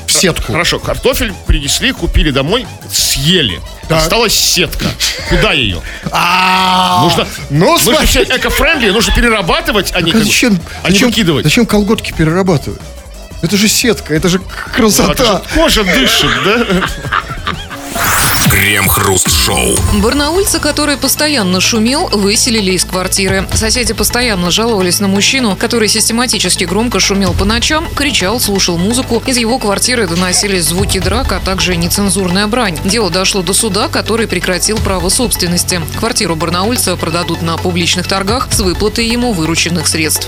В 0.08 0.12
сетку. 0.12 0.52
Хорошо, 0.54 0.80
картофель 0.80 1.34
принесли, 1.46 1.92
купили 1.92 2.32
домой, 2.32 2.66
съели. 2.92 3.62
Так. 3.88 4.00
Осталась 4.00 4.34
сетка. 4.34 4.86
Куда 5.30 5.52
ее? 5.54 5.82
А, 6.12 7.04
Нужно, 7.04 7.28
ну, 7.52 7.78
смотри. 7.78 8.08
все 8.08 8.24
эко-френдли, 8.24 8.90
нужно 8.90 9.14
перерабатывать, 9.14 9.92
а 9.94 10.02
не, 10.02 10.12
как 10.12 10.24
зачем, 10.24 10.60
а 10.84 10.88
не 10.90 10.94
зачем, 10.94 11.10
выкидывать. 11.10 11.44
зачем 11.44 11.66
колготки 11.68 12.12
перерабатывать? 12.12 12.82
Это 13.42 13.56
же 13.56 13.68
сетка, 13.70 14.14
это 14.16 14.30
же 14.30 14.40
Ну, 14.40 14.46
красота. 14.76 15.24
же 15.38 15.42
кожа 15.56 15.84
дышит, 15.84 16.30
да? 16.44 16.66
Крем-хруст-шоу. 18.50 19.76
Барнаульца, 20.02 20.60
который 20.60 20.98
постоянно 20.98 21.62
шумел, 21.62 22.08
выселили 22.08 22.72
из 22.72 22.84
квартиры. 22.84 23.48
Соседи 23.54 23.94
постоянно 23.94 24.52
жаловались 24.52 25.00
на 25.00 25.08
мужчину, 25.08 25.56
который 25.56 25.88
систематически 25.88 26.64
громко 26.64 27.00
шумел 27.00 27.34
по 27.34 27.46
ночам, 27.46 27.88
кричал, 27.96 28.40
слушал 28.40 28.78
музыку. 28.78 29.22
Из 29.26 29.38
его 29.38 29.60
квартиры 29.60 30.08
доносились 30.08 30.66
звуки 30.66 31.00
драк, 31.00 31.32
а 31.32 31.40
также 31.40 31.76
нецензурная 31.76 32.48
брань. 32.48 32.78
Дело 32.86 33.10
дошло 33.10 33.42
до 33.42 33.54
суда, 33.54 33.88
который 33.88 34.28
прекратил 34.28 34.78
право 34.78 35.10
собственности. 35.10 35.82
Квартиру 35.98 36.36
барнаульца 36.36 36.96
продадут 36.96 37.42
на 37.42 37.58
публичных 37.58 38.08
торгах 38.08 38.50
с 38.52 38.60
выплатой 38.60 39.06
ему 39.06 39.32
вырученных 39.32 39.88
средств. 39.88 40.28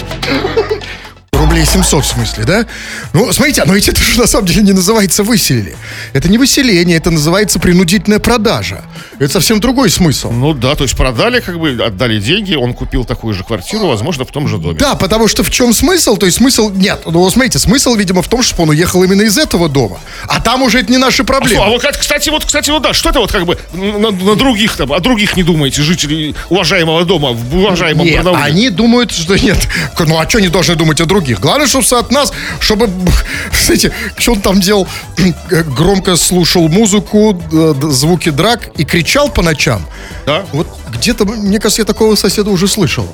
Рублей 1.42 1.66
700 1.66 2.06
в 2.06 2.08
смысле, 2.08 2.44
да? 2.46 2.66
Ну, 3.14 3.32
смотрите, 3.34 3.64
но 3.66 3.74
ведь 3.74 3.90
это 3.90 4.00
же 4.00 4.20
на 4.20 4.28
самом 4.28 4.46
деле 4.46 4.62
не 4.62 4.74
называется 4.74 5.24
выселили. 5.24 5.76
Это 6.14 6.30
не 6.30 6.38
выселение, 6.38 6.98
это 6.98 7.10
называется 7.10 7.58
принудительная 7.60 8.20
продажа. 8.20 8.84
Это 9.18 9.34
совсем 9.34 9.60
другой 9.60 9.90
смысл. 9.90 10.32
Ну 10.32 10.54
да, 10.54 10.76
то 10.76 10.84
есть 10.84 10.96
продали, 10.96 11.40
как 11.40 11.60
бы, 11.60 11.72
отдали 11.84 12.20
деньги, 12.20 12.54
он 12.54 12.74
купил 12.76 13.06
такую 13.06 13.34
же 13.34 13.44
квартиру, 13.44 13.88
возможно, 13.88 14.24
в 14.24 14.32
том 14.32 14.48
же 14.48 14.60
доме. 14.60 14.78
Да, 14.78 14.94
потому 14.94 15.28
что 15.28 15.42
в 15.44 15.50
чем 15.50 15.74
смысл? 15.74 16.16
То 16.16 16.28
есть 16.28 16.38
смысл... 16.38 16.70
Нет, 16.70 17.02
ну, 17.06 17.28
смотрите, 17.32 17.58
смысл, 17.58 17.96
видимо, 17.96 18.22
в 18.22 18.28
том, 18.28 18.44
что 18.44 18.62
он 18.62 18.70
уехал 18.70 19.04
именно 19.04 19.24
из 19.24 19.38
этого 19.40 19.68
дома. 19.68 20.00
А 20.28 20.40
там 20.42 20.62
уже 20.62 20.80
это 20.82 20.92
не 20.92 21.00
наши 21.00 21.24
А, 21.24 21.26
проблемы. 21.26 21.56
что, 21.56 21.66
а 21.66 21.70
вот, 21.70 21.82
кстати, 21.98 22.30
вот, 22.30 22.46
кстати, 22.46 22.70
вот 22.70 22.84
да, 22.84 22.94
что 22.94 23.10
это 23.10 23.20
вот 23.20 23.32
как 23.32 23.46
бы 23.48 23.58
на, 23.74 24.12
на 24.12 24.36
других 24.36 24.76
там, 24.78 24.94
о 24.94 25.00
других 25.00 25.36
не 25.36 25.42
думаете, 25.44 25.82
жителей 25.82 26.36
уважаемого 26.50 27.04
дома 27.04 27.32
в 27.32 27.56
уважаемом 27.58 28.06
Нет, 28.06 28.18
Барнауле? 28.18 28.44
они 28.44 28.70
думают, 28.70 29.12
что 29.12 29.36
нет. 29.38 29.58
Ну, 30.00 30.20
а 30.20 30.30
что 30.30 30.38
они 30.38 30.48
должны 30.50 30.76
думать 30.76 31.02
о 31.02 31.06
других? 31.06 31.31
Главное, 31.40 31.68
чтобы 31.68 31.86
от 32.00 32.12
нас, 32.12 32.32
чтобы, 32.60 32.90
кстати, 33.52 33.92
что 34.18 34.34
он 34.34 34.42
там 34.42 34.60
делал? 34.60 34.88
Громко 35.50 36.16
слушал 36.16 36.68
музыку, 36.68 37.42
э, 37.52 37.74
звуки 37.90 38.30
драк 38.30 38.70
и 38.78 38.86
кричал 38.86 39.30
по 39.30 39.42
ночам. 39.42 39.86
Да? 40.26 40.46
Вот 40.52 40.68
где-то, 40.92 41.26
мне 41.26 41.60
кажется, 41.60 41.82
я 41.82 41.86
такого 41.86 42.16
соседа 42.16 42.50
уже 42.50 42.68
слышал. 42.68 43.08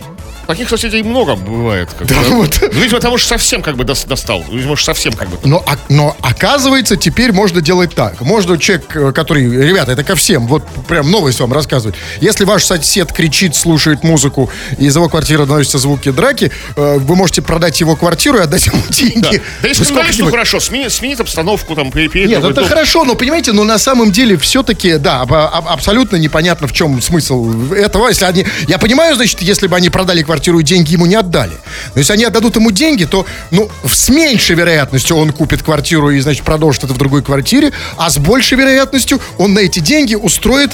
Таких 0.47 0.69
соседей 0.69 1.03
много 1.03 1.35
бывает. 1.35 1.89
Как 1.97 2.07
бы, 2.07 2.13
Да, 2.13 2.21
вот. 2.29 2.57
Ну, 2.61 2.69
видимо, 2.79 2.97
потому 2.97 3.17
что 3.17 3.27
совсем 3.29 3.61
как 3.61 3.75
бы 3.75 3.83
дос- 3.83 4.07
достал. 4.07 4.43
Видимо, 4.49 4.71
уж 4.73 4.83
совсем 4.83 5.13
как 5.13 5.27
бы. 5.29 5.37
Но, 5.43 5.61
а- 5.67 5.77
но 5.89 6.15
оказывается, 6.21 6.95
теперь 6.95 7.33
можно 7.33 7.59
делать 7.61 7.93
так. 7.93 8.21
Можно 8.21 8.57
человек, 8.57 8.95
э, 8.95 9.11
который... 9.11 9.43
Ребята, 9.49 9.91
это 9.91 10.03
ко 10.05 10.15
всем. 10.15 10.47
Вот 10.47 10.63
прям 10.87 11.11
новость 11.11 11.39
вам 11.41 11.51
рассказывать. 11.51 11.95
Если 12.21 12.45
ваш 12.45 12.63
сосед 12.63 13.11
кричит, 13.11 13.55
слушает 13.55 14.03
музыку, 14.03 14.49
и 14.77 14.85
из 14.85 14.95
его 14.95 15.09
квартиры 15.09 15.45
доносятся 15.45 15.79
звуки 15.79 16.11
драки, 16.11 16.49
э, 16.77 16.97
вы 16.97 17.15
можете 17.17 17.41
продать 17.41 17.79
его 17.81 17.97
квартиру 17.97 18.37
и 18.37 18.41
отдать 18.41 18.65
ему 18.67 18.77
Да, 18.87 18.87
деньги. 18.95 19.21
да 19.21 19.29
Вы 19.63 19.67
если 19.67 19.93
ну 19.93 20.01
нибудь- 20.01 20.31
хорошо, 20.31 20.57
смени- 20.59 20.89
сменить 20.89 21.19
обстановку, 21.19 21.75
там, 21.75 21.91
пере- 21.91 22.07
перейти 22.07 22.29
Нет, 22.35 22.43
это 22.43 22.53
дом. 22.53 22.69
хорошо, 22.69 23.03
но 23.03 23.15
понимаете, 23.15 23.51
но 23.51 23.65
на 23.65 23.77
самом 23.77 24.13
деле 24.13 24.37
все-таки, 24.37 24.97
да, 24.97 25.23
абсолютно 25.23 26.15
непонятно, 26.15 26.67
в 26.67 26.73
чем 26.73 27.01
смысл 27.01 27.73
этого. 27.73 28.07
Если 28.07 28.23
они, 28.23 28.45
я 28.69 28.77
понимаю, 28.77 29.15
значит, 29.17 29.41
если 29.41 29.67
бы 29.67 29.75
они 29.75 29.89
продали 29.89 30.23
квартиру 30.23 30.36
и 30.37 30.63
деньги 30.63 30.93
ему 30.93 31.05
не 31.05 31.15
отдали. 31.15 31.53
Но 31.93 31.99
если 31.99 32.13
они 32.13 32.25
отдадут 32.25 32.55
ему 32.55 32.71
деньги, 32.71 33.05
то, 33.05 33.25
ну, 33.51 33.69
с 33.85 34.09
меньшей 34.09 34.55
вероятностью 34.55 35.17
он 35.17 35.31
купит 35.31 35.63
квартиру 35.63 36.11
и, 36.11 36.19
значит, 36.19 36.43
продолжит 36.43 36.83
это 36.83 36.93
в 36.93 36.97
другой 36.97 37.23
квартире, 37.23 37.71
а 37.97 38.09
с 38.09 38.17
большей 38.17 38.57
вероятностью 38.57 39.19
он 39.37 39.53
на 39.53 39.59
эти 39.59 39.79
деньги 39.79 40.15
устроит 40.15 40.71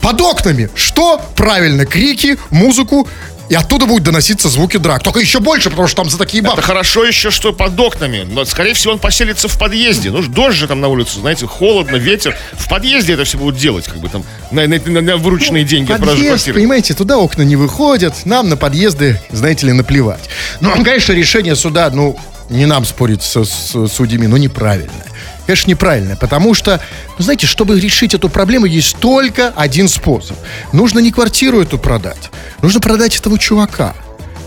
под 0.00 0.20
окнами. 0.20 0.70
Что? 0.74 1.20
Правильно, 1.34 1.84
крики, 1.84 2.38
музыку, 2.50 3.08
и 3.48 3.54
оттуда 3.54 3.86
будут 3.86 4.04
доноситься 4.04 4.48
звуки 4.48 4.76
драк. 4.76 5.02
Только 5.02 5.20
еще 5.20 5.40
больше, 5.40 5.70
потому 5.70 5.88
что 5.88 5.96
там 6.02 6.10
за 6.10 6.18
такие 6.18 6.40
Это 6.42 6.50
бабки. 6.50 6.64
хорошо 6.64 7.04
еще, 7.04 7.30
что 7.30 7.52
под 7.52 7.78
окнами. 7.78 8.26
Но, 8.28 8.44
скорее 8.44 8.74
всего, 8.74 8.94
он 8.94 8.98
поселится 8.98 9.48
в 9.48 9.58
подъезде. 9.58 10.10
Ну, 10.10 10.22
дождь 10.22 10.56
же 10.56 10.66
там 10.66 10.80
на 10.80 10.88
улице, 10.88 11.20
знаете, 11.20 11.46
холодно, 11.46 11.96
ветер. 11.96 12.36
В 12.52 12.68
подъезде 12.68 13.14
это 13.14 13.24
все 13.24 13.38
будут 13.38 13.56
делать, 13.60 13.86
как 13.86 13.98
бы 13.98 14.08
там, 14.08 14.24
на, 14.50 14.66
на- 14.66 14.80
на- 14.84 15.00
на 15.00 15.16
вырученные 15.16 15.64
деньги 15.64 15.92
от 15.92 15.98
продажи 15.98 16.22
Подъезд, 16.22 16.52
понимаете, 16.52 16.94
туда 16.94 17.18
окна 17.18 17.42
не 17.42 17.56
выходят, 17.56 18.14
нам 18.24 18.48
на 18.48 18.56
подъезды, 18.56 19.20
знаете 19.30 19.66
ли, 19.66 19.72
наплевать. 19.72 20.28
Ну, 20.60 20.70
конечно, 20.84 21.12
решение 21.12 21.56
суда, 21.56 21.90
ну, 21.92 22.18
не 22.50 22.66
нам 22.66 22.84
спорить 22.84 23.22
с, 23.22 23.44
с 23.44 23.88
судьями, 23.88 24.26
но 24.26 24.36
неправильное. 24.36 25.04
Конечно, 25.46 25.70
неправильное, 25.70 26.16
потому 26.16 26.54
что, 26.54 26.80
ну, 27.18 27.24
знаете, 27.24 27.46
чтобы 27.46 27.78
решить 27.80 28.14
эту 28.14 28.28
проблему, 28.28 28.66
есть 28.66 28.96
только 28.98 29.52
один 29.54 29.88
способ. 29.88 30.36
Нужно 30.72 30.98
не 30.98 31.12
квартиру 31.12 31.60
эту 31.60 31.78
продать, 31.78 32.30
нужно 32.62 32.80
продать 32.80 33.16
этого 33.16 33.38
чувака. 33.38 33.94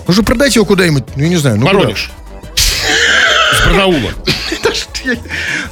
Нужно 0.07 0.23
продать 0.23 0.55
его 0.55 0.65
куда-нибудь, 0.65 1.03
ну, 1.15 1.23
я 1.23 1.29
не 1.29 1.37
знаю, 1.37 1.57
ну? 1.57 1.65
Воронеж. 1.65 2.11
С 2.55 3.65
Барнаула. 3.65 4.11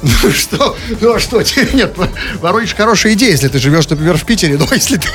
Ну 0.02 0.32
что, 0.32 0.78
ну 1.02 1.14
а 1.14 1.20
что, 1.20 1.44
нет, 1.74 1.96
Воронеж 2.40 2.74
хорошая 2.74 3.14
идея, 3.14 3.32
если 3.32 3.50
ты 3.50 3.60
живешь, 3.60 3.88
например, 3.90 4.18
в 4.18 4.24
Питере, 4.26 4.58
но 4.58 4.66
если 4.72 4.98
ты... 4.98 5.08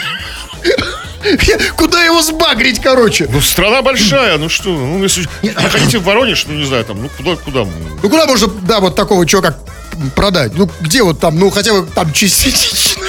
Куда 1.76 2.04
его 2.04 2.22
сбагрить, 2.22 2.80
короче? 2.80 3.28
Ну, 3.30 3.40
страна 3.40 3.82
большая, 3.82 4.38
ну 4.38 4.48
что, 4.48 4.70
ну, 4.70 5.02
если 5.02 5.28
хотите 5.70 5.98
в 5.98 6.04
Воронеж, 6.04 6.46
ну, 6.46 6.54
не 6.54 6.64
знаю, 6.64 6.84
там, 6.84 7.02
ну, 7.02 7.10
куда, 7.16 7.36
куда? 7.36 7.64
Ну 8.02 8.08
куда 8.08 8.26
можно, 8.26 8.48
да, 8.48 8.80
вот 8.80 8.96
такого 8.96 9.26
чувака 9.26 9.56
продать? 10.14 10.52
Ну 10.54 10.68
где 10.80 11.02
вот 11.02 11.20
там, 11.20 11.38
ну 11.38 11.50
хотя 11.50 11.72
бы 11.72 11.86
там 11.86 12.12
частично. 12.12 13.02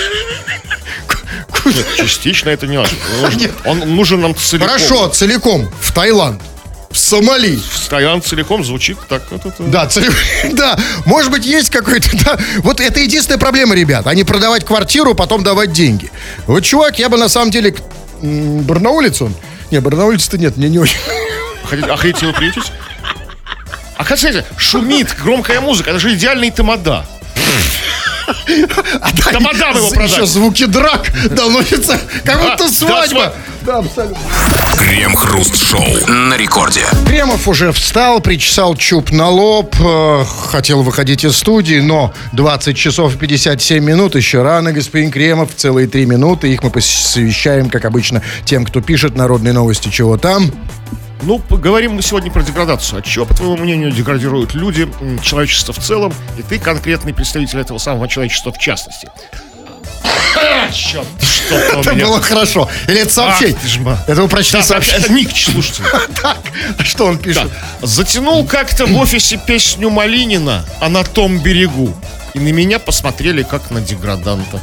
Нет, 1.65 1.85
частично 1.97 2.49
это 2.49 2.67
не 2.67 2.77
наше. 2.77 2.95
Нет. 3.35 3.51
Он 3.65 3.79
нужен 3.79 4.21
нам 4.21 4.35
целиком. 4.35 4.67
Хорошо, 4.67 5.07
целиком, 5.07 5.69
в 5.81 5.93
Таиланд, 5.93 6.41
в 6.91 6.97
Сомали. 6.97 7.59
Стоян 7.73 8.21
целиком 8.21 8.63
звучит 8.63 8.97
так. 9.09 9.23
вот 9.31 9.45
это. 9.45 9.63
Да, 9.63 9.87
целиком, 9.87 10.15
да, 10.53 10.77
может 11.05 11.31
быть, 11.31 11.45
есть 11.45 11.69
какой-то, 11.69 12.09
да. 12.23 12.37
Вот 12.59 12.79
это 12.79 12.99
единственная 12.99 13.39
проблема, 13.39 13.75
ребят. 13.75 14.07
А 14.07 14.13
не 14.13 14.23
продавать 14.23 14.65
квартиру, 14.65 15.15
потом 15.15 15.43
давать 15.43 15.71
деньги. 15.71 16.11
Вот, 16.45 16.61
чувак, 16.61 16.99
я 16.99 17.09
бы 17.09 17.17
на 17.17 17.29
самом 17.29 17.51
деле... 17.51 17.75
Барнаулец 18.23 19.21
он? 19.21 19.35
Не, 19.69 19.79
Барнаулец-то 19.81 20.37
нет, 20.37 20.55
мне 20.55 20.69
не 20.69 20.79
очень. 20.79 20.97
Хотите, 21.65 21.89
а 21.91 21.97
хотите 21.97 22.25
его 22.25 22.33
приютить? 22.35 22.71
А 23.97 24.03
кстати, 24.05 24.45
шумит 24.57 25.13
громкая 25.21 25.59
музыка, 25.61 25.89
это 25.91 25.99
же 25.99 26.13
идеальный 26.13 26.49
тамада. 26.49 27.05
А 28.25 29.09
да, 29.11 29.31
Тамада 29.33 29.69
его 29.77 29.89
продать. 29.89 30.11
Еще 30.11 30.25
звуки 30.25 30.65
драк 30.65 31.11
доносятся, 31.31 31.99
как 32.23 32.37
Да, 32.41 32.51
будто 32.51 32.69
свадьба. 32.71 33.19
сва- 33.19 33.33
Да, 33.63 33.77
абсолютно. 33.79 34.17
Крем-хруст-шоу 34.77 36.07
на 36.07 36.37
рекорде. 36.37 36.81
Кремов 37.07 37.47
уже 37.47 37.71
встал, 37.71 38.19
причесал 38.19 38.75
чуб 38.75 39.11
на 39.11 39.29
лоб, 39.29 39.75
э, 39.79 40.23
хотел 40.49 40.83
выходить 40.83 41.23
из 41.23 41.37
студии, 41.37 41.79
но 41.79 42.13
20 42.33 42.77
часов 42.77 43.15
и 43.15 43.17
57 43.17 43.83
минут 43.83 44.15
еще 44.15 44.41
рано, 44.41 44.71
господин 44.71 45.11
Кремов, 45.11 45.55
целые 45.55 45.87
3 45.87 46.05
минуты. 46.05 46.53
Их 46.53 46.63
мы 46.63 46.69
посвящаем, 46.69 47.69
как 47.69 47.85
обычно, 47.85 48.21
тем, 48.45 48.65
кто 48.65 48.81
пишет 48.81 49.15
народные 49.15 49.53
новости, 49.53 49.89
чего 49.89 50.17
там. 50.17 50.51
Ну, 51.21 51.39
поговорим 51.39 51.93
мы 51.93 52.01
сегодня 52.01 52.29
про 52.31 52.43
деградацию. 52.43 52.99
От 52.99 53.05
чего, 53.05 53.25
по 53.25 53.33
твоему 53.33 53.57
мнению, 53.57 53.91
деградируют 53.91 54.53
люди, 54.53 54.87
человечество 55.21 55.73
в 55.73 55.79
целом, 55.79 56.13
и 56.37 56.41
ты 56.41 56.59
конкретный 56.59 57.13
представитель 57.13 57.59
этого 57.59 57.77
самого 57.77 58.07
человечества 58.07 58.51
в 58.51 58.57
частности? 58.57 59.07
Черт, 60.73 61.05
что 61.21 61.55
Это 61.55 61.93
было 61.93 62.21
хорошо. 62.21 62.69
Или 62.87 63.01
это 63.01 63.13
сообщение? 63.13 63.55
Ма. 63.79 64.03
Это 64.07 64.21
вы 64.23 64.27
прочли 64.27 64.53
Да, 64.53 64.59
сообщ- 64.59 64.65
сообщение. 64.91 64.99
это 64.99 65.13
Никч, 65.13 65.45
слушайте. 65.51 65.83
Так, 66.21 66.37
а 66.79 66.83
что 66.83 67.05
он 67.05 67.17
Да. 67.17 67.23
пишет? 67.23 67.51
Затянул 67.81 68.45
как-то 68.45 68.85
в 68.85 68.97
офисе 68.97 69.37
песню 69.37 69.89
Малинина 69.89 70.65
«А 70.79 70.89
на 70.89 71.03
том 71.03 71.39
берегу». 71.39 71.95
И 72.33 72.39
на 72.39 72.49
меня 72.49 72.79
посмотрели 72.79 73.43
как 73.43 73.69
на 73.69 73.79
деграданта. 73.79 74.59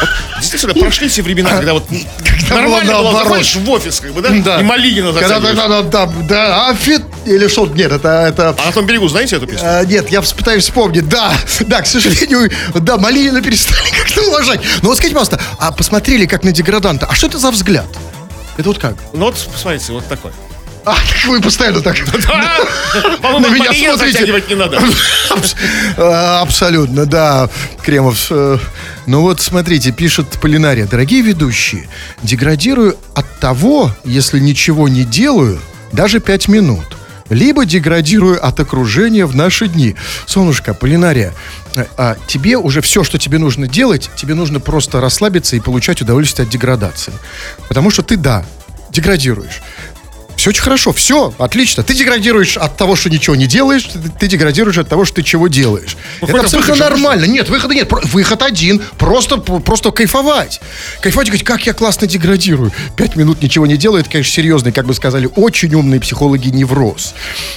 Вот, 0.00 0.10
действительно, 0.38 0.74
прошли 0.74 1.08
те 1.08 1.22
времена, 1.22 1.50
когда 1.50 1.74
вот 1.74 1.86
Когда 1.88 2.54
нормально 2.54 2.92
было 2.92 3.10
было, 3.10 3.24
заходишь 3.24 3.56
в 3.56 3.68
офис, 3.70 3.98
как 4.00 4.12
бы, 4.12 4.22
да? 4.22 4.30
Да. 4.30 4.60
И 4.60 4.62
Малинина 4.62 5.12
Когда 5.12 5.40
затягиваешь. 5.40 5.56
да, 5.56 5.82
да, 5.82 5.82
да, 5.82 6.12
да, 6.28 6.68
а 6.68 6.74
фит 6.74 7.02
или 7.26 7.48
что? 7.48 7.66
Нет, 7.66 7.90
это, 7.90 8.08
это 8.08 8.54
А 8.56 8.66
на 8.66 8.72
том 8.72 8.86
берегу, 8.86 9.08
знаете 9.08 9.36
эту 9.36 9.46
песню? 9.46 9.66
А, 9.66 9.84
нет, 9.84 10.08
я 10.10 10.22
пытаюсь 10.22 10.62
вспомнить. 10.64 11.08
Да, 11.08 11.34
да, 11.60 11.82
к 11.82 11.86
сожалению, 11.86 12.50
да, 12.74 12.96
Малинина 12.96 13.42
перестали 13.42 13.90
как-то 13.98 14.22
уважать. 14.28 14.60
Но 14.82 14.90
вот 14.90 14.98
скажите, 14.98 15.14
пожалуйста, 15.18 15.40
а 15.58 15.72
посмотрели 15.72 16.26
как 16.26 16.44
на 16.44 16.52
деграданта. 16.52 17.06
А 17.06 17.14
что 17.14 17.26
это 17.26 17.38
за 17.38 17.50
взгляд? 17.50 17.86
Это 18.56 18.68
вот 18.68 18.78
как? 18.78 18.94
Ну 19.12 19.24
вот, 19.24 19.36
посмотрите, 19.52 19.92
вот 19.92 20.06
такой. 20.06 20.30
А, 20.84 20.94
так 20.94 21.24
вы 21.28 21.40
постоянно 21.40 21.80
так... 21.80 21.96
На 23.22 23.48
меня 23.48 23.72
смотрите. 23.72 24.42
не 24.48 24.54
надо. 24.54 24.78
А, 25.96 26.40
Абсолютно, 26.42 27.06
да, 27.06 27.48
Кремов. 27.82 28.26
э, 28.30 28.58
Ну 29.06 29.20
вот, 29.22 29.40
смотрите, 29.40 29.92
пишет 29.92 30.28
Полинария. 30.40 30.86
Дорогие 30.86 31.22
ведущие, 31.22 31.88
деградирую 32.22 32.96
от 33.14 33.26
того, 33.40 33.90
если 34.04 34.38
ничего 34.38 34.88
не 34.88 35.04
делаю, 35.04 35.60
даже 35.92 36.20
пять 36.20 36.48
минут. 36.48 36.84
Либо 37.30 37.64
деградирую 37.64 38.44
от 38.46 38.60
окружения 38.60 39.24
в 39.24 39.34
наши 39.34 39.66
дни. 39.66 39.96
Солнышко, 40.26 40.74
Полинария, 40.74 41.32
э, 41.74 41.86
а 41.96 42.16
тебе 42.26 42.58
уже 42.58 42.82
все, 42.82 43.02
что 43.02 43.18
тебе 43.18 43.38
нужно 43.38 43.66
делать, 43.66 44.10
тебе 44.16 44.34
нужно 44.34 44.60
просто 44.60 45.00
расслабиться 45.00 45.56
и 45.56 45.60
получать 45.60 46.02
удовольствие 46.02 46.44
от 46.44 46.50
деградации. 46.52 47.14
Потому 47.68 47.90
что 47.90 48.02
ты, 48.02 48.16
да, 48.16 48.44
деградируешь. 48.90 49.62
Все 50.44 50.50
очень 50.50 50.62
хорошо, 50.62 50.92
все, 50.92 51.32
отлично. 51.38 51.82
Ты 51.82 51.94
деградируешь 51.94 52.58
от 52.58 52.76
того, 52.76 52.96
что 52.96 53.08
ничего 53.08 53.34
не 53.34 53.46
делаешь, 53.46 53.84
ты, 53.84 53.98
ты 53.98 54.26
деградируешь 54.26 54.76
от 54.76 54.86
того, 54.86 55.06
что 55.06 55.16
ты 55.16 55.22
чего 55.22 55.48
делаешь. 55.48 55.96
Ну, 56.20 56.28
Это 56.28 56.40
абсолютно 56.40 56.74
нормально. 56.74 57.24
Нет, 57.24 57.48
выхода 57.48 57.72
нет. 57.72 57.90
Выход 57.90 58.42
один. 58.42 58.82
Просто, 58.98 59.38
просто 59.38 59.90
кайфовать. 59.90 60.60
Кайфовать 61.00 61.28
и 61.28 61.30
говорить, 61.30 61.46
как 61.46 61.64
я 61.64 61.72
классно 61.72 62.06
деградирую. 62.06 62.72
Пять 62.94 63.16
минут 63.16 63.40
ничего 63.40 63.66
не 63.66 63.78
делаю, 63.78 64.02
это, 64.02 64.10
конечно, 64.10 64.34
серьезный, 64.34 64.70
как 64.70 64.84
бы 64.84 64.92
сказали, 64.92 65.30
очень 65.34 65.74
умные 65.74 65.98
психологи 65.98 66.48
невроз. 66.48 67.14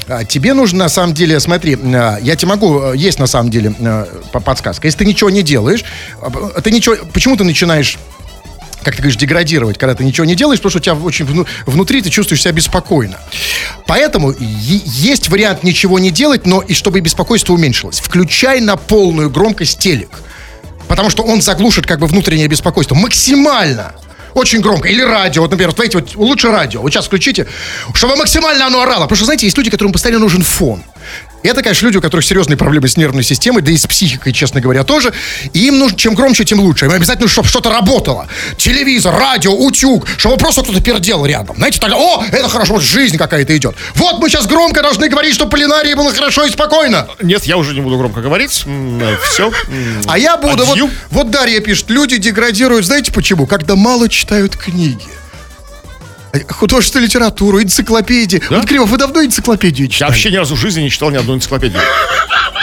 А, 0.07 0.23
тебе 0.23 0.53
нужно, 0.53 0.85
на 0.85 0.89
самом 0.89 1.13
деле, 1.13 1.41
смотри, 1.41 1.77
а, 1.93 2.19
я 2.21 2.37
тебе 2.37 2.47
могу, 2.47 2.79
э, 2.81 2.93
есть 2.95 3.19
на 3.19 3.27
самом 3.27 3.51
деле 3.51 3.75
э, 3.77 4.05
по- 4.31 4.39
подсказка. 4.39 4.87
Если 4.87 4.99
ты 4.99 5.05
ничего 5.05 5.29
не 5.29 5.43
делаешь, 5.43 5.83
а, 6.21 6.61
ты 6.61 6.71
ничего, 6.71 6.95
почему 7.11 7.35
ты 7.35 7.43
начинаешь 7.43 7.97
как 8.87 8.95
ты 8.95 9.01
говоришь, 9.01 9.19
деградировать, 9.19 9.77
когда 9.77 9.95
ты 9.95 10.03
ничего 10.05 10.25
не 10.25 10.35
делаешь, 10.35 10.59
потому 10.59 10.69
что 10.69 10.79
у 10.79 10.81
тебя 10.81 10.95
очень 10.95 11.25
вну- 11.25 11.45
внутри 11.65 12.01
ты 12.01 12.09
чувствуешь 12.09 12.41
себя 12.41 12.53
беспокойно. 12.53 13.19
Поэтому 13.85 14.33
есть 14.39 15.29
вариант 15.29 15.63
ничего 15.63 15.99
не 15.99 16.09
делать, 16.09 16.45
но 16.45 16.61
и 16.61 16.73
чтобы 16.73 17.01
беспокойство 17.01 17.53
уменьшилось. 17.53 17.99
Включай 17.99 18.61
на 18.61 18.77
полную 18.77 19.29
громкость 19.29 19.79
телек. 19.79 20.21
Потому 20.87 21.09
что 21.09 21.23
он 21.23 21.41
заглушит 21.41 21.85
как 21.85 21.99
бы 21.99 22.07
внутреннее 22.07 22.47
беспокойство 22.47 22.95
максимально. 22.95 23.93
Очень 24.33 24.61
громко. 24.61 24.87
Или 24.87 25.01
радио. 25.01 25.41
Вот, 25.41 25.51
например, 25.51 25.73
смотрите, 25.73 25.97
вот 25.97 26.15
лучше 26.15 26.49
радио. 26.49 26.81
Вот 26.81 26.93
сейчас 26.93 27.07
включите, 27.07 27.47
чтобы 27.93 28.15
максимально 28.15 28.67
оно 28.67 28.81
орало. 28.81 29.01
Потому 29.01 29.17
что, 29.17 29.25
знаете, 29.25 29.47
есть 29.47 29.57
люди, 29.57 29.69
которым 29.69 29.91
постоянно 29.91 30.19
нужен 30.19 30.43
фон. 30.43 30.83
Это, 31.43 31.61
конечно, 31.61 31.85
люди, 31.85 31.97
у 31.97 32.01
которых 32.01 32.25
серьезные 32.25 32.57
проблемы 32.57 32.87
с 32.87 32.97
нервной 32.97 33.23
системой, 33.23 33.61
да 33.61 33.71
и 33.71 33.77
с 33.77 33.85
психикой, 33.85 34.33
честно 34.33 34.59
говоря, 34.59 34.83
тоже. 34.83 35.13
И 35.53 35.67
им 35.67 35.79
нужно, 35.79 35.97
чем 35.97 36.13
громче, 36.15 36.43
тем 36.43 36.59
лучше. 36.59 36.85
Им 36.85 36.91
обязательно, 36.91 37.27
чтобы 37.27 37.47
что-то 37.47 37.69
работало. 37.69 38.27
Телевизор, 38.57 39.15
радио, 39.15 39.53
утюг, 39.53 40.07
чтобы 40.17 40.37
просто 40.37 40.63
кто-то 40.63 40.81
пердел 40.81 41.25
рядом. 41.25 41.55
Знаете, 41.55 41.79
тогда, 41.79 41.95
о, 41.95 42.25
это 42.31 42.49
хорошо, 42.49 42.73
вот 42.73 42.83
жизнь 42.83 43.17
какая-то 43.17 43.55
идет. 43.55 43.75
Вот 43.95 44.19
мы 44.19 44.29
сейчас 44.29 44.47
громко 44.47 44.81
должны 44.81 45.07
говорить, 45.09 45.35
чтобы 45.35 45.51
Полинарии 45.51 45.93
было 45.93 46.11
хорошо 46.11 46.45
и 46.45 46.49
спокойно. 46.49 47.07
Нет, 47.21 47.43
я 47.45 47.57
уже 47.57 47.73
не 47.73 47.81
буду 47.81 47.97
громко 47.97 48.21
говорить. 48.21 48.65
Все. 49.31 49.51
А 50.07 50.17
я 50.17 50.37
буду, 50.37 50.65
вот, 50.65 50.71
Адью. 50.71 50.89
вот 51.11 51.29
Дарья 51.29 51.59
пишет, 51.61 51.89
люди 51.89 52.17
деградируют, 52.17 52.85
знаете 52.85 53.11
почему? 53.11 53.45
Когда 53.45 53.75
мало 53.75 54.09
читают 54.09 54.57
книги. 54.57 55.05
Художественную 56.49 57.07
литературу, 57.07 57.61
энциклопедии. 57.61 58.41
Вот, 58.49 58.65
Кривов, 58.65 58.89
вы 58.89 58.97
давно 58.97 59.23
энциклопедию 59.23 59.87
Я 59.87 59.91
читали? 59.93 60.09
вообще 60.11 60.31
ни 60.31 60.35
разу 60.35 60.55
в 60.55 60.59
жизни 60.59 60.81
не 60.81 60.89
читал 60.89 61.09
ни 61.11 61.15
одной 61.17 61.37
энциклопедии. 61.37 61.77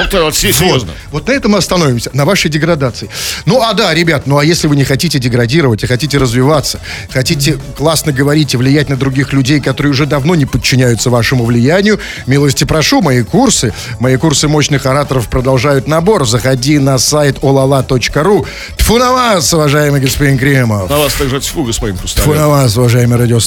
Вот, 0.00 0.12
э, 0.12 0.22
вот, 0.22 0.34
се- 0.34 0.52
серьезно. 0.52 0.90
Вот 1.12 1.28
на 1.28 1.32
этом 1.32 1.52
мы 1.52 1.58
остановимся, 1.58 2.10
на 2.14 2.24
вашей 2.24 2.50
деградации. 2.50 3.08
Ну, 3.46 3.62
а 3.62 3.72
да, 3.74 3.94
ребят, 3.94 4.26
ну 4.26 4.38
а 4.38 4.44
если 4.44 4.66
вы 4.66 4.74
не 4.74 4.82
хотите 4.82 5.20
деградировать, 5.20 5.84
а 5.84 5.86
хотите 5.86 6.18
развиваться, 6.18 6.80
хотите 7.10 7.58
классно 7.78 8.10
говорить 8.10 8.54
и 8.54 8.56
влиять 8.56 8.88
на 8.88 8.96
других 8.96 9.32
людей, 9.32 9.60
которые 9.60 9.92
уже 9.92 10.06
давно 10.06 10.34
не 10.34 10.46
подчиняются 10.46 11.10
вашему 11.10 11.44
влиянию, 11.44 12.00
милости 12.26 12.64
прошу, 12.64 13.02
мои 13.02 13.22
курсы, 13.22 13.72
мои 14.00 14.16
курсы 14.16 14.48
мощных 14.48 14.84
ораторов 14.86 15.28
продолжают 15.28 15.86
набор. 15.86 16.26
Заходи 16.26 16.78
на 16.80 16.98
сайт 16.98 17.38
olala.ru. 17.38 18.46
Тфу 18.76 18.98
на 18.98 19.12
вас, 19.12 19.52
уважаемый 19.54 20.00
господин 20.00 20.38
Кремов. 20.38 20.90
На 20.90 20.98
вас 20.98 21.14
также 21.14 21.40
тьфу, 21.40 21.62
господин 21.62 21.96
Тфу 21.96 22.02
Хрусталев. 22.08 22.36
на 22.36 22.48
вас, 22.48 22.76
уважаемые 22.76 23.18